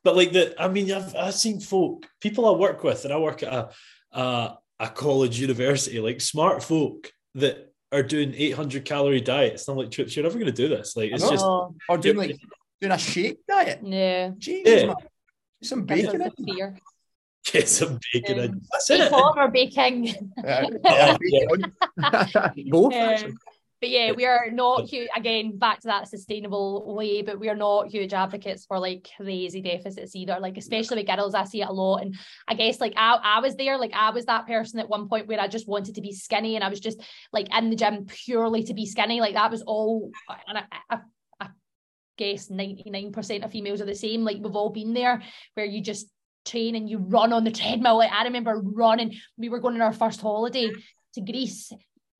[0.03, 3.17] But like the, I mean, I've I've seen folk, people I work with, and I
[3.17, 3.69] work at a
[4.13, 9.67] a, a college university, like smart folk that are doing 800 calorie diets.
[9.67, 10.95] And I'm like, Trips, you're never going to do this.
[10.95, 12.39] Like, it's just or doing like
[12.79, 13.79] doing a shake diet.
[13.83, 14.87] Yeah, Jesus, yeah.
[14.87, 14.95] Man.
[15.61, 16.77] some bacon in fear.
[17.45, 18.61] Get some bacon um, in.
[18.71, 19.11] That's it.
[19.11, 20.31] or baking.
[20.37, 21.17] Uh, yeah,
[22.69, 22.93] Both.
[22.93, 23.37] Um,
[23.81, 27.55] but yeah, we are not huge, again back to that sustainable way, but we are
[27.55, 30.37] not huge advocates for like crazy deficits either.
[30.39, 32.03] Like especially with girls, I see it a lot.
[32.03, 32.15] And
[32.47, 35.27] I guess like I, I was there, like I was that person at one point
[35.27, 37.01] where I just wanted to be skinny and I was just
[37.33, 39.19] like in the gym purely to be skinny.
[39.19, 40.11] Like that was all
[40.47, 40.99] and I, I,
[41.39, 41.47] I
[42.17, 44.23] guess 99% of females are the same.
[44.23, 45.23] Like we've all been there
[45.55, 46.05] where you just
[46.45, 47.09] train and you mm-hmm.
[47.09, 47.97] run on the treadmill.
[47.97, 50.71] Like I remember running, we were going on our first holiday
[51.13, 51.71] to Greece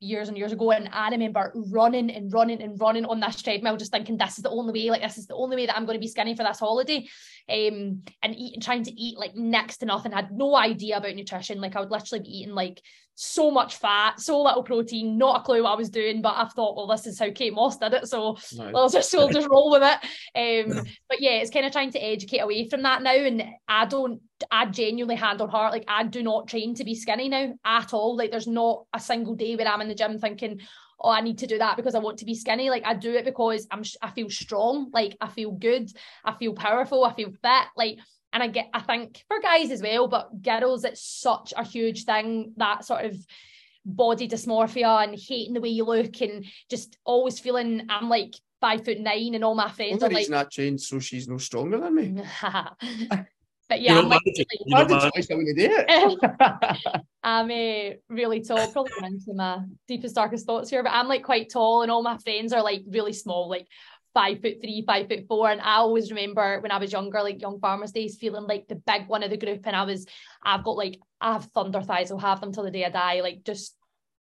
[0.02, 3.78] years and years ago and I remember running and running and running on this treadmill
[3.78, 5.86] just thinking this is the only way like this is the only way that I'm
[5.86, 7.08] going to be skinny for this holiday
[7.50, 11.16] um and eating trying to eat like next to nothing I had no idea about
[11.16, 12.82] nutrition like I would literally be eating like
[13.24, 16.48] so much fat, so little protein, not a clue what I was doing, but I
[16.48, 18.08] thought, well, this is how Kate Moss did it.
[18.08, 18.74] So nice.
[18.74, 20.00] I'll just we'll just roll with it.
[20.34, 23.14] Um, but yeah, it's kind of trying to educate away from that now.
[23.14, 26.96] And I don't, I genuinely hand on heart, like I do not train to be
[26.96, 28.16] skinny now at all.
[28.16, 30.62] Like there's not a single day where I'm in the gym thinking,
[31.02, 32.70] oh, I need to do that because I want to be skinny.
[32.70, 35.92] Like I do it because I'm, I feel strong, like I feel good,
[36.24, 37.68] I feel powerful, I feel fit.
[37.76, 37.98] Like
[38.34, 42.06] and I get I think for guys as well, but girls it's such a huge
[42.06, 43.18] thing that sort of
[43.84, 48.86] body dysmorphia and hating the way you look and just always feeling I'm like five
[48.86, 51.80] foot nine and all my friends well, are like not changed so she's no stronger
[51.80, 52.24] than me.
[53.72, 54.20] but yeah, I'm like,
[57.24, 61.50] I'm uh, really tall, probably into my deepest, darkest thoughts here, but I'm like quite
[61.50, 63.66] tall, and all my friends are like really small, like
[64.14, 65.50] five foot three, five foot four.
[65.50, 68.76] And I always remember when I was younger, like young farmers days, feeling like the
[68.76, 69.62] big one of the group.
[69.64, 70.06] And I was,
[70.44, 72.12] I've got like, I have thunder thighs.
[72.12, 73.22] I'll have them till the day I die.
[73.22, 73.74] Like just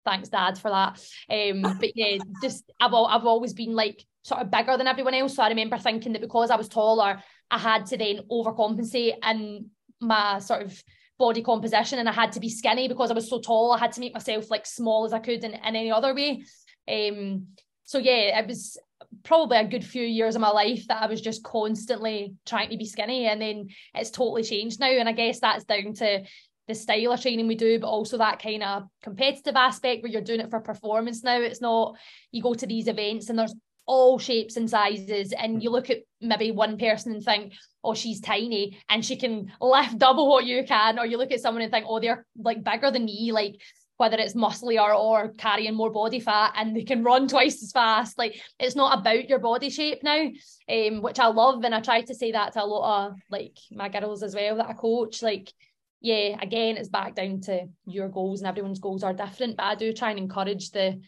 [0.06, 0.98] thanks dad for that.
[1.30, 5.36] Um, but yeah, just I've I've always been like sort of bigger than everyone else.
[5.36, 7.22] So I remember thinking that because I was taller,
[7.52, 10.84] I had to then overcompensate in my sort of
[11.20, 13.74] body composition and I had to be skinny because I was so tall.
[13.74, 16.44] I had to make myself like small as I could in, in any other way.
[16.88, 17.48] Um,
[17.84, 18.78] so yeah, it was
[19.24, 22.78] probably a good few years of my life that I was just constantly trying to
[22.78, 23.28] be skinny.
[23.28, 24.90] And then it's totally changed now.
[24.90, 26.24] And I guess that's down to
[26.68, 30.22] the style of training we do, but also that kind of competitive aspect where you're
[30.22, 31.40] doing it for performance now.
[31.40, 31.98] It's not
[32.32, 33.56] you go to these events and there's
[33.86, 37.54] all shapes and sizes, and you look at maybe one person and think,
[37.84, 41.42] oh, she's tiny and she can lift double what you can, or you look at
[41.42, 43.32] someone and think, oh, they're like bigger than me.
[43.32, 43.60] Like
[44.02, 48.18] whether it's musclier or carrying more body fat and they can run twice as fast
[48.18, 50.28] like it's not about your body shape now
[50.70, 53.56] um which I love and I try to say that to a lot of like
[53.72, 55.54] my girls as well that I coach like
[56.02, 59.76] yeah again it's back down to your goals and everyone's goals are different but I
[59.76, 61.00] do try and encourage the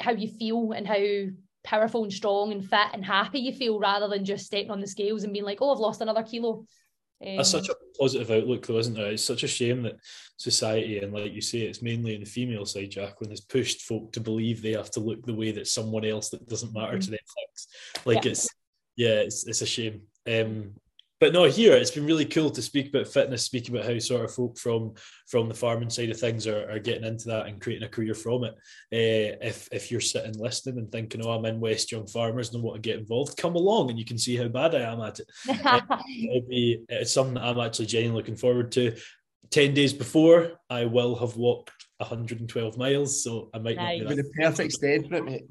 [0.00, 1.04] how you feel and how
[1.64, 4.86] powerful and strong and fit and happy you feel rather than just stepping on the
[4.86, 6.64] scales and being like oh I've lost another kilo
[7.24, 9.12] um, That's such a positive outlook, though, isn't it?
[9.12, 9.96] It's such a shame that
[10.38, 14.12] society, and like you say, it's mainly in the female side, Jaclyn, has pushed folk
[14.12, 17.00] to believe they have to look the way that someone else that doesn't matter mm-hmm.
[17.00, 17.68] to them thinks.
[18.04, 18.30] Like yeah.
[18.32, 18.48] it's,
[18.96, 20.02] yeah, it's it's a shame.
[20.26, 20.72] Um,
[21.22, 24.24] but no, here it's been really cool to speak about fitness, speak about how sort
[24.24, 24.92] of folk from
[25.28, 28.12] from the farming side of things are, are getting into that and creating a career
[28.12, 28.54] from it.
[28.92, 32.60] Uh, if if you're sitting listening and thinking, "Oh, I'm in West Young Farmers and
[32.60, 35.00] I want to get involved," come along and you can see how bad I am
[35.00, 35.28] at it.
[35.64, 38.96] uh, it'll be it's something that I'm actually genuinely looking forward to.
[39.50, 44.00] Ten days before, I will have walked 112 miles, so I might nice.
[44.00, 45.44] not be, the perfect stage for it, mate.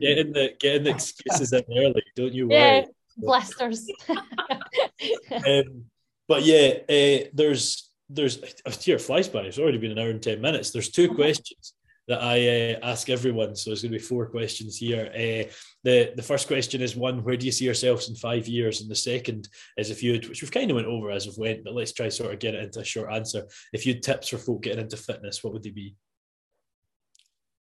[0.00, 2.78] Getting the getting the excuses in early, don't you worry.
[2.78, 2.84] Yeah
[3.18, 3.86] blisters.
[4.08, 5.84] um,
[6.26, 8.40] but yeah, uh, there's there's
[8.80, 9.40] here flies by.
[9.40, 10.70] It's already been an hour and ten minutes.
[10.70, 11.74] There's two questions
[12.08, 13.54] that I uh, ask everyone.
[13.54, 15.10] So there's going to be four questions here.
[15.14, 15.52] Uh,
[15.84, 18.80] the the first question is one: Where do you see yourselves in five years?
[18.80, 21.64] And the second is if you, which we've kind of went over as we've went,
[21.64, 23.46] but let's try sort of get it into a short answer.
[23.72, 25.94] If you had tips for folk getting into fitness, what would they be?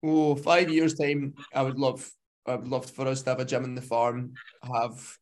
[0.04, 2.10] Oh, five years time, I would love,
[2.44, 4.32] I would love for us to have a gym in the farm,
[4.64, 5.16] have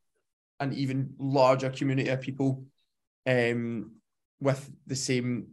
[0.61, 2.65] an even larger community of people,
[3.27, 3.93] um,
[4.41, 5.49] with the same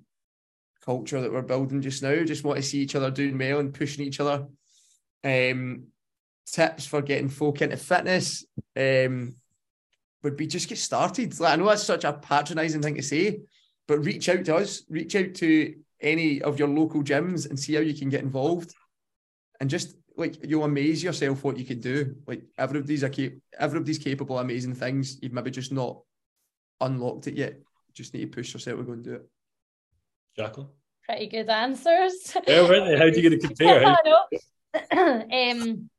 [0.86, 2.24] culture that we're building just now.
[2.24, 4.48] Just want to see each other doing well and pushing each other.
[5.24, 5.88] Um,
[6.46, 8.46] tips for getting folk into fitness
[8.78, 9.36] um,
[10.24, 11.38] would be just get started.
[11.40, 13.42] Like I know that's such a patronising thing to say,
[13.88, 17.74] but reach out to us, reach out to any of your local gyms and see
[17.74, 18.74] how you can get involved.
[19.60, 22.16] And just like you'll amaze yourself what you can do.
[22.26, 25.20] Like everybody's a cap- everybody's capable of amazing things.
[25.22, 26.02] You've maybe just not
[26.82, 27.60] unlocked it yet.
[27.94, 29.30] Just need to push yourself to go and do it.
[30.38, 30.68] Jaclyn?
[31.06, 32.36] Pretty good answers.
[32.48, 32.98] Yeah, weren't they?
[32.98, 33.84] How do you get to compare?
[33.84, 33.96] How-
[34.92, 35.90] um,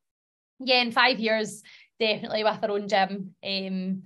[0.61, 1.62] yeah, in five years,
[1.99, 3.35] definitely with our own gym.
[3.45, 4.03] Um,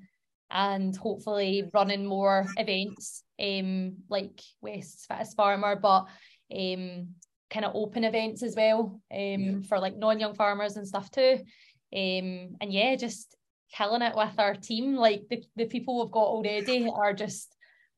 [0.53, 6.07] and hopefully running more events um like West Fittest Farmer, but
[6.55, 7.09] um
[7.53, 9.53] kind of open events as well um yeah.
[9.69, 11.39] for like non-young farmers and stuff too.
[11.95, 13.37] Um and yeah, just
[13.77, 14.97] killing it with our team.
[14.97, 17.55] Like the, the people we've got already are just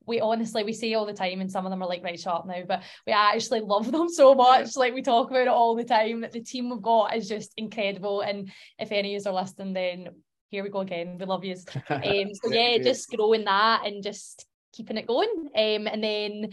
[0.07, 2.33] we honestly we say all the time and some of them are like right shut
[2.33, 2.63] up now.
[2.67, 4.75] But we actually love them so much.
[4.75, 7.53] Like we talk about it all the time that the team we've got is just
[7.57, 8.21] incredible.
[8.21, 10.09] And if any of you are listening then
[10.49, 11.17] here we go again.
[11.17, 11.55] We love you
[11.89, 15.49] um, so yeah just growing that and just keeping it going.
[15.55, 16.51] Um, and then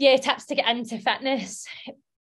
[0.00, 1.66] yeah tips to get into fitness.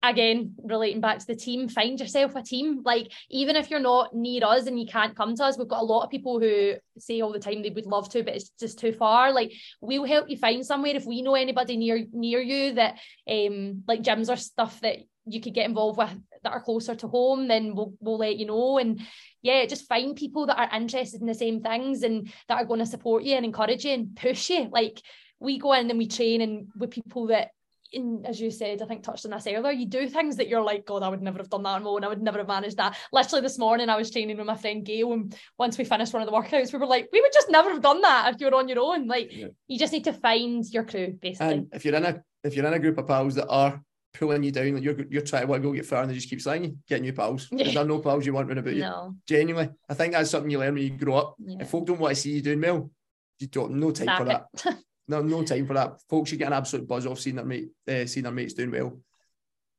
[0.02, 2.82] Again relating back to the team find yourself a team.
[2.84, 5.80] Like even if you're not near us and you can't come to us we've got
[5.80, 8.51] a lot of people who say all the time they would love to but it's
[8.60, 9.32] just too far.
[9.32, 12.98] Like we'll help you find somewhere if we know anybody near near you that
[13.28, 17.09] um like gyms or stuff that you could get involved with that are closer to
[17.09, 18.78] home then we'll we'll let you know.
[18.78, 19.01] And
[19.42, 22.80] yeah just find people that are interested in the same things and that are going
[22.80, 24.68] to support you and encourage you and push you.
[24.70, 25.01] Like
[25.40, 27.51] we go in and we train and with people that
[27.94, 30.62] in, as you said, I think touched on this earlier, you do things that you're
[30.62, 32.96] like, God, I would never have done that on I would never have managed that.
[33.12, 36.22] Literally this morning, I was training with my friend Gail, and once we finished one
[36.22, 38.46] of the workouts, we were like, we would just never have done that if you
[38.46, 39.06] were on your own.
[39.06, 39.48] Like, yeah.
[39.68, 41.54] you just need to find your crew, basically.
[41.54, 43.80] And if you're in a if you're in a group of pals that are
[44.12, 46.64] pulling you down, you're you're trying to go get far, and they just keep saying
[46.64, 47.48] you, get new pals.
[47.52, 47.72] Yeah.
[47.72, 48.82] There are no pals you want running about you.
[48.82, 49.14] No.
[49.26, 51.36] Genuinely, I think that's something you learn when you grow up.
[51.38, 51.58] Yeah.
[51.60, 52.90] If folk don't want to see you doing well,
[53.38, 54.46] you don't no time for that.
[55.09, 56.01] no, no time for that.
[56.09, 58.70] Folks should get an absolute buzz off seeing their mate, uh, seeing their mates doing
[58.70, 58.98] well.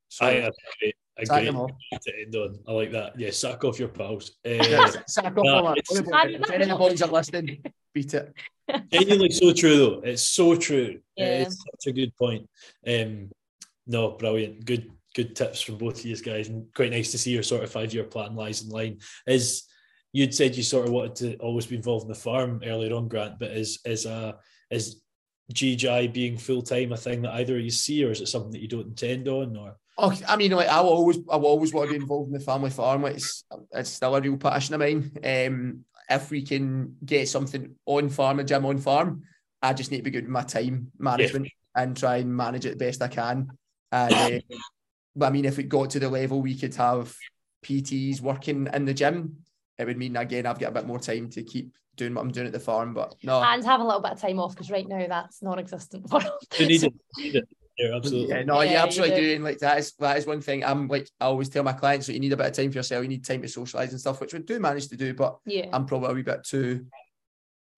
[0.07, 0.93] So, I agree.
[1.17, 1.45] I agree.
[1.45, 2.59] To end on.
[2.67, 3.19] I like that.
[3.19, 4.31] Yeah, sack off your pals.
[4.45, 5.77] Uh, yeah, sack off all that.
[5.89, 8.33] If any of the boys are listening, beat it.
[8.91, 10.01] Genuinely so true though.
[10.03, 10.99] It's so true.
[11.15, 11.43] Yeah.
[11.43, 12.49] It's such a good point.
[12.87, 13.31] Um,
[13.87, 14.65] no, brilliant.
[14.65, 17.63] Good, good tips from both of you guys, and quite nice to see your sort
[17.63, 18.99] of five-year plan lies in line.
[19.27, 19.63] Is
[20.11, 23.07] you'd said you sort of wanted to always be involved in the farm earlier on,
[23.07, 24.37] Grant, but is is a
[24.71, 25.01] is
[25.53, 28.61] GJ being full time a thing that either you see, or is it something that
[28.61, 29.55] you don't intend on?
[29.55, 32.29] Or oh, I mean, like I will always, I will always want to be involved
[32.29, 33.05] in the family farm.
[33.05, 35.11] It's it's still a real passion of mine.
[35.23, 39.23] Um, if we can get something on farm, a gym on farm,
[39.61, 41.83] I just need to be good with my time management yeah.
[41.83, 43.49] and try and manage it the best I can.
[43.91, 44.57] And uh,
[45.15, 47.15] but I mean, if it got to the level we could have
[47.63, 49.37] PTs working in the gym,
[49.77, 52.31] it would mean again I've got a bit more time to keep doing what I'm
[52.31, 52.93] doing at the farm.
[52.93, 56.09] But no, and have a little bit of time off because right now that's non-existent
[56.09, 56.21] for
[56.57, 56.93] You need it.
[57.17, 57.49] You need it.
[57.77, 58.29] Yeah, absolutely.
[58.29, 59.27] Yeah, no, yeah, you absolutely do.
[59.27, 59.35] do.
[59.35, 60.63] And like that is that is one thing.
[60.63, 62.77] I'm like I always tell my clients that you need a bit of time for
[62.77, 63.03] yourself.
[63.03, 65.13] You need time to socialize and stuff, which we do manage to do.
[65.13, 66.85] But yeah, I'm probably a wee bit too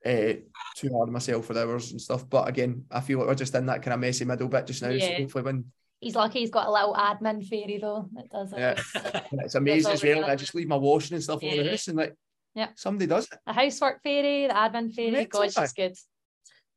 [0.06, 0.34] uh,
[0.76, 2.30] too hard on myself for hours and stuff.
[2.30, 4.84] But again, I feel like we're just in that kind of messy middle bit just
[4.84, 4.90] now.
[4.90, 5.08] Yeah.
[5.08, 5.66] So hopefully when
[6.00, 8.60] He's lucky he's got a little admin fairy though that does it.
[8.60, 9.22] Yeah.
[9.44, 10.26] it's amazing as well.
[10.26, 11.54] I just leave my washing and stuff yeah.
[11.54, 12.16] over the house and like
[12.58, 12.70] yeah.
[12.76, 13.38] Somebody does it.
[13.46, 15.26] The housework fairy, the admin fairy.
[15.26, 15.96] God, she's good.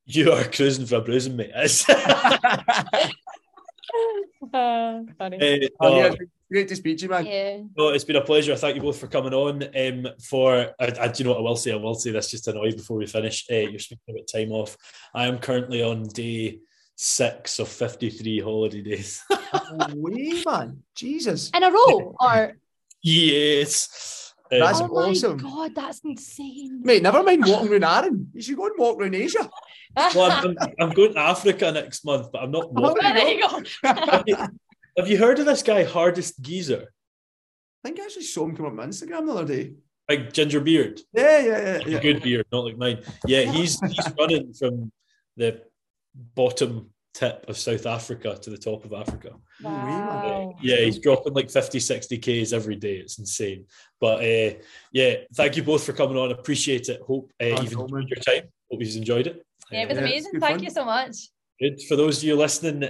[0.04, 1.52] You are cruising for a bruising, mate.
[1.54, 1.80] uh,
[5.18, 5.64] funny.
[5.64, 6.14] Uh, oh, yeah,
[6.52, 7.24] great to speak to you, man.
[7.24, 7.60] Yeah.
[7.74, 8.54] Well, it's been a pleasure.
[8.56, 9.62] Thank you both for coming on.
[9.74, 11.72] Um, for I, I, do you know what I will say?
[11.72, 13.46] I will say this just to annoy before we finish.
[13.50, 14.76] Uh, you're speaking about time off.
[15.14, 16.58] I am currently on day
[16.94, 19.22] six of 53 holiday days.
[19.30, 20.82] oh, way, man.
[20.94, 21.50] Jesus.
[21.54, 22.52] In a row, or
[23.02, 24.29] yes.
[24.50, 24.90] That's awesome.
[24.92, 25.36] oh awesome.
[25.38, 26.80] God, that's insane.
[26.82, 28.30] Mate, never mind walking around Arran.
[28.34, 29.48] You should go and walk around Asia.
[29.96, 33.04] well, I'm, I'm, I'm, going to Africa next month, but I'm not oh, walking.
[33.04, 33.62] Oh, there you go.
[33.84, 34.36] have, you,
[34.96, 36.92] have, you, heard of this guy, Hardest Geezer?
[37.84, 39.74] I think I actually saw him come up on Instagram the other day.
[40.08, 41.00] Like ginger beard.
[41.12, 41.78] Yeah, yeah, yeah.
[41.86, 42.00] yeah.
[42.00, 43.02] Good beard, not like mine.
[43.26, 44.90] Yeah, he's he's running from
[45.36, 45.62] the
[46.34, 49.32] bottom tip of South Africa to the top of Africa.
[49.62, 50.54] Wow.
[50.62, 52.96] Yeah, he's dropping like 50, 60 Ks every day.
[52.96, 53.66] It's insane.
[54.00, 54.54] But uh,
[54.92, 56.30] yeah, thank you both for coming on.
[56.30, 57.00] Appreciate it.
[57.02, 58.48] Hope uh, you've enjoyed your time.
[58.70, 59.44] Hope you've enjoyed it.
[59.70, 60.40] Yeah, it was Uh, Yeah, amazing.
[60.40, 60.62] Thank fun.
[60.64, 61.16] you so much.
[61.60, 61.80] Good.
[61.88, 62.88] For those of you listening, uh,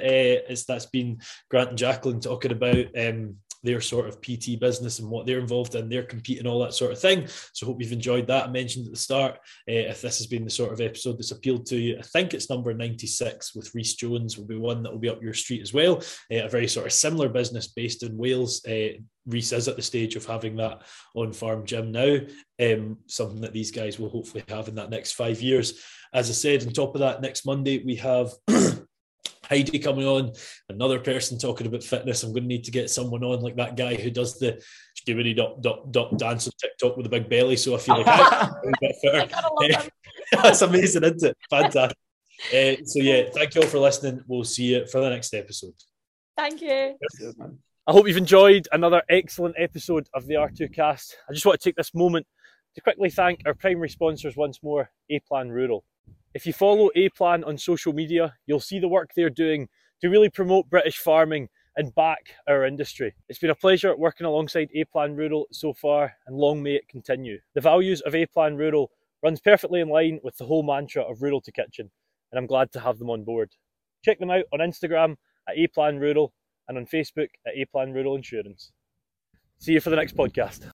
[0.48, 1.20] it's that's been
[1.51, 5.74] Grant and Jaclyn talking about um, their sort of PT business and what they're involved
[5.74, 5.89] in.
[5.89, 7.27] They're competing, all that sort of thing.
[7.53, 8.49] So hope you've enjoyed that.
[8.49, 9.35] I mentioned at the start,
[9.69, 12.32] uh, if this has been the sort of episode that's appealed to you, I think
[12.32, 15.62] it's number 96 with Reese Jones will be one that will be up your street
[15.62, 16.03] as well.
[16.32, 18.65] Uh, a very sort of similar business based in Wales.
[18.66, 20.82] Uh, Reese is at the stage of having that
[21.15, 22.19] on farm gym now,
[22.61, 25.81] um, something that these guys will hopefully have in that next five years.
[26.12, 28.32] As I said, on top of that, next Monday we have
[29.51, 30.32] Heidi coming on,
[30.68, 32.22] another person talking about fitness.
[32.22, 34.62] I'm going to need to get someone on like that guy who does the
[34.97, 37.56] skibidi dot dot dot dance on TikTok with a big belly.
[37.56, 39.27] So I feel like I'm a bit fitter.
[39.27, 39.90] gotta love him.
[40.43, 41.36] That's amazing, isn't it?
[41.51, 41.98] Fantastic.
[42.55, 44.22] Uh, so yeah, thank you all for listening.
[44.28, 45.74] We'll see you for the next episode.
[46.36, 46.97] Thank you.
[47.86, 51.14] I hope you've enjoyed another excellent episode of the R2Kast.
[51.28, 52.27] I just want to take this moment
[52.77, 55.85] to quickly thank our primary sponsors once more, A Plan Rural.
[56.32, 59.69] If you follow A Plan on social media, you'll see the work they're doing
[60.01, 63.15] to really promote British farming and back our industry.
[63.28, 66.89] It's been a pleasure working alongside A Plan Rural so far, and long may it
[66.89, 67.40] continue.
[67.55, 68.93] The values of A Plan Rural
[69.24, 71.90] runs perfectly in line with the whole mantra of Rural to Kitchen,
[72.31, 73.51] and I'm glad to have them on board.
[74.05, 75.16] Check them out on Instagram
[75.48, 76.32] at A Plan Rural
[76.69, 78.70] and on Facebook at A Plan Rural Insurance.
[79.59, 80.65] See you for the next podcast.